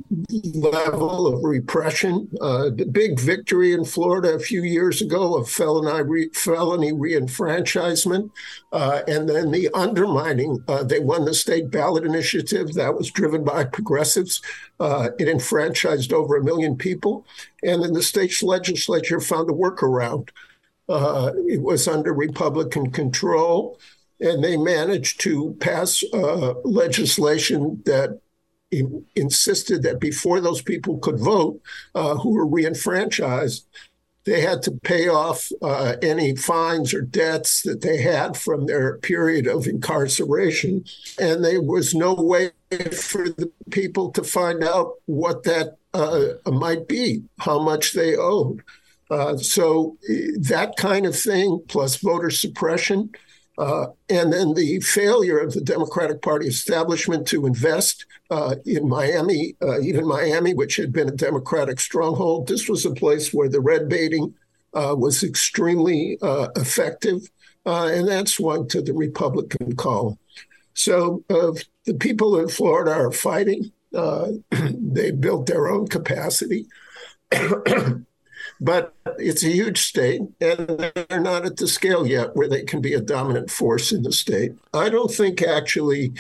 level 0.56 1.28
of 1.28 1.44
repression. 1.44 2.28
Uh, 2.42 2.72
the 2.72 2.86
big 2.86 3.20
victory 3.20 3.72
in 3.72 3.86
Florida 3.86 4.34
a 4.34 4.40
few 4.40 4.64
years 4.64 5.00
ago 5.00 5.38
of 5.38 5.48
felony, 5.48 6.02
re- 6.02 6.30
felony 6.34 6.92
reenfranchisement, 6.92 8.32
uh, 8.74 9.02
and 9.08 9.30
then 9.30 9.52
the 9.52 9.70
undermining. 9.76 10.64
Uh, 10.68 10.84
they 10.84 11.00
won 11.00 11.24
the 11.24 11.36
state 11.36 11.70
ballot 11.70 12.04
initiative 12.04 12.74
that 12.74 12.96
was 12.96 13.12
driven 13.12 13.44
by 13.44 13.64
progressives. 13.64 14.42
Uh, 14.80 15.10
it 15.20 15.30
enfranchised 15.30 16.12
over 16.12 16.36
a 16.36 16.44
million 16.44 16.76
people, 16.76 17.24
and 17.64 17.84
then 17.84 17.94
the 17.94 18.02
state 18.02 18.42
legislature 18.42 19.20
found 19.20 19.52
a 19.52 19.54
workaround. 19.54 20.30
Uh, 20.90 21.32
it 21.48 21.62
was 21.62 21.88
under 21.88 22.14
Republican 22.14 22.92
control, 22.92 23.80
and 24.20 24.44
they 24.44 24.58
managed 24.58 25.22
to 25.22 25.56
pass 25.60 26.04
uh, 26.14 26.54
legislation 26.64 27.82
that 27.86 28.20
insisted 29.16 29.84
that 29.84 30.00
before 30.00 30.42
those 30.42 30.62
people 30.62 30.98
could 31.00 31.20
vote, 31.20 31.62
uh, 31.96 32.16
who 32.16 32.32
were 32.32 32.48
reenfranchised, 32.48 33.66
they 34.26 34.42
had 34.42 34.62
to 34.64 34.72
pay 34.72 35.08
off 35.08 35.50
uh, 35.62 35.96
any 36.02 36.36
fines 36.36 36.94
or 36.94 37.02
debts 37.02 37.64
that 37.64 37.82
they 37.82 38.02
had 38.02 38.38
from 38.38 38.66
their 38.66 38.98
period 38.98 39.48
of 39.48 39.66
incarceration. 39.66 40.84
And 41.20 41.44
there 41.44 41.62
was 41.62 41.96
no 41.96 42.14
way 42.14 42.52
for 42.92 43.30
the 43.30 43.52
people 43.72 44.12
to 44.12 44.24
find 44.24 44.64
out 44.64 44.96
what 45.06 45.44
that 45.44 45.78
uh, 45.94 46.34
might 46.46 46.88
be, 46.88 47.24
how 47.40 47.60
much 47.60 47.94
they 47.94 48.16
owed. 48.16 48.62
Uh, 49.10 49.38
so 49.38 49.98
that 50.40 50.74
kind 50.78 51.06
of 51.06 51.16
thing, 51.16 51.62
plus 51.68 51.98
voter 51.98 52.30
suppression, 52.30 53.10
uh, 53.60 53.88
and 54.08 54.32
then 54.32 54.54
the 54.54 54.80
failure 54.80 55.38
of 55.38 55.54
the 55.54 55.62
Democratic 55.62 56.22
Party 56.22 56.48
establishment 56.48 57.28
to 57.28 57.46
invest 57.46 58.06
uh, 58.30 58.56
in 58.66 58.88
Miami, 58.88 59.56
uh, 59.62 59.82
even 59.82 60.08
Miami, 60.08 60.54
which 60.54 60.78
had 60.78 60.94
been 60.94 61.10
a 61.10 61.16
Democratic 61.16 61.80
stronghold, 61.82 62.48
this 62.48 62.70
was 62.70 62.86
a 62.86 62.92
place 62.92 63.34
where 63.34 63.50
the 63.50 63.60
red 63.60 63.90
baiting 63.90 64.34
uh, 64.74 64.96
was 64.98 65.24
extremely 65.24 66.18
uh, 66.22 66.48
effective. 66.56 67.22
and 67.66 68.08
that 68.08 68.30
swung 68.30 68.68
to 68.70 68.82
the 68.82 68.94
Republican 68.94 69.76
column. 69.76 70.18
So 70.74 71.24
the 71.28 71.94
people 72.00 72.40
in 72.40 72.48
Florida 72.48 72.92
are 72.92 73.12
fighting. 73.12 73.72
they 73.92 75.12
built 75.12 75.48
their 75.48 75.68
own 75.68 75.88
capacity. 75.88 76.68
But 78.62 78.94
it's 79.18 79.44
a 79.44 79.50
huge 79.50 79.80
state, 79.82 80.22
and 80.42 80.68
they're 80.68 81.22
not 81.22 81.46
at 81.46 81.58
the 81.58 81.68
scale 81.68 82.06
yet 82.06 82.36
where 82.36 82.50
they 82.50 82.64
can 82.64 82.82
be 82.82 82.94
a 82.94 83.02
dominant 83.02 83.50
force 83.50 83.92
in 83.92 84.04
the 84.04 84.12
state. 84.12 84.52
I 84.74 84.90
don't 84.90 85.12
think 85.12 85.42
actually 85.42 86.14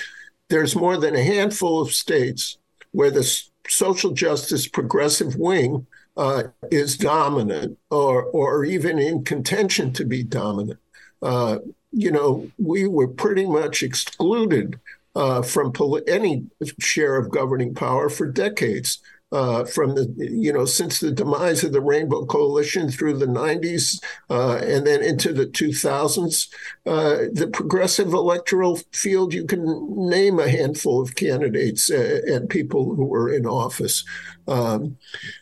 there's 0.48 0.76
more 0.76 0.98
than 0.98 1.16
a 1.16 1.24
handful 1.24 1.82
of 1.82 1.92
states 1.92 2.58
where 2.92 3.12
the 3.12 3.24
social 3.68 4.12
justice 4.12 4.68
progressive 4.68 5.36
wing 5.36 5.86
uh, 6.18 6.44
is 6.72 6.98
dominant 6.98 7.78
or, 7.92 8.24
or 8.24 8.66
even 8.66 9.00
in 9.00 9.24
contention 9.24 9.94
to 9.94 10.06
be 10.06 10.24
dominant. 10.24 10.80
Uh, 11.22 11.60
you 11.92 12.12
know, 12.12 12.50
we 12.58 12.88
were 12.88 13.08
pretty 13.08 13.46
much 13.46 13.84
excluded 13.84 14.80
uh, 15.16 15.42
from 15.42 15.74
any 16.08 16.46
share 16.80 17.18
of 17.18 17.32
governing 17.32 17.74
power 17.74 18.10
for 18.10 18.26
decades 18.28 19.00
uh, 19.32 19.64
from 19.64 19.96
the 19.96 20.14
you 20.18 20.52
know 20.52 20.66
since 20.66 21.00
the 21.00 21.12
demise 21.12 21.64
of 21.64 21.72
the 21.72 21.82
Rainbow 21.82 22.26
Coalition 22.26 22.90
through 22.90 23.18
the 23.18 23.28
90s 23.28 24.04
uh, 24.30 24.56
and 24.64 24.88
then 24.88 25.04
into 25.04 25.34
the 25.34 25.46
2000s, 25.46 26.48
uh, 26.86 27.28
the 27.32 27.50
progressive 27.52 28.14
electoral 28.14 28.80
field 28.92 29.34
you 29.34 29.46
can 29.46 30.10
name 30.10 30.40
a 30.40 30.50
handful 30.50 31.02
of 31.02 31.16
candidates 31.16 31.92
uh, 31.92 32.22
and 32.26 32.50
people 32.50 32.96
who 32.96 33.06
were 33.06 33.32
in 33.32 33.46
office. 33.46 34.04
Um, 34.48 34.98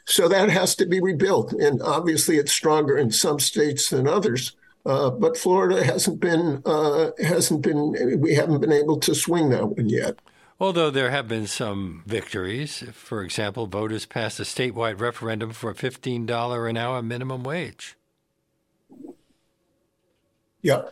so 0.06 0.28
that 0.28 0.50
has 0.50 0.76
to 0.76 0.86
be 0.86 1.00
rebuilt, 1.00 1.54
and 1.54 1.82
obviously 1.82 2.38
it's 2.38 2.52
stronger 2.52 2.98
in 2.98 3.12
some 3.12 3.40
states 3.40 3.90
than 3.90 4.08
others. 4.08 4.54
Uh, 4.86 5.10
but 5.10 5.38
Florida 5.38 5.84
hasn't 5.84 6.20
been 6.20 6.62
uh, 6.66 7.12
hasn't 7.20 7.62
been 7.62 8.20
we 8.22 8.34
haven't 8.34 8.62
been 8.62 8.72
able 8.72 8.98
to 9.00 9.14
swing 9.14 9.50
that 9.50 9.68
one 9.68 9.90
yet. 9.90 10.18
Although 10.60 10.90
there 10.90 11.12
have 11.12 11.28
been 11.28 11.46
some 11.46 12.04
victories. 12.08 12.84
For 12.94 13.22
example, 13.24 13.68
voters 13.68 14.06
passed 14.06 14.40
a 14.40 14.44
statewide 14.44 15.00
referendum 15.00 15.52
for 15.52 15.70
a 15.70 15.76
$15 15.76 16.70
an 16.70 16.78
hour 16.78 17.02
minimum 17.04 17.44
wage. 17.44 17.96
Yeah. 20.62 20.84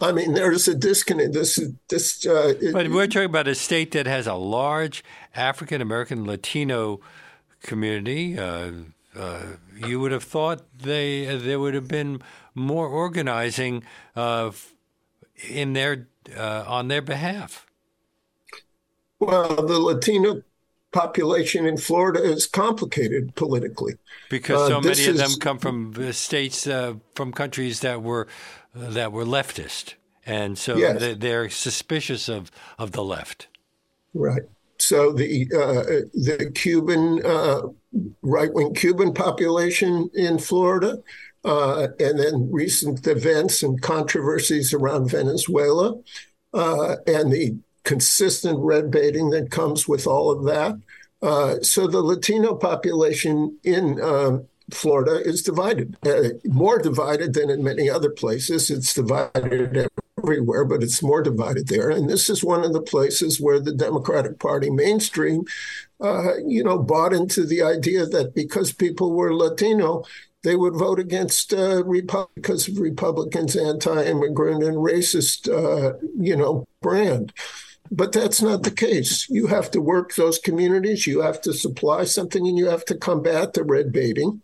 I 0.00 0.12
mean, 0.12 0.34
there's 0.34 0.68
a 0.68 0.74
disconnect. 0.74 1.32
This, 1.32 1.58
this. 1.88 2.26
Uh, 2.26 2.54
it, 2.60 2.72
but 2.72 2.88
we're 2.88 3.06
talking 3.06 3.24
about 3.24 3.48
a 3.48 3.54
state 3.54 3.92
that 3.92 4.06
has 4.06 4.26
a 4.26 4.34
large 4.34 5.02
African 5.34 5.80
American 5.80 6.26
Latino 6.26 7.00
community. 7.62 8.38
Uh, 8.38 8.72
uh, 9.16 9.42
you 9.86 9.98
would 10.00 10.12
have 10.12 10.22
thought 10.22 10.62
they 10.78 11.24
there 11.36 11.58
would 11.58 11.74
have 11.74 11.88
been 11.88 12.20
more 12.54 12.88
organizing 12.88 13.82
uh, 14.14 14.50
in 15.48 15.72
their 15.72 16.08
uh, 16.36 16.64
on 16.66 16.88
their 16.88 17.02
behalf. 17.02 17.66
Well, 19.20 19.54
the 19.54 19.78
Latino 19.78 20.42
population 20.92 21.66
in 21.66 21.76
Florida 21.76 22.22
is 22.22 22.46
complicated 22.46 23.34
politically 23.36 23.94
because 24.28 24.68
so 24.68 24.78
uh, 24.78 24.80
many 24.80 25.06
of 25.06 25.16
them 25.16 25.30
come 25.38 25.58
from 25.58 26.12
states 26.12 26.66
uh, 26.66 26.94
from 27.14 27.32
countries 27.32 27.80
that 27.80 28.02
were 28.02 28.26
uh, 28.74 28.90
that 28.90 29.12
were 29.12 29.24
leftist, 29.24 29.94
and 30.26 30.58
so 30.58 30.76
yes. 30.76 31.16
they're, 31.18 31.48
suspicious 31.50 32.28
of 32.28 32.50
of 32.78 32.92
the 32.92 33.04
left. 33.04 33.48
Right. 34.14 34.42
So 34.78 35.12
the 35.12 35.46
uh, 35.54 36.08
the 36.14 36.50
Cuban 36.54 37.24
uh, 37.24 37.62
right 38.22 38.52
wing 38.52 38.74
Cuban 38.74 39.14
population 39.14 40.10
in 40.14 40.38
Florida. 40.38 40.98
Uh, 41.42 41.88
and 41.98 42.20
then 42.20 42.50
recent 42.52 43.06
events 43.06 43.62
and 43.62 43.80
controversies 43.80 44.74
around 44.74 45.10
Venezuela, 45.10 45.94
and 46.52 47.32
the 47.32 47.56
consistent 47.84 48.58
red 48.60 48.90
baiting 48.90 49.30
that 49.30 49.50
comes 49.50 49.88
with 49.88 50.06
all 50.06 50.30
of 50.30 50.44
that. 50.44 50.80
Uh, 51.22 51.60
so 51.60 51.86
the 51.86 52.02
Latino 52.02 52.54
population 52.54 53.58
in 53.62 54.00
um, 54.02 54.46
Florida 54.72 55.20
is 55.22 55.42
divided, 55.42 55.96
uh, 56.06 56.30
more 56.44 56.78
divided 56.78 57.34
than 57.34 57.50
in 57.50 57.62
many 57.62 57.90
other 57.90 58.10
places. 58.10 58.70
It's 58.70 58.94
divided 58.94 59.88
everywhere, 60.18 60.64
but 60.64 60.82
it's 60.82 61.02
more 61.02 61.22
divided 61.22 61.68
there. 61.68 61.90
And 61.90 62.08
this 62.08 62.30
is 62.30 62.44
one 62.44 62.64
of 62.64 62.72
the 62.72 62.82
places 62.82 63.40
where 63.40 63.60
the 63.60 63.74
Democratic 63.74 64.38
Party 64.38 64.70
mainstream, 64.70 65.44
uh, 66.00 66.38
you 66.46 66.64
know, 66.64 66.78
bought 66.78 67.12
into 67.12 67.44
the 67.44 67.62
idea 67.62 68.06
that 68.06 68.34
because 68.34 68.72
people 68.72 69.12
were 69.12 69.34
Latino, 69.34 70.04
they 70.42 70.56
would 70.56 70.74
vote 70.74 70.98
against 70.98 71.52
uh, 71.52 71.82
because 72.34 72.68
of 72.68 72.78
Republicans' 72.78 73.56
anti-immigrant 73.56 74.62
and 74.62 74.76
racist, 74.76 75.48
uh, 75.48 75.98
you 76.18 76.36
know, 76.36 76.66
brand. 76.80 77.32
But 77.90 78.12
that's 78.12 78.40
not 78.40 78.62
the 78.62 78.70
case. 78.70 79.28
You 79.28 79.48
have 79.48 79.70
to 79.72 79.80
work 79.80 80.14
those 80.14 80.38
communities, 80.38 81.06
you 81.06 81.22
have 81.22 81.40
to 81.42 81.52
supply 81.52 82.04
something, 82.04 82.46
and 82.46 82.56
you 82.56 82.68
have 82.68 82.84
to 82.86 82.96
combat 82.96 83.54
the 83.54 83.64
red 83.64 83.92
baiting. 83.92 84.42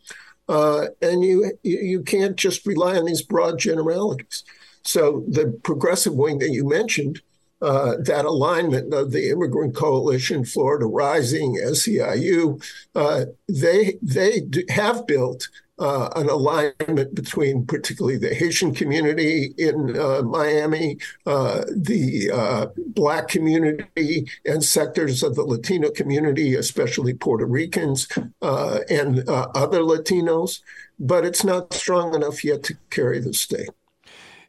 Uh, 0.48 0.86
and 1.02 1.24
you 1.24 1.52
you 1.62 2.02
can't 2.02 2.36
just 2.36 2.66
rely 2.66 2.96
on 2.96 3.04
these 3.04 3.22
broad 3.22 3.58
generalities. 3.58 4.44
So 4.82 5.24
the 5.28 5.58
progressive 5.64 6.14
wing 6.14 6.38
that 6.38 6.50
you 6.50 6.68
mentioned, 6.68 7.20
uh, 7.60 7.96
that 7.98 8.24
alignment 8.24 8.94
of 8.94 9.10
the 9.10 9.30
immigrant 9.30 9.74
coalition, 9.74 10.44
Florida 10.44 10.86
Rising, 10.86 11.56
SEIU, 11.56 12.62
uh, 12.94 13.24
they 13.48 13.98
they 14.02 14.42
have 14.68 15.06
built 15.06 15.48
uh, 15.78 16.08
an 16.16 16.28
alignment 16.28 17.14
between 17.14 17.66
particularly 17.66 18.16
the 18.16 18.34
Haitian 18.34 18.74
community 18.74 19.54
in 19.58 19.98
uh, 19.98 20.22
Miami, 20.22 20.98
uh, 21.26 21.64
the 21.74 22.30
uh, 22.32 22.66
Black 22.76 23.28
community, 23.28 24.26
and 24.44 24.64
sectors 24.64 25.22
of 25.22 25.34
the 25.34 25.42
Latino 25.42 25.90
community, 25.90 26.54
especially 26.54 27.14
Puerto 27.14 27.44
Ricans 27.44 28.08
uh, 28.42 28.80
and 28.88 29.28
uh, 29.28 29.48
other 29.54 29.80
Latinos. 29.80 30.60
But 30.98 31.26
it's 31.26 31.44
not 31.44 31.74
strong 31.74 32.14
enough 32.14 32.42
yet 32.42 32.62
to 32.64 32.76
carry 32.88 33.20
the 33.20 33.34
state. 33.34 33.68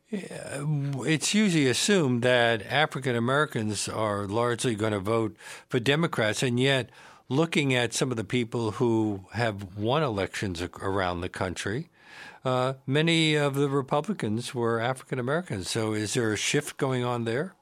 it's 0.10 1.34
usually 1.34 1.68
assumed 1.68 2.22
that 2.22 2.66
African 2.68 3.18
Americans 3.18 3.90
are 3.90 4.26
largely 4.26 4.74
going 4.76 4.94
to 4.94 5.00
vote 5.02 5.36
for 5.68 5.82
Democrats, 5.82 6.42
and 6.42 6.58
yet, 6.58 6.90
looking 7.30 7.74
at 7.74 7.94
some 7.94 8.12
of 8.12 8.18
the 8.18 8.24
people 8.24 8.72
who 8.72 9.26
have 9.34 9.78
won 9.78 10.04
elections 10.04 10.62
around 10.82 11.22
the 11.22 11.30
country, 11.30 11.90
uh, 12.46 12.74
many 12.86 13.36
of 13.36 13.56
the 13.56 13.70
Republicans 13.70 14.56
were 14.56 14.80
African 14.80 15.20
Americans. 15.20 15.70
So, 15.70 15.94
is 15.94 16.14
there 16.14 16.32
a 16.32 16.38
shift 16.38 16.78
going 16.78 17.04
on 17.04 17.26
there? 17.26 17.56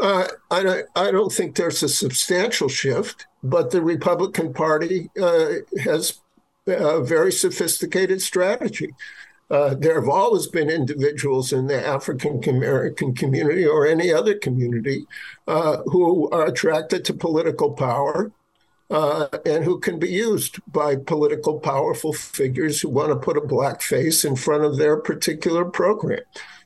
Uh, 0.00 0.26
I, 0.50 0.62
don't, 0.62 0.86
I 0.96 1.10
don't 1.10 1.32
think 1.32 1.54
there's 1.54 1.82
a 1.82 1.88
substantial 1.88 2.68
shift, 2.68 3.26
but 3.42 3.70
the 3.70 3.82
Republican 3.82 4.52
Party 4.52 5.10
uh, 5.20 5.52
has 5.84 6.20
a 6.66 7.00
very 7.02 7.30
sophisticated 7.30 8.20
strategy. 8.20 8.94
Uh, 9.50 9.74
there 9.74 10.00
have 10.00 10.08
always 10.08 10.46
been 10.46 10.70
individuals 10.70 11.52
in 11.52 11.66
the 11.66 11.86
African 11.86 12.42
American 12.48 13.14
community 13.14 13.66
or 13.66 13.86
any 13.86 14.12
other 14.12 14.34
community 14.36 15.06
uh, 15.46 15.78
who 15.84 16.30
are 16.30 16.46
attracted 16.46 17.04
to 17.04 17.14
political 17.14 17.72
power 17.72 18.32
uh, 18.90 19.28
and 19.44 19.64
who 19.64 19.78
can 19.78 19.98
be 19.98 20.08
used 20.08 20.60
by 20.72 20.96
political 20.96 21.58
powerful 21.58 22.12
figures 22.12 22.80
who 22.80 22.88
want 22.88 23.10
to 23.10 23.16
put 23.16 23.36
a 23.36 23.40
black 23.40 23.82
face 23.82 24.24
in 24.24 24.36
front 24.36 24.64
of 24.64 24.76
their 24.76 24.96
particular 24.96 25.64
program. 25.64 26.20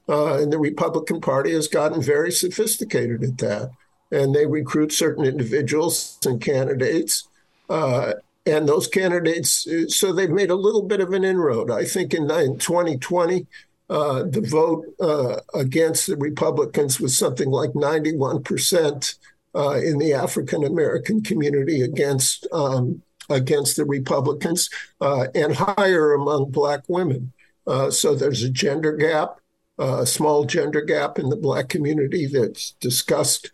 Uh, 0.09 0.39
and 0.39 0.53
the 0.53 0.59
Republican 0.59 1.21
Party 1.21 1.53
has 1.53 1.69
gotten 1.69 2.01
very 2.01 2.33
sophisticated 2.33 3.23
at 3.23 3.39
that. 3.39 3.71
And 4.11 4.35
they 4.35 4.47
recruit 4.47 4.93
certain 4.93 5.25
individuals 5.25 6.19
and 6.25 6.41
candidates. 6.41 7.29
Uh, 7.69 8.15
and 8.49 8.69
those 8.69 8.87
candidates, 8.87 9.67
uh, 9.67 9.87
so 9.89 10.13
they've 10.13 10.31
made 10.31 10.51
a 10.51 10.57
little 10.57 10.83
bit 10.83 11.01
of 11.01 11.13
an 11.13 11.25
inroad. 11.25 11.71
I 11.71 11.85
think 11.85 12.15
in 12.15 12.29
2020, 12.29 13.47
uh, 13.91 14.25
the 14.25 14.41
vote 14.41 14.87
uh, 15.01 15.41
against 15.55 16.07
the 16.07 16.17
Republicans 16.17 17.01
was 17.01 17.17
something 17.17 17.51
like 17.51 17.71
91% 17.71 19.19
uh, 19.55 19.81
in 19.83 19.99
the 19.99 20.13
African 20.13 20.65
American 20.65 21.23
community 21.23 21.83
against 21.83 22.47
um, 22.53 23.03
against 23.31 23.77
the 23.77 23.85
Republicans, 23.85 24.71
uh, 25.03 25.27
and 25.35 25.55
higher 25.55 26.15
among 26.15 26.51
Black 26.51 26.81
women. 26.89 27.33
Uh, 27.67 27.91
so 27.91 28.15
there's 28.15 28.43
a 28.43 28.51
gender 28.51 28.97
gap, 28.97 29.39
a 29.79 30.07
small 30.07 30.45
gender 30.45 30.81
gap 30.81 31.19
in 31.19 31.29
the 31.29 31.37
Black 31.37 31.69
community 31.69 32.27
that's 32.27 32.73
discussed 32.81 33.51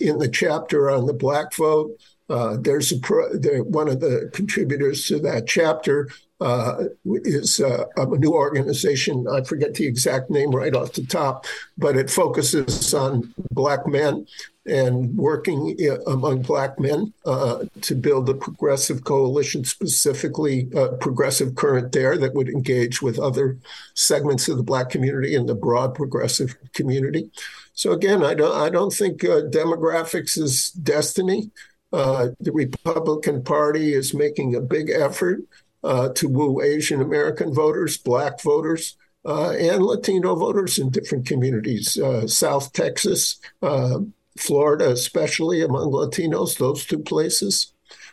in 0.00 0.18
the 0.18 0.28
chapter 0.32 0.90
on 0.90 1.06
the 1.06 1.14
Black 1.14 1.54
vote. 1.54 1.96
Uh, 2.28 2.56
there's 2.60 2.92
a 2.92 2.98
pro, 2.98 3.28
one 3.64 3.88
of 3.88 4.00
the 4.00 4.30
contributors 4.34 5.06
to 5.06 5.18
that 5.18 5.46
chapter 5.46 6.08
uh, 6.40 6.84
is 7.24 7.60
uh, 7.60 7.84
a 7.96 8.06
new 8.06 8.32
organization. 8.32 9.26
I 9.28 9.42
forget 9.42 9.74
the 9.74 9.86
exact 9.86 10.30
name 10.30 10.50
right 10.50 10.74
off 10.74 10.92
the 10.92 11.04
top, 11.04 11.46
but 11.76 11.96
it 11.96 12.10
focuses 12.10 12.94
on 12.94 13.34
Black 13.50 13.86
men 13.86 14.26
and 14.66 15.16
working 15.16 15.76
among 16.06 16.42
Black 16.42 16.78
men 16.78 17.12
uh, 17.24 17.64
to 17.80 17.94
build 17.94 18.28
a 18.28 18.34
progressive 18.34 19.02
coalition, 19.04 19.64
specifically 19.64 20.68
a 20.76 20.88
progressive 20.88 21.54
current 21.54 21.90
there 21.92 22.16
that 22.18 22.34
would 22.34 22.48
engage 22.48 23.00
with 23.00 23.18
other 23.18 23.56
segments 23.94 24.48
of 24.48 24.58
the 24.58 24.62
Black 24.62 24.90
community 24.90 25.34
and 25.34 25.48
the 25.48 25.54
broad 25.54 25.94
progressive 25.94 26.56
community. 26.74 27.30
So 27.72 27.92
again, 27.92 28.24
I 28.24 28.34
don't 28.34 28.56
I 28.56 28.68
don't 28.68 28.92
think 28.92 29.24
uh, 29.24 29.42
demographics 29.42 30.36
is 30.36 30.70
destiny. 30.70 31.50
Uh, 31.92 32.28
the 32.40 32.52
Republican 32.52 33.42
Party 33.42 33.94
is 33.94 34.14
making 34.14 34.54
a 34.54 34.60
big 34.60 34.90
effort 34.90 35.42
uh, 35.84 36.10
to 36.10 36.28
woo 36.28 36.60
Asian 36.60 37.00
American 37.00 37.52
voters, 37.54 37.96
Black 37.96 38.42
voters, 38.42 38.96
uh, 39.24 39.50
and 39.50 39.84
Latino 39.84 40.34
voters 40.34 40.78
in 40.78 40.90
different 40.90 41.26
communities. 41.26 41.98
Uh, 41.98 42.26
South 42.26 42.72
Texas, 42.72 43.40
uh, 43.62 43.98
Florida, 44.36 44.90
especially 44.90 45.62
among 45.62 45.90
Latinos, 45.90 46.58
those 46.58 46.84
two 46.84 46.98
places. 46.98 47.72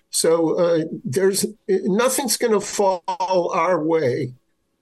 So 0.10 0.88
there's 1.04 1.46
nothing's 1.68 2.38
going 2.38 2.54
to 2.54 2.62
fall 2.62 3.52
our 3.54 3.84
way 3.84 4.34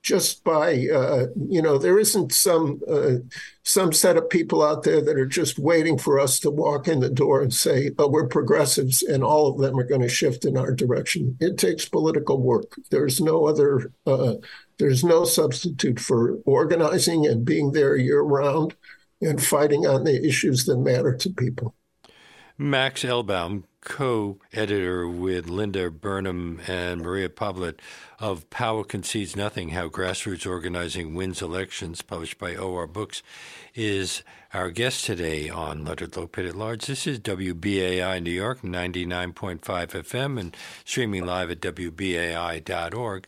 just 0.04 0.44
by 0.44 0.86
uh, 0.94 1.26
you 1.48 1.62
know 1.62 1.78
there 1.78 1.98
isn't 1.98 2.30
some 2.30 2.80
uh, 2.88 3.14
some 3.62 3.90
set 3.90 4.18
of 4.18 4.28
people 4.28 4.62
out 4.62 4.82
there 4.82 5.00
that 5.00 5.16
are 5.16 5.26
just 5.26 5.58
waiting 5.58 5.96
for 5.96 6.20
us 6.20 6.38
to 6.38 6.50
walk 6.50 6.86
in 6.86 7.00
the 7.00 7.08
door 7.08 7.42
and 7.42 7.52
say 7.52 7.90
oh 7.98 8.06
we're 8.06 8.28
progressives 8.28 9.02
and 9.02 9.24
all 9.24 9.48
of 9.48 9.58
them 9.58 9.78
are 9.80 9.88
going 9.88 10.02
to 10.02 10.08
shift 10.08 10.44
in 10.44 10.58
our 10.58 10.72
direction. 10.72 11.36
It 11.40 11.56
takes 11.56 11.88
political 11.88 12.40
work. 12.40 12.76
There's 12.90 13.20
no 13.20 13.46
other 13.46 13.90
uh, 14.06 14.34
there's 14.78 15.02
no 15.02 15.24
substitute 15.24 15.98
for 15.98 16.36
organizing 16.44 17.26
and 17.26 17.44
being 17.44 17.72
there 17.72 17.96
year 17.96 18.20
round 18.20 18.76
and 19.22 19.42
fighting 19.42 19.86
on 19.86 20.04
the 20.04 20.22
issues 20.22 20.66
that 20.66 20.78
matter 20.78 21.16
to 21.16 21.30
people. 21.30 21.74
Max 22.58 23.02
Elbaum 23.02 23.64
co 23.84 24.38
editor 24.52 25.06
with 25.06 25.48
Linda 25.48 25.90
Burnham 25.90 26.60
and 26.66 27.02
Maria 27.02 27.28
Poblet 27.28 27.78
of 28.18 28.48
Power 28.50 28.82
Concedes 28.82 29.36
Nothing 29.36 29.70
How 29.70 29.88
Grassroots 29.88 30.46
Organizing 30.46 31.14
Wins 31.14 31.42
Elections, 31.42 32.02
published 32.02 32.38
by 32.38 32.56
OR 32.56 32.86
Books, 32.86 33.22
is 33.74 34.22
our 34.52 34.70
guest 34.70 35.04
today 35.04 35.48
on 35.48 35.84
Leonard 35.84 36.12
Lopate 36.12 36.48
at 36.48 36.56
Large. 36.56 36.86
This 36.86 37.06
is 37.06 37.20
WBAI 37.20 38.22
New 38.22 38.30
York, 38.30 38.62
99.5 38.62 39.60
FM, 39.60 40.40
and 40.40 40.56
streaming 40.84 41.26
live 41.26 41.50
at 41.50 41.60
WBAI.org. 41.60 43.26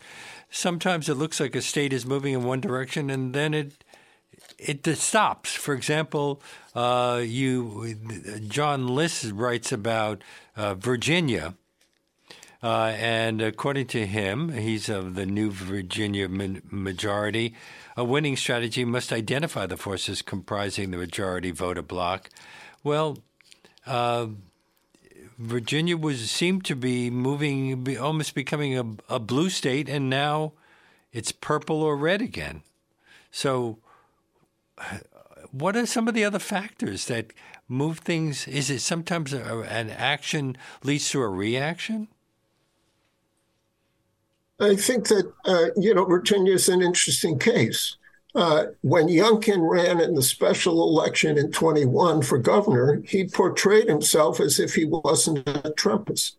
Sometimes 0.50 1.09
it 1.09 1.14
looks 1.14 1.38
like 1.38 1.54
a 1.54 1.62
state 1.62 1.92
is 1.92 2.07
moving 2.07 2.32
in 2.32 2.44
one 2.44 2.61
direction 2.61 3.11
and 3.11 3.34
then 3.34 3.54
it 3.54 3.84
it 4.59 4.86
stops. 4.96 5.54
For 5.54 5.74
example, 5.74 6.40
uh, 6.76 7.22
you 7.24 7.94
Jon 8.46 8.86
Liss 8.86 9.24
writes 9.24 9.72
about 9.72 10.22
uh, 10.56 10.74
Virginia. 10.74 11.54
Uh, 12.62 12.94
and 12.98 13.40
according 13.40 13.86
to 13.86 14.06
him, 14.06 14.50
he's 14.50 14.88
of 14.88 15.14
the 15.14 15.24
new 15.24 15.50
Virginia 15.50 16.28
majority. 16.28 17.54
A 17.96 18.04
winning 18.04 18.36
strategy 18.36 18.84
must 18.84 19.12
identify 19.12 19.66
the 19.66 19.76
forces 19.76 20.20
comprising 20.20 20.90
the 20.90 20.96
majority 20.96 21.50
voter 21.50 21.82
bloc. 21.82 22.28
Well, 22.82 23.18
uh, 23.86 24.28
Virginia 25.38 25.96
was 25.96 26.30
seemed 26.30 26.64
to 26.64 26.74
be 26.74 27.10
moving, 27.10 27.84
be 27.84 27.96
almost 27.96 28.34
becoming 28.34 28.78
a, 28.78 29.14
a 29.14 29.18
blue 29.18 29.48
state, 29.48 29.88
and 29.88 30.10
now 30.10 30.52
it's 31.12 31.30
purple 31.30 31.82
or 31.82 31.96
red 31.96 32.20
again. 32.20 32.62
So, 33.30 33.78
what 35.53 35.76
are 35.76 35.86
some 35.86 36.09
of 36.09 36.14
the 36.14 36.24
other 36.24 36.38
factors 36.38 37.07
that 37.07 37.32
move 37.68 37.99
things? 37.99 38.47
Is 38.49 38.70
it 38.70 38.80
sometimes 38.80 39.32
a, 39.32 39.61
an 39.68 39.90
action 39.90 40.57
leads 40.82 41.11
to 41.11 41.20
a 41.20 41.28
reaction? 41.28 42.09
I 44.59 44.74
think 44.74 45.09
that, 45.09 45.32
uh, 45.44 45.66
you 45.76 45.94
know, 45.94 46.05
Virginia 46.05 46.55
is 46.55 46.68
an 46.68 46.80
interesting 46.80 47.38
case. 47.38 47.97
Uh, 48.34 48.66
when 48.82 49.09
Youngkin 49.09 49.68
ran 49.70 50.01
in 50.01 50.14
the 50.14 50.22
special 50.22 50.82
election 50.82 51.38
in 51.38 51.51
21 51.53 52.22
for 52.22 52.38
governor, 52.38 53.03
he 53.07 53.26
portrayed 53.26 53.88
himself 53.88 54.40
as 54.40 54.61
if 54.61 54.74
he 54.74 54.84
wasn't 54.84 55.38
a 55.49 55.72
Trumpist. 55.78 56.32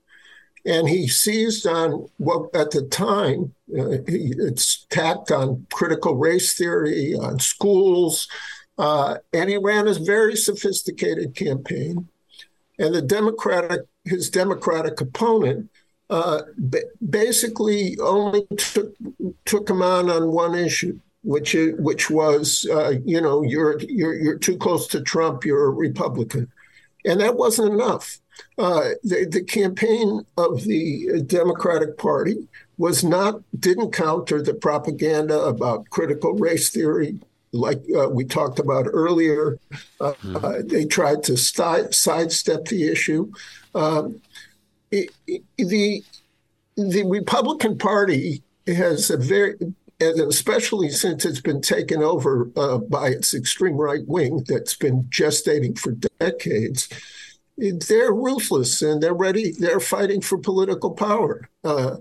And 0.66 0.90
he 0.90 1.08
seized 1.08 1.66
on 1.66 2.10
what 2.18 2.54
at 2.56 2.72
the 2.72 2.84
time, 2.84 3.54
uh, 3.72 3.98
he, 4.08 4.34
it's 4.38 4.86
tacked 4.90 5.32
on 5.32 5.66
critical 5.72 6.16
race 6.16 6.54
theory, 6.54 7.16
on 7.16 7.40
schools, 7.40 8.28
uh, 8.78 9.18
and 9.34 9.50
he 9.50 9.58
ran 9.58 9.88
a 9.88 9.94
very 9.94 10.36
sophisticated 10.36 11.36
campaign. 11.36 12.08
And 12.80 12.94
the 12.94 13.02
Democratic, 13.02 13.82
his 14.06 14.30
Democratic 14.30 15.02
opponent, 15.02 15.70
uh, 16.10 16.44
basically 17.10 17.98
only 18.00 18.46
took 18.58 18.94
took 19.46 19.70
him 19.70 19.82
on 19.82 20.10
on 20.10 20.32
one 20.32 20.56
issue, 20.56 21.00
which 21.24 21.56
is, 21.56 21.74
which 21.80 22.10
was, 22.10 22.68
uh, 22.72 22.94
you 23.04 23.20
know, 23.20 23.42
you're 23.42 23.80
you're 23.82 24.14
you're 24.14 24.38
too 24.38 24.58
close 24.58 24.88
to 24.88 25.02
Trump. 25.02 25.44
You're 25.44 25.66
a 25.66 25.70
Republican, 25.72 26.50
and 27.04 27.20
that 27.20 27.36
wasn't 27.36 27.74
enough. 27.74 28.20
Uh, 28.58 28.92
the, 29.04 29.26
the 29.30 29.44
campaign 29.44 30.24
of 30.38 30.64
the 30.64 31.24
Democratic 31.26 31.98
Party 31.98 32.48
was 32.78 33.04
not 33.04 33.42
didn't 33.60 33.92
counter 33.92 34.42
the 34.42 34.54
propaganda 34.54 35.40
about 35.42 35.90
critical 35.90 36.34
race 36.34 36.70
theory, 36.70 37.20
like 37.54 37.82
uh, 37.96 38.10
we 38.10 38.26
talked 38.26 38.60
about 38.60 38.88
earlier. 38.92 39.58
Uh, 40.00 40.14
mm-hmm. 40.24 40.68
they 40.68 40.86
tried 40.86 41.24
to 41.24 41.38
st- 41.38 41.94
sidestep 41.94 42.66
the 42.66 42.88
issue. 42.88 43.32
Um, 43.74 44.22
it, 44.92 45.10
it, 45.28 45.44
the 45.58 46.04
the 46.76 47.04
Republican 47.06 47.78
Party 47.78 48.44
has 48.68 49.10
a 49.10 49.18
very 49.18 49.56
and 50.00 50.20
especially 50.20 50.90
since 50.90 51.26
it's 51.26 51.42
been 51.42 51.62
taken 51.62 52.04
over 52.04 52.50
uh, 52.56 52.78
by 52.78 53.10
its 53.10 53.34
extreme 53.34 53.76
right 53.76 54.08
wing 54.08 54.44
that's 54.48 54.76
been 54.76 55.04
gestating 55.06 55.78
for 55.78 55.94
decades, 56.20 56.88
they're 57.58 58.14
ruthless 58.14 58.82
and 58.82 59.02
they're 59.02 59.14
ready. 59.14 59.52
They're 59.52 59.80
fighting 59.80 60.22
for 60.22 60.38
political 60.38 60.92
power. 60.92 61.50
Uh, 61.64 61.98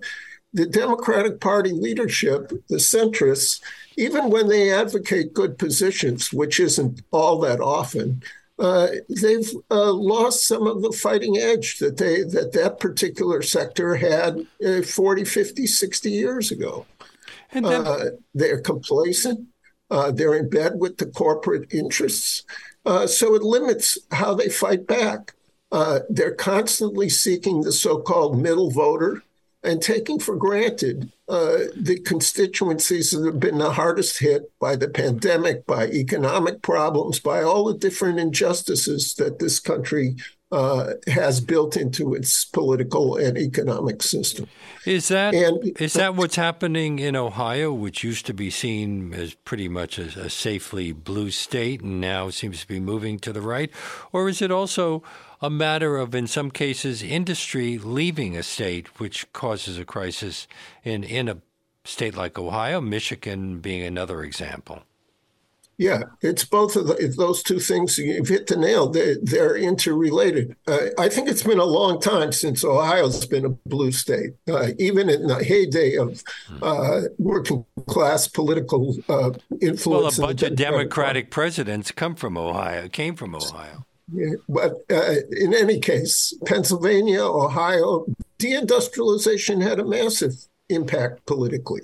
the 0.53 0.67
Democratic 0.67 1.41
Party 1.41 1.73
leadership, 1.73 2.51
the 2.69 2.77
centrists, 2.77 3.61
even 3.97 4.31
when 4.31 4.49
they 4.49 4.71
advocate 4.73 5.33
good 5.35 5.59
positions, 5.59 6.33
which 6.33 6.61
isn't 6.61 7.03
all 7.11 7.39
that 7.41 7.61
often, 7.61 8.23
uh, 8.59 8.89
they've 9.21 9.51
uh, 9.71 9.93
lost 9.93 10.47
some 10.47 10.67
of 10.67 10.83
the 10.83 10.93
fighting 10.93 11.37
edge 11.37 11.79
that 11.79 11.99
they 11.99 12.23
that 12.23 12.53
that 12.53 12.81
particular 12.81 13.43
sector 13.43 13.97
had 13.97 14.47
uh, 14.67 14.83
40, 14.83 15.25
50, 15.25 15.67
60 15.67 16.11
years 16.11 16.51
ago. 16.51 16.87
And 17.53 17.65
then- 17.65 17.87
uh, 17.87 18.05
they're 18.35 18.61
complacent. 18.61 19.47
Uh, 19.91 20.11
they're 20.11 20.35
in 20.35 20.49
bed 20.49 20.73
with 20.77 20.97
the 20.97 21.07
corporate 21.07 21.73
interests. 21.73 22.43
Uh, 22.85 23.07
so 23.07 23.35
it 23.35 23.43
limits 23.43 23.99
how 24.11 24.35
they 24.35 24.49
fight 24.49 24.87
back. 24.87 25.33
they're 26.11 26.35
constantly 26.35 27.09
seeking 27.09 27.61
the 27.61 27.73
so 27.73 27.99
called 27.99 28.41
middle 28.41 28.71
voter 28.71 29.23
and 29.67 29.83
taking 29.83 30.19
for 30.19 30.37
granted 30.37 31.13
uh, 31.29 31.59
the 31.77 32.01
constituencies 32.07 33.11
that 33.11 33.25
have 33.27 33.41
been 33.41 33.59
the 33.59 33.73
hardest 33.73 34.19
hit 34.21 34.51
by 34.61 34.77
the 34.77 34.89
pandemic, 34.89 35.67
by 35.67 35.87
economic 35.89 36.63
problems, 36.63 37.19
by 37.19 37.43
all 37.43 37.65
the 37.65 37.77
different 37.77 38.21
injustices 38.21 39.15
that 39.15 39.39
this 39.41 39.59
country 39.59 40.17
uh, 40.53 40.93
has 41.09 41.41
built 41.41 41.77
into 41.77 42.15
its 42.15 42.45
political 42.45 43.17
and 43.17 43.37
economic 43.37 44.03
system. 44.03 44.47
Is 44.85 45.09
that 45.09 45.35
and, 45.35 45.77
is 45.81 45.95
that 45.95 46.15
what's 46.15 46.37
happening 46.37 47.01
in 47.01 47.17
Ohio, 47.17 47.73
which 47.73 48.05
used 48.05 48.27
to 48.27 48.35
be 48.35 48.51
seen 48.51 49.13
as 49.13 49.35
pretty 49.35 49.69
much 49.69 49.99
a, 49.99 50.05
a 50.21 50.31
safely 50.31 50.93
blue 50.93 51.33
state, 51.33 51.81
and 51.81 52.01
now 52.01 52.31
seems 52.31 52.61
to 52.61 52.69
be 52.69 52.79
moving 52.79 53.19
to 53.19 53.33
the 53.33 53.41
right, 53.41 53.71
or 54.13 54.29
is 54.29 54.41
it 54.41 54.53
also 54.53 55.03
a 55.41 55.51
matter 55.51 55.97
of, 55.97 56.15
in 56.15 56.27
some 56.27 56.51
cases, 56.51 57.03
industry 57.03 57.79
leaving 57.79 58.37
a 58.37 58.43
state, 58.43 59.01
which 59.01 59.31
causes 59.33 59.79
a 59.79 59.85
crisis 59.85 60.47
in, 60.85 61.05
in 61.05 61.29
a 61.29 61.39
state 61.85 62.17
like 62.17 62.39
Ohio, 62.39 62.81
Michigan 62.81 63.61
being 63.61 63.83
another 63.83 64.23
example. 64.23 64.83
Yeah, 65.79 66.05
it's 66.23 66.43
both 66.43 66.75
of 66.75 66.87
the, 66.87 67.15
those 67.19 67.43
two 67.43 67.59
things. 67.59 67.99
You've 67.99 68.29
hit 68.29 68.47
the 68.47 68.57
nail. 68.57 68.89
They're, 68.89 69.17
they're 69.23 69.57
interrelated. 69.57 70.57
Uh, 70.67 70.87
I 70.99 71.11
think 71.11 71.29
it's 71.29 71.43
been 71.43 71.59
a 71.59 71.67
long 71.67 72.01
time 72.01 72.33
since 72.33 72.65
Ohio's 72.65 73.27
been 73.27 73.45
a 73.45 73.51
blue 73.51 73.93
state. 73.93 74.31
Uh, 74.49 74.69
even 74.79 75.11
in 75.11 75.27
the 75.27 75.45
heyday 75.45 75.97
of 75.97 76.25
uh, 76.63 77.03
working 77.19 77.67
class 77.89 78.27
political 78.27 78.97
uh, 79.11 79.33
influence. 79.61 80.19
Well, 80.19 80.31
a 80.31 80.33
bunch 80.33 80.43
of 80.43 80.57
Democratic 80.57 81.31
presidents 81.31 81.91
come 81.91 82.15
from 82.15 82.39
Ohio, 82.39 82.89
came 82.89 83.15
from 83.15 83.35
Ohio. 83.35 83.85
Yeah, 84.13 84.35
but 84.49 84.73
uh, 84.91 85.17
in 85.33 85.53
any 85.53 85.81
case, 85.81 86.33
Pennsylvania, 86.45 87.23
Ohio, 87.23 88.07
deindustrialization 88.39 89.61
had 89.63 89.81
a 89.81 89.85
massive 89.85 90.35
impact 90.69 91.27
politically. 91.27 91.83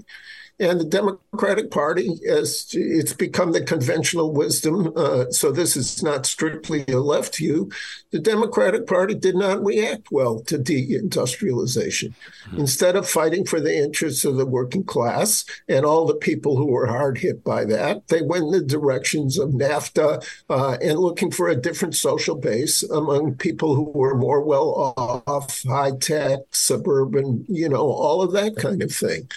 And 0.61 0.79
the 0.79 0.85
Democratic 0.85 1.71
Party, 1.71 2.21
as 2.29 2.69
it's 2.73 3.15
become 3.15 3.53
the 3.53 3.65
conventional 3.65 4.33
wisdom, 4.33 4.93
uh, 4.97 5.31
so 5.31 5.51
this 5.51 5.77
is 5.77 6.03
not 6.03 6.27
strictly 6.27 6.85
a 6.89 7.01
left 7.01 7.37
view, 7.39 7.71
the 8.11 8.21
Democratic 8.21 8.87
Party 8.87 9.15
did 9.15 9.35
not 9.35 9.65
react 9.65 10.13
well 10.13 10.41
to 10.41 10.59
deindustrialization. 10.59 12.15
Mm-hmm. 12.47 12.59
Instead 12.59 12.97
of 12.97 13.09
fighting 13.09 13.45
for 13.45 13.61
the 13.61 13.77
interests 13.77 14.25
of 14.25 14.37
the 14.37 14.47
working 14.47 14.85
class 14.85 15.45
and 15.69 15.85
all 15.85 16.07
the 16.07 16.15
people 16.15 16.57
who 16.57 16.67
were 16.67 16.87
hard 16.87 17.19
hit 17.19 17.43
by 17.43 17.65
that, 17.65 18.07
they 18.09 18.23
went 18.23 18.45
in 18.45 18.53
the 18.53 18.63
directions 18.63 19.39
of 19.39 19.51
NAFTA 19.51 20.25
uh, 20.51 20.77
and 20.83 20.99
looking 20.99 21.31
for 21.31 21.49
a 21.49 21.57
different 21.57 21.95
social 21.95 22.37
base 22.37 22.83
among 22.85 23.35
people 23.35 23.75
who 23.75 23.91
were 23.91 24.15
more 24.15 24.43
well 24.45 24.95
off, 24.97 25.63
high 25.65 25.97
tech, 25.99 26.41
suburban, 26.51 27.45
you 27.49 27.69
know, 27.69 27.83
all 27.83 28.23
of 28.23 28.33
that 28.33 28.57
kind 28.57 28.83
of 28.83 28.93
thing. 28.93 29.29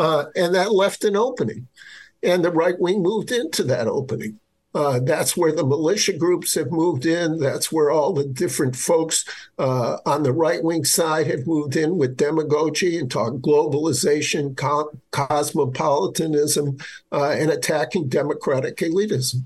Uh, 0.00 0.24
and 0.34 0.54
that 0.54 0.72
left 0.72 1.04
an 1.04 1.14
opening. 1.14 1.68
And 2.22 2.42
the 2.42 2.50
right 2.50 2.78
wing 2.80 3.02
moved 3.02 3.30
into 3.32 3.62
that 3.64 3.86
opening. 3.86 4.40
Uh, 4.74 4.98
that's 5.00 5.36
where 5.36 5.52
the 5.52 5.66
militia 5.66 6.14
groups 6.14 6.54
have 6.54 6.72
moved 6.72 7.04
in. 7.04 7.38
That's 7.38 7.70
where 7.70 7.90
all 7.90 8.14
the 8.14 8.24
different 8.24 8.74
folks 8.76 9.26
uh, 9.58 9.98
on 10.06 10.22
the 10.22 10.32
right 10.32 10.64
wing 10.64 10.86
side 10.86 11.26
have 11.26 11.46
moved 11.46 11.76
in 11.76 11.98
with 11.98 12.16
demagogy 12.16 12.98
and 12.98 13.10
talk 13.10 13.34
globalization, 13.34 14.56
co- 14.56 14.98
cosmopolitanism, 15.10 16.78
uh, 17.12 17.34
and 17.36 17.50
attacking 17.50 18.08
democratic 18.08 18.78
elitism. 18.78 19.44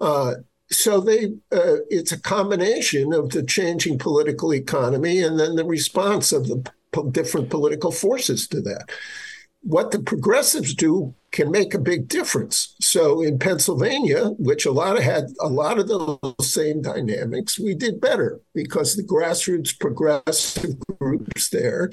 Uh, 0.00 0.34
so 0.70 1.00
they, 1.00 1.32
uh, 1.50 1.78
it's 1.90 2.12
a 2.12 2.20
combination 2.20 3.12
of 3.12 3.30
the 3.30 3.42
changing 3.42 3.98
political 3.98 4.54
economy 4.54 5.20
and 5.20 5.40
then 5.40 5.56
the 5.56 5.64
response 5.64 6.32
of 6.32 6.46
the 6.46 6.70
p- 6.92 7.10
different 7.10 7.50
political 7.50 7.90
forces 7.90 8.46
to 8.46 8.60
that 8.60 8.88
what 9.66 9.90
the 9.90 9.98
progressives 9.98 10.74
do 10.74 11.12
can 11.32 11.50
make 11.50 11.74
a 11.74 11.78
big 11.78 12.08
difference. 12.08 12.74
So 12.80 13.20
in 13.20 13.38
Pennsylvania, 13.38 14.28
which 14.38 14.64
a 14.64 14.72
lot 14.72 14.96
of 14.96 15.02
had 15.02 15.26
a 15.40 15.48
lot 15.48 15.78
of 15.78 15.88
the 15.88 16.34
same 16.40 16.82
dynamics, 16.82 17.58
we 17.58 17.74
did 17.74 18.00
better 18.00 18.40
because 18.54 18.96
the 18.96 19.02
grassroots 19.02 19.78
progressive 19.78 20.76
groups 20.98 21.50
there 21.50 21.90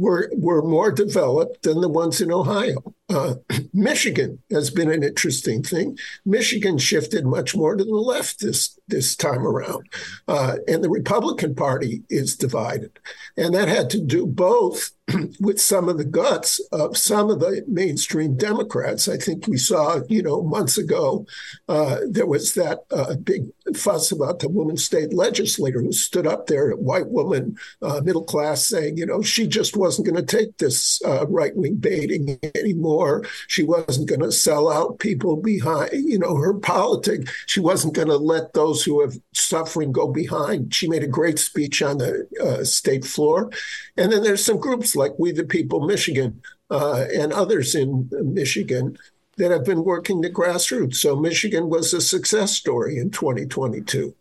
were 0.00 0.30
were 0.34 0.62
more 0.62 0.90
developed 0.90 1.62
than 1.62 1.80
the 1.80 1.88
ones 1.88 2.20
in 2.20 2.32
Ohio. 2.32 2.94
Uh, 3.08 3.34
Michigan 3.74 4.38
has 4.50 4.70
been 4.70 4.90
an 4.90 5.02
interesting 5.02 5.62
thing. 5.62 5.98
Michigan 6.24 6.78
shifted 6.78 7.26
much 7.26 7.54
more 7.54 7.76
to 7.76 7.84
the 7.84 7.90
left 7.90 8.40
this 8.40 8.78
this 8.88 9.14
time 9.14 9.46
around, 9.46 9.86
uh, 10.26 10.56
and 10.66 10.82
the 10.82 10.90
Republican 10.90 11.54
Party 11.54 12.02
is 12.08 12.34
divided, 12.34 12.98
and 13.36 13.54
that 13.54 13.68
had 13.68 13.90
to 13.90 14.00
do 14.00 14.26
both 14.26 14.90
with 15.40 15.60
some 15.60 15.88
of 15.88 15.98
the 15.98 16.04
guts 16.04 16.60
of 16.72 16.96
some 16.96 17.30
of 17.30 17.40
the 17.40 17.62
mainstream 17.68 18.36
Democrats. 18.36 18.79
I 18.84 19.16
think 19.16 19.46
we 19.46 19.56
saw, 19.56 20.00
you 20.08 20.22
know, 20.22 20.42
months 20.42 20.78
ago, 20.78 21.26
uh, 21.68 21.98
there 22.08 22.26
was 22.26 22.54
that 22.54 22.80
uh, 22.90 23.16
big 23.16 23.46
fuss 23.76 24.12
about 24.12 24.40
the 24.40 24.48
woman 24.48 24.76
state 24.76 25.12
legislator 25.12 25.80
who 25.80 25.92
stood 25.92 26.26
up 26.26 26.46
there, 26.46 26.70
a 26.70 26.76
white 26.76 27.08
woman, 27.08 27.56
uh, 27.82 28.00
middle 28.02 28.24
class, 28.24 28.66
saying, 28.66 28.96
you 28.96 29.06
know, 29.06 29.22
she 29.22 29.46
just 29.46 29.76
wasn't 29.76 30.06
going 30.06 30.24
to 30.24 30.36
take 30.36 30.56
this 30.58 31.00
uh, 31.04 31.26
right 31.28 31.56
wing 31.56 31.76
baiting 31.76 32.38
anymore. 32.54 33.24
She 33.48 33.64
wasn't 33.64 34.08
going 34.08 34.20
to 34.20 34.32
sell 34.32 34.70
out 34.70 34.98
people 34.98 35.36
behind, 35.36 35.90
you 35.92 36.18
know, 36.18 36.36
her 36.36 36.54
politic. 36.54 37.28
She 37.46 37.60
wasn't 37.60 37.94
going 37.94 38.08
to 38.08 38.16
let 38.16 38.52
those 38.52 38.84
who 38.84 39.00
have 39.00 39.18
suffering 39.34 39.92
go 39.92 40.08
behind. 40.08 40.74
She 40.74 40.88
made 40.88 41.02
a 41.02 41.08
great 41.08 41.38
speech 41.38 41.82
on 41.82 41.98
the 41.98 42.26
uh, 42.42 42.64
state 42.64 43.04
floor. 43.04 43.50
And 43.96 44.12
then 44.12 44.22
there's 44.22 44.44
some 44.44 44.58
groups 44.58 44.96
like 44.96 45.12
We 45.18 45.32
the 45.32 45.44
People 45.44 45.86
Michigan 45.86 46.40
uh, 46.70 47.06
and 47.14 47.32
others 47.32 47.74
in 47.74 48.08
Michigan 48.10 48.96
that 49.36 49.50
have 49.50 49.64
been 49.64 49.84
working 49.84 50.20
the 50.20 50.30
grassroots. 50.30 50.96
So 50.96 51.16
Michigan 51.16 51.68
was 51.68 51.92
a 51.92 52.00
success 52.00 52.52
story 52.52 52.98
in 52.98 53.10
2022. 53.10 54.14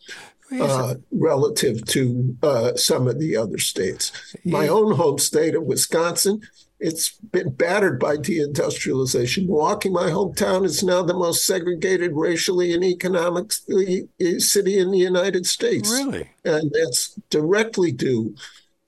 Uh, 0.59 0.95
relative 1.11 1.85
to 1.85 2.35
uh, 2.41 2.75
some 2.75 3.07
of 3.07 3.19
the 3.19 3.37
other 3.37 3.59
states. 3.59 4.11
My 4.43 4.67
own 4.67 4.95
home 4.95 5.19
state 5.19 5.53
of 5.53 5.61
Wisconsin, 5.61 6.41
it's 6.79 7.09
been 7.11 7.51
battered 7.51 7.99
by 7.99 8.17
deindustrialization. 8.17 9.45
Milwaukee, 9.45 9.89
my 9.89 10.09
hometown, 10.09 10.65
is 10.65 10.81
now 10.81 11.03
the 11.03 11.13
most 11.13 11.45
segregated 11.45 12.13
racially 12.15 12.73
and 12.73 12.83
economically 12.83 14.09
uh, 14.19 14.39
city 14.39 14.79
in 14.79 14.89
the 14.89 14.97
United 14.97 15.45
States. 15.45 15.91
Really? 15.91 16.31
And 16.43 16.71
that's 16.71 17.13
directly 17.29 17.91
due 17.91 18.33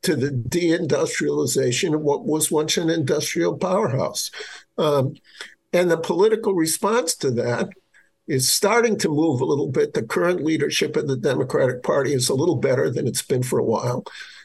to 0.03 0.15
the 0.15 0.29
deindustrialization 0.29 1.93
of 1.93 2.01
what 2.01 2.25
was 2.25 2.51
once 2.51 2.77
an 2.77 2.89
industrial 2.89 3.57
powerhouse. 3.57 4.31
Um, 4.77 5.15
and 5.73 5.89
the 5.89 5.97
political 5.97 6.53
response 6.53 7.15
to 7.17 7.31
that 7.31 7.69
is 8.27 8.49
starting 8.49 8.97
to 8.97 9.09
move 9.09 9.41
a 9.41 9.45
little 9.45 9.69
bit. 9.69 9.93
The 9.93 10.03
current 10.03 10.43
leadership 10.43 10.95
of 10.95 11.07
the 11.07 11.17
Democratic 11.17 11.83
Party 11.83 12.13
is 12.13 12.29
a 12.29 12.33
little 12.35 12.55
better 12.55 12.89
than 12.89 13.07
it's 13.07 13.21
been 13.21 13.43
for 13.43 13.59
a 13.59 13.63
while. 13.63 14.03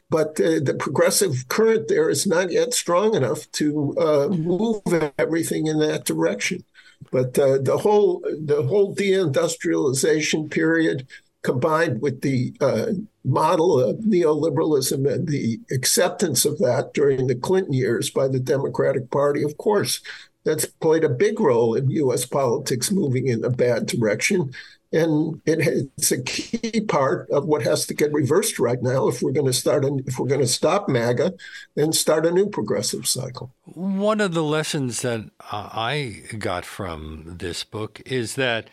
But 0.08 0.40
uh, 0.40 0.60
the 0.62 0.76
progressive 0.78 1.48
current 1.48 1.88
there 1.88 2.08
is 2.08 2.26
not 2.26 2.52
yet 2.52 2.74
strong 2.74 3.14
enough 3.14 3.50
to 3.52 3.96
uh, 3.98 4.28
move 4.28 4.82
everything 5.18 5.66
in 5.66 5.80
that 5.80 6.04
direction. 6.04 6.64
But 7.10 7.38
uh, 7.38 7.58
the 7.58 7.76
whole 7.76 8.20
the 8.20 8.62
whole 8.62 8.94
deindustrialization 8.94 10.50
period, 10.50 11.08
combined 11.42 12.00
with 12.00 12.20
the 12.20 12.54
uh, 12.60 12.86
model 13.26 13.80
of 13.80 13.96
neoliberalism 13.98 15.12
and 15.12 15.28
the 15.28 15.58
acceptance 15.72 16.44
of 16.44 16.58
that 16.58 16.94
during 16.94 17.26
the 17.26 17.34
Clinton 17.34 17.72
years 17.72 18.08
by 18.08 18.28
the 18.28 18.40
Democratic 18.40 19.10
Party, 19.10 19.42
of 19.42 19.58
course, 19.58 20.00
that's 20.44 20.64
played 20.64 21.02
a 21.02 21.08
big 21.08 21.40
role 21.40 21.74
in 21.74 21.90
U.S. 21.90 22.24
politics 22.24 22.92
moving 22.92 23.26
in 23.26 23.44
a 23.44 23.50
bad 23.50 23.86
direction. 23.86 24.52
And 24.92 25.42
it, 25.44 25.90
it's 25.98 26.12
a 26.12 26.22
key 26.22 26.80
part 26.82 27.28
of 27.30 27.46
what 27.46 27.62
has 27.62 27.84
to 27.86 27.94
get 27.94 28.12
reversed 28.12 28.60
right 28.60 28.80
now 28.80 29.08
if 29.08 29.20
we're 29.20 29.32
going 29.32 29.46
to 29.46 29.52
start, 29.52 29.84
a, 29.84 29.98
if 30.06 30.20
we're 30.20 30.28
going 30.28 30.40
to 30.40 30.46
stop 30.46 30.88
MAGA 30.88 31.34
and 31.76 31.92
start 31.92 32.24
a 32.24 32.30
new 32.30 32.48
progressive 32.48 33.08
cycle. 33.08 33.52
One 33.64 34.20
of 34.20 34.32
the 34.32 34.44
lessons 34.44 35.02
that 35.02 35.28
I 35.50 36.22
got 36.38 36.64
from 36.64 37.24
this 37.38 37.64
book 37.64 38.00
is 38.06 38.36
that 38.36 38.70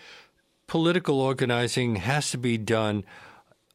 political 0.68 1.20
organizing 1.20 1.95
has 1.95 2.30
to 2.32 2.38
be 2.38 2.60
done 2.60 3.04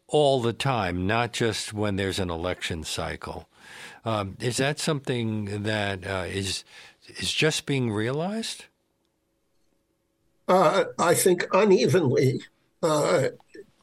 all 0.09 0.41
the 0.41 0.53
time, 0.53 1.07
not 1.07 1.33
just 1.33 1.73
when 1.73 1.97
there's 1.97 2.19
an 2.19 2.31
election 2.31 2.83
cycle. 2.83 3.49
Um, 4.05 4.37
is 4.41 4.57
that 4.57 4.79
something 4.79 5.63
that 5.63 6.07
uh, 6.07 6.25
is 6.27 6.65
is 7.07 7.33
just 7.33 7.67
being 7.67 7.91
realized? 7.91 8.65
Uh, 10.49 10.85
I 10.99 11.15
think 11.15 11.47
unevenly. 11.53 12.41
Uh, 12.83 13.29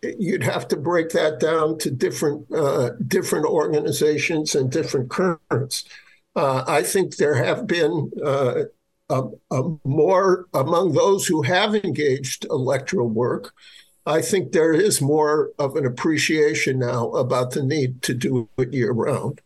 you'd 0.02 0.44
have 0.44 0.68
to 0.70 0.76
break 0.76 1.10
that 1.10 1.40
down 1.40 1.78
to 1.80 1.92
different 1.92 2.52
uh, 2.52 2.92
different 3.08 3.46
organizations 3.46 4.56
and 4.56 4.72
different 4.72 5.10
currents. 5.10 5.86
Uh, 6.36 6.64
I 6.68 6.84
think 6.84 7.16
there 7.16 7.36
have 7.36 7.66
been 7.68 8.12
uh, 8.24 8.64
a, 9.10 9.24
a 9.52 9.78
more 9.84 10.48
among 10.54 10.94
those 10.94 11.28
who 11.28 11.44
have 11.44 11.76
engaged 11.76 12.46
electoral 12.46 13.08
work. 13.08 13.54
I 14.06 14.22
think 14.22 14.52
there 14.52 14.74
is 14.74 15.02
more 15.02 15.52
of 15.58 15.76
an 15.76 15.86
appreciation 15.86 16.80
now 16.80 17.10
about 17.12 17.52
the 17.52 17.64
need 17.64 18.02
to 18.04 18.14
do 18.14 18.50
it 18.58 18.74
year 18.74 18.92
round. 18.92 19.42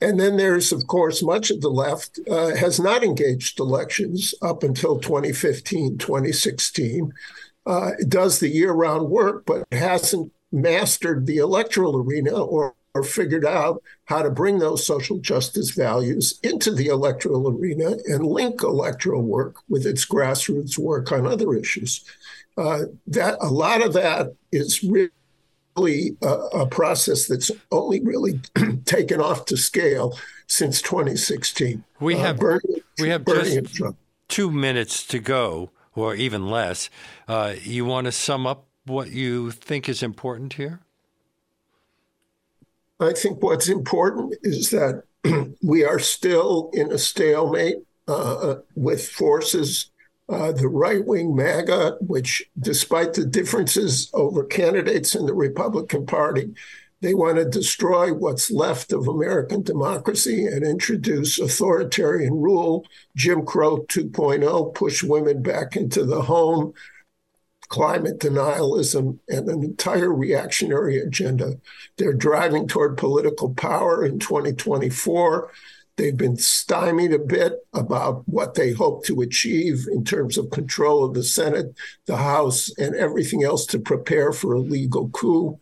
And 0.00 0.20
then 0.20 0.36
there's, 0.36 0.70
of 0.70 0.86
course, 0.86 1.22
much 1.22 1.50
of 1.50 1.60
the 1.60 1.70
left 1.70 2.20
uh, 2.30 2.54
has 2.54 2.78
not 2.78 3.02
engaged 3.02 3.58
elections 3.58 4.34
up 4.42 4.62
until 4.62 4.98
2015, 5.00 5.98
2016. 5.98 7.12
Uh, 7.66 7.92
does 8.08 8.40
the 8.40 8.48
year 8.48 8.72
round 8.72 9.08
work, 9.08 9.44
but 9.46 9.64
hasn't 9.72 10.30
mastered 10.52 11.26
the 11.26 11.38
electoral 11.38 11.96
arena 11.96 12.32
or, 12.32 12.74
or 12.94 13.02
figured 13.02 13.44
out 13.44 13.82
how 14.04 14.22
to 14.22 14.30
bring 14.30 14.58
those 14.58 14.86
social 14.86 15.18
justice 15.18 15.70
values 15.70 16.38
into 16.42 16.70
the 16.70 16.88
electoral 16.88 17.48
arena 17.48 17.96
and 18.06 18.26
link 18.26 18.62
electoral 18.62 19.22
work 19.22 19.56
with 19.68 19.86
its 19.86 20.04
grassroots 20.04 20.78
work 20.78 21.10
on 21.10 21.26
other 21.26 21.54
issues. 21.54 22.04
Uh, 22.56 22.84
that 23.06 23.36
a 23.40 23.48
lot 23.48 23.84
of 23.84 23.92
that 23.94 24.34
is 24.52 24.82
really 24.84 26.16
a, 26.22 26.28
a 26.28 26.66
process 26.66 27.26
that's 27.26 27.50
only 27.72 28.00
really 28.00 28.40
taken 28.84 29.20
off 29.20 29.44
to 29.46 29.56
scale 29.56 30.16
since 30.46 30.80
2016. 30.82 31.82
We 32.00 32.14
uh, 32.14 32.18
have 32.18 32.36
uh, 32.36 32.40
Bernie, 32.40 32.82
we 33.00 33.08
have 33.08 33.24
Bernie 33.24 33.60
just 33.62 33.94
two 34.28 34.50
minutes 34.50 35.04
to 35.08 35.18
go, 35.18 35.70
or 35.94 36.14
even 36.14 36.48
less. 36.48 36.90
Uh, 37.26 37.54
you 37.62 37.84
want 37.84 38.06
to 38.06 38.12
sum 38.12 38.46
up 38.46 38.66
what 38.86 39.10
you 39.10 39.50
think 39.50 39.88
is 39.88 40.02
important 40.02 40.54
here? 40.54 40.80
I 43.00 43.12
think 43.12 43.42
what's 43.42 43.68
important 43.68 44.34
is 44.42 44.70
that 44.70 45.02
we 45.62 45.84
are 45.84 45.98
still 45.98 46.70
in 46.72 46.92
a 46.92 46.98
stalemate 46.98 47.78
uh, 48.06 48.56
with 48.76 49.08
forces 49.08 49.90
uh, 50.28 50.52
the 50.52 50.68
right 50.68 51.04
wing 51.04 51.34
MAGA, 51.36 51.98
which, 52.00 52.42
despite 52.58 53.14
the 53.14 53.26
differences 53.26 54.10
over 54.14 54.44
candidates 54.44 55.14
in 55.14 55.26
the 55.26 55.34
Republican 55.34 56.06
Party, 56.06 56.54
they 57.04 57.12
want 57.12 57.36
to 57.36 57.44
destroy 57.44 58.14
what's 58.14 58.50
left 58.50 58.90
of 58.90 59.06
American 59.06 59.62
democracy 59.62 60.46
and 60.46 60.64
introduce 60.64 61.38
authoritarian 61.38 62.34
rule, 62.34 62.86
Jim 63.14 63.44
Crow 63.44 63.84
2.0, 63.88 64.74
push 64.74 65.02
women 65.02 65.42
back 65.42 65.76
into 65.76 66.04
the 66.04 66.22
home, 66.22 66.72
climate 67.68 68.20
denialism, 68.20 69.18
and 69.28 69.48
an 69.48 69.62
entire 69.62 70.14
reactionary 70.14 70.98
agenda. 70.98 71.58
They're 71.98 72.14
driving 72.14 72.68
toward 72.68 72.96
political 72.96 73.52
power 73.52 74.02
in 74.06 74.18
2024. 74.18 75.50
They've 75.96 76.16
been 76.16 76.36
stymied 76.36 77.12
a 77.12 77.18
bit 77.20 77.66
about 77.72 78.28
what 78.28 78.54
they 78.54 78.72
hope 78.72 79.04
to 79.06 79.20
achieve 79.20 79.86
in 79.90 80.04
terms 80.04 80.36
of 80.36 80.50
control 80.50 81.04
of 81.04 81.14
the 81.14 81.22
Senate, 81.22 81.74
the 82.06 82.16
House, 82.16 82.72
and 82.78 82.96
everything 82.96 83.44
else 83.44 83.64
to 83.66 83.78
prepare 83.78 84.32
for 84.32 84.54
a 84.54 84.60
legal 84.60 85.08
coup. 85.10 85.58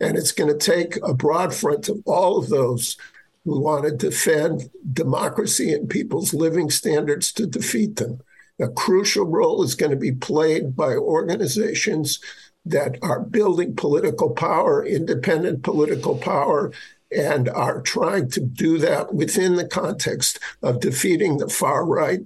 And 0.00 0.16
it's 0.16 0.32
going 0.32 0.52
to 0.52 0.58
take 0.58 0.96
a 1.02 1.12
broad 1.12 1.52
front 1.52 1.88
of 1.88 2.00
all 2.06 2.38
of 2.38 2.48
those 2.48 2.96
who 3.44 3.60
want 3.60 3.84
to 3.84 3.90
defend 3.90 4.70
democracy 4.92 5.72
and 5.72 5.90
people's 5.90 6.32
living 6.32 6.70
standards 6.70 7.32
to 7.32 7.46
defeat 7.46 7.96
them. 7.96 8.20
A 8.60 8.68
crucial 8.68 9.26
role 9.26 9.64
is 9.64 9.74
going 9.74 9.90
to 9.90 9.96
be 9.96 10.12
played 10.12 10.76
by 10.76 10.94
organizations 10.94 12.20
that 12.64 12.96
are 13.02 13.20
building 13.20 13.74
political 13.74 14.30
power, 14.30 14.84
independent 14.86 15.62
political 15.64 16.16
power, 16.16 16.72
and 17.14 17.48
are 17.48 17.80
trying 17.80 18.30
to 18.30 18.40
do 18.40 18.78
that 18.78 19.14
within 19.14 19.54
the 19.54 19.66
context 19.66 20.38
of 20.62 20.80
defeating 20.80 21.38
the 21.38 21.48
far 21.48 21.84
right, 21.84 22.20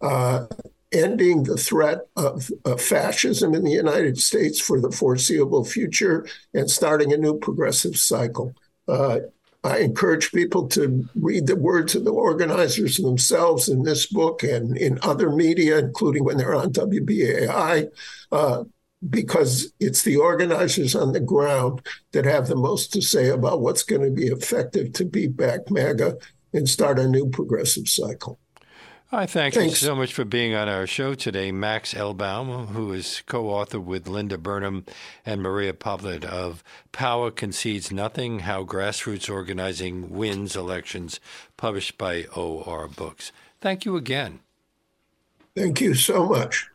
uh, 0.00 0.46
ending 0.92 1.42
the 1.44 1.56
threat 1.56 2.00
of, 2.16 2.50
of, 2.64 2.80
fascism 2.80 3.54
in 3.54 3.64
the 3.64 3.72
United 3.72 4.18
States 4.18 4.60
for 4.60 4.80
the 4.80 4.90
foreseeable 4.90 5.64
future, 5.64 6.26
and 6.54 6.70
starting 6.70 7.12
a 7.12 7.16
new 7.16 7.38
progressive 7.38 7.96
cycle. 7.96 8.54
Uh, 8.86 9.18
I 9.64 9.78
encourage 9.78 10.30
people 10.30 10.68
to 10.68 11.08
read 11.16 11.48
the 11.48 11.56
words 11.56 11.96
of 11.96 12.04
the 12.04 12.12
organizers 12.12 12.98
themselves 12.98 13.68
in 13.68 13.82
this 13.82 14.06
book 14.06 14.44
and 14.44 14.76
in 14.76 15.00
other 15.02 15.30
media, 15.30 15.78
including 15.78 16.24
when 16.24 16.36
they're 16.36 16.54
on 16.54 16.72
WBAI. 16.72 17.88
Uh, 18.30 18.64
because 19.08 19.72
it's 19.80 20.02
the 20.02 20.16
organizers 20.16 20.94
on 20.94 21.12
the 21.12 21.20
ground 21.20 21.86
that 22.12 22.24
have 22.24 22.48
the 22.48 22.56
most 22.56 22.92
to 22.92 23.02
say 23.02 23.28
about 23.28 23.60
what's 23.60 23.82
going 23.82 24.02
to 24.02 24.10
be 24.10 24.26
effective 24.26 24.92
to 24.94 25.04
beat 25.04 25.36
back 25.36 25.70
MAGA 25.70 26.16
and 26.52 26.68
start 26.68 26.98
a 26.98 27.08
new 27.08 27.28
progressive 27.28 27.88
cycle. 27.88 28.38
I 29.12 29.26
thank 29.26 29.54
Thanks. 29.54 29.80
you 29.80 29.86
so 29.86 29.94
much 29.94 30.12
for 30.12 30.24
being 30.24 30.54
on 30.54 30.68
our 30.68 30.84
show 30.86 31.14
today, 31.14 31.52
Max 31.52 31.94
Elbaum, 31.94 32.68
who 32.68 32.92
is 32.92 33.22
co-author 33.26 33.78
with 33.78 34.08
Linda 34.08 34.36
Burnham 34.36 34.84
and 35.24 35.40
Maria 35.40 35.72
Poblet 35.72 36.24
of 36.24 36.64
Power 36.90 37.30
Concedes 37.30 37.92
Nothing: 37.92 38.40
How 38.40 38.64
Grassroots 38.64 39.32
Organizing 39.32 40.10
Wins 40.10 40.56
Elections, 40.56 41.20
published 41.56 41.96
by 41.96 42.24
OR 42.34 42.88
Books. 42.88 43.30
Thank 43.60 43.84
you 43.84 43.96
again. 43.96 44.40
Thank 45.54 45.80
you 45.80 45.94
so 45.94 46.26
much. 46.26 46.66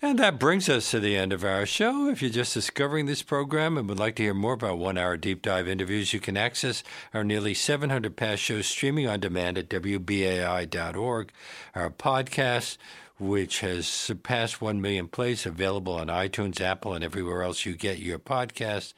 And 0.00 0.16
that 0.20 0.38
brings 0.38 0.68
us 0.68 0.92
to 0.92 1.00
the 1.00 1.16
end 1.16 1.32
of 1.32 1.42
our 1.42 1.66
show. 1.66 2.08
If 2.08 2.22
you're 2.22 2.30
just 2.30 2.54
discovering 2.54 3.06
this 3.06 3.22
program 3.22 3.76
and 3.76 3.88
would 3.88 3.98
like 3.98 4.14
to 4.16 4.22
hear 4.22 4.34
more 4.34 4.52
about 4.52 4.78
one 4.78 4.96
hour 4.96 5.16
deep 5.16 5.42
dive 5.42 5.66
interviews, 5.66 6.12
you 6.12 6.20
can 6.20 6.36
access 6.36 6.84
our 7.12 7.24
nearly 7.24 7.52
700 7.52 8.14
past 8.14 8.40
shows 8.40 8.68
streaming 8.68 9.08
on 9.08 9.18
demand 9.18 9.58
at 9.58 9.68
WBAI.org. 9.68 11.32
Our 11.74 11.90
podcast, 11.90 12.76
which 13.18 13.58
has 13.58 13.88
surpassed 13.88 14.62
1 14.62 14.80
million 14.80 15.08
plays, 15.08 15.44
available 15.44 15.94
on 15.94 16.06
iTunes, 16.06 16.60
Apple, 16.60 16.94
and 16.94 17.02
everywhere 17.02 17.42
else 17.42 17.66
you 17.66 17.74
get 17.74 17.98
your 17.98 18.20
podcast. 18.20 18.94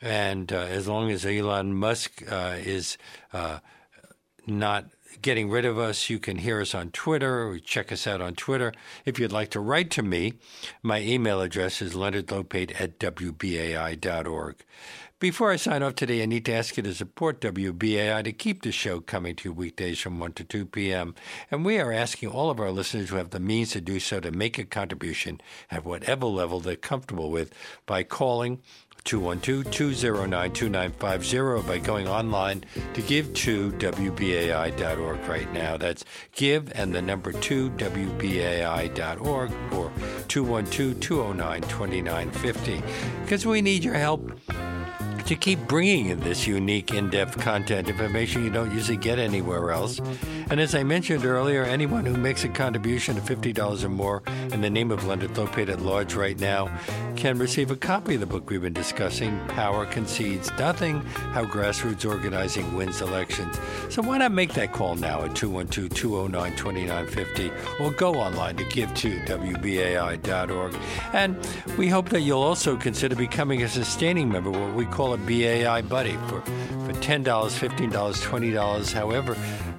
And 0.00 0.52
uh, 0.52 0.58
as 0.58 0.86
long 0.86 1.10
as 1.10 1.26
Elon 1.26 1.74
Musk 1.74 2.22
uh, 2.30 2.54
is 2.58 2.96
uh, 3.32 3.58
not 4.46 4.84
getting 5.22 5.50
rid 5.50 5.64
of 5.64 5.78
us, 5.78 6.08
you 6.10 6.18
can 6.18 6.38
hear 6.38 6.60
us 6.60 6.74
on 6.74 6.90
Twitter 6.90 7.46
or 7.46 7.58
check 7.58 7.90
us 7.92 8.06
out 8.06 8.20
on 8.20 8.34
Twitter. 8.34 8.72
If 9.04 9.18
you'd 9.18 9.32
like 9.32 9.50
to 9.50 9.60
write 9.60 9.90
to 9.92 10.02
me, 10.02 10.34
my 10.82 11.00
email 11.00 11.40
address 11.40 11.82
is 11.82 11.94
leonardlopate 11.94 12.80
at 12.80 12.98
wbai.org. 12.98 14.56
Before 15.20 15.50
I 15.50 15.56
sign 15.56 15.82
off 15.82 15.96
today, 15.96 16.22
I 16.22 16.26
need 16.26 16.44
to 16.44 16.52
ask 16.52 16.76
you 16.76 16.84
to 16.84 16.94
support 16.94 17.40
WBAI 17.40 18.22
to 18.22 18.32
keep 18.32 18.62
the 18.62 18.70
show 18.70 19.00
coming 19.00 19.34
to 19.34 19.48
you 19.48 19.52
weekdays 19.52 19.98
from 19.98 20.20
1 20.20 20.34
to 20.34 20.44
2 20.44 20.66
p.m. 20.66 21.16
And 21.50 21.64
we 21.64 21.80
are 21.80 21.90
asking 21.90 22.28
all 22.28 22.50
of 22.50 22.60
our 22.60 22.70
listeners 22.70 23.10
who 23.10 23.16
have 23.16 23.30
the 23.30 23.40
means 23.40 23.72
to 23.72 23.80
do 23.80 23.98
so 23.98 24.20
to 24.20 24.30
make 24.30 24.58
a 24.58 24.64
contribution 24.64 25.40
at 25.72 25.84
whatever 25.84 26.26
level 26.26 26.60
they're 26.60 26.76
comfortable 26.76 27.32
with 27.32 27.52
by 27.84 28.04
calling 28.04 28.62
212-209-2950 29.06 31.66
by 31.66 31.78
going 31.78 32.06
online 32.06 32.64
to 32.94 33.02
give 33.02 33.34
to 33.34 33.72
WBAI.org 33.72 35.28
right 35.28 35.52
now. 35.52 35.76
That's 35.76 36.04
give 36.30 36.70
and 36.76 36.94
the 36.94 37.02
number 37.02 37.32
2 37.32 37.70
WBAI.org 37.70 39.50
or 39.72 39.90
212-209-2950 40.28 42.82
because 43.22 43.44
we 43.44 43.62
need 43.62 43.82
your 43.82 43.94
help 43.94 44.30
to 45.28 45.36
keep 45.36 45.58
bringing 45.68 46.06
in 46.06 46.20
this 46.20 46.46
unique, 46.46 46.94
in 46.94 47.10
depth 47.10 47.38
content 47.38 47.86
information 47.86 48.42
you 48.42 48.48
don't 48.48 48.72
usually 48.72 48.96
get 48.96 49.18
anywhere 49.18 49.70
else. 49.70 50.00
And 50.48 50.58
as 50.58 50.74
I 50.74 50.82
mentioned 50.84 51.26
earlier, 51.26 51.64
anyone 51.64 52.06
who 52.06 52.16
makes 52.16 52.44
a 52.44 52.48
contribution 52.48 53.18
of 53.18 53.24
$50 53.24 53.84
or 53.84 53.88
more 53.90 54.22
in 54.50 54.62
the 54.62 54.70
name 54.70 54.90
of 54.90 55.04
Leonard 55.04 55.34
Lopate 55.34 55.68
at 55.68 55.82
large 55.82 56.14
right 56.14 56.40
now 56.40 56.74
can 57.16 57.36
receive 57.36 57.70
a 57.70 57.76
copy 57.76 58.14
of 58.14 58.20
the 58.20 58.26
book 58.26 58.48
we've 58.48 58.62
been 58.62 58.72
discussing, 58.72 59.38
Power 59.48 59.84
Concedes 59.84 60.50
Nothing 60.58 61.00
How 61.34 61.44
Grassroots 61.44 62.08
Organizing 62.08 62.74
Wins 62.74 63.02
Elections. 63.02 63.58
So 63.90 64.00
why 64.00 64.16
not 64.16 64.32
make 64.32 64.54
that 64.54 64.72
call 64.72 64.94
now 64.94 65.22
at 65.24 65.36
212 65.36 65.90
209 65.92 66.56
2950 66.56 67.50
or 67.80 67.90
go 67.90 68.14
online 68.14 68.56
to 68.56 68.64
give 68.64 68.94
to 68.94 69.18
WBAI.org. 69.26 70.74
And 71.12 71.36
we 71.76 71.88
hope 71.88 72.08
that 72.10 72.20
you'll 72.20 72.40
also 72.40 72.78
consider 72.78 73.14
becoming 73.14 73.62
a 73.62 73.68
sustaining 73.68 74.30
member, 74.30 74.50
what 74.50 74.74
we 74.74 74.86
call 74.86 75.12
a 75.12 75.17
BAI 75.26 75.82
Buddy, 75.82 76.16
for, 76.28 76.40
for 76.40 76.92
$10, 76.92 77.24
$15, 77.24 77.90
$20, 77.90 78.92
however 78.92 79.36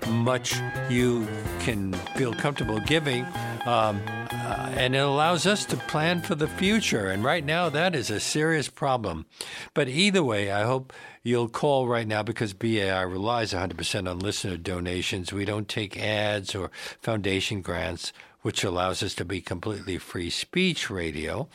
much 0.09 0.55
you 0.89 1.27
can 1.59 1.93
feel 2.15 2.33
comfortable 2.33 2.79
giving 2.81 3.25
Um, 3.65 4.01
uh, 4.31 4.71
and 4.75 4.95
it 4.95 4.99
allows 4.99 5.45
us 5.45 5.65
to 5.65 5.77
plan 5.77 6.21
for 6.21 6.33
the 6.33 6.47
future. 6.47 7.07
And 7.07 7.23
right 7.23 7.43
now, 7.43 7.69
that 7.69 7.93
is 7.93 8.09
a 8.09 8.19
serious 8.19 8.69
problem. 8.69 9.25
But 9.73 9.89
either 9.89 10.23
way, 10.23 10.51
I 10.51 10.63
hope 10.63 10.93
you'll 11.23 11.49
call 11.49 11.87
right 11.87 12.07
now 12.07 12.23
because 12.23 12.53
BAI 12.53 13.01
relies 13.01 13.53
100% 13.53 14.09
on 14.09 14.19
listener 14.19 14.57
donations. 14.57 15.33
We 15.33 15.45
don't 15.45 15.67
take 15.67 15.99
ads 15.99 16.55
or 16.55 16.71
foundation 17.01 17.61
grants 17.61 18.13
which 18.41 18.63
allows 18.63 19.03
us 19.03 19.13
to 19.15 19.25
be 19.25 19.41
completely 19.41 19.97
free 19.97 20.29
speech 20.29 20.89
radio. 20.89 21.49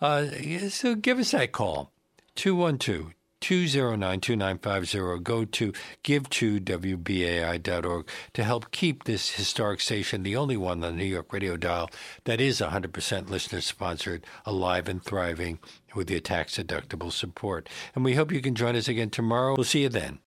Uh, 0.00 0.26
so 0.70 0.94
give 0.94 1.18
us 1.18 1.32
that 1.32 1.52
call 1.52 1.92
212 2.36 3.12
209 3.40 4.20
2950. 4.20 5.22
Go 5.22 5.44
to 5.44 5.72
give2wbai.org 6.04 8.08
to 8.32 8.44
help 8.44 8.70
keep 8.70 9.04
this 9.04 9.30
historic 9.30 9.80
station, 9.80 10.22
the 10.22 10.36
only 10.36 10.56
one 10.56 10.84
on 10.84 10.96
the 10.96 11.02
New 11.02 11.04
York 11.04 11.32
radio 11.32 11.56
dial 11.56 11.90
that 12.24 12.40
is 12.40 12.60
100% 12.60 13.30
listener 13.30 13.60
sponsored, 13.60 14.26
alive 14.44 14.88
and 14.88 15.02
thriving 15.02 15.58
with 15.94 16.10
your 16.10 16.20
tax 16.20 16.56
deductible 16.56 17.12
support. 17.12 17.68
And 17.94 18.04
we 18.04 18.14
hope 18.14 18.32
you 18.32 18.40
can 18.40 18.54
join 18.54 18.76
us 18.76 18.88
again 18.88 19.10
tomorrow. 19.10 19.54
We'll 19.56 19.64
see 19.64 19.82
you 19.82 19.88
then. 19.88 20.20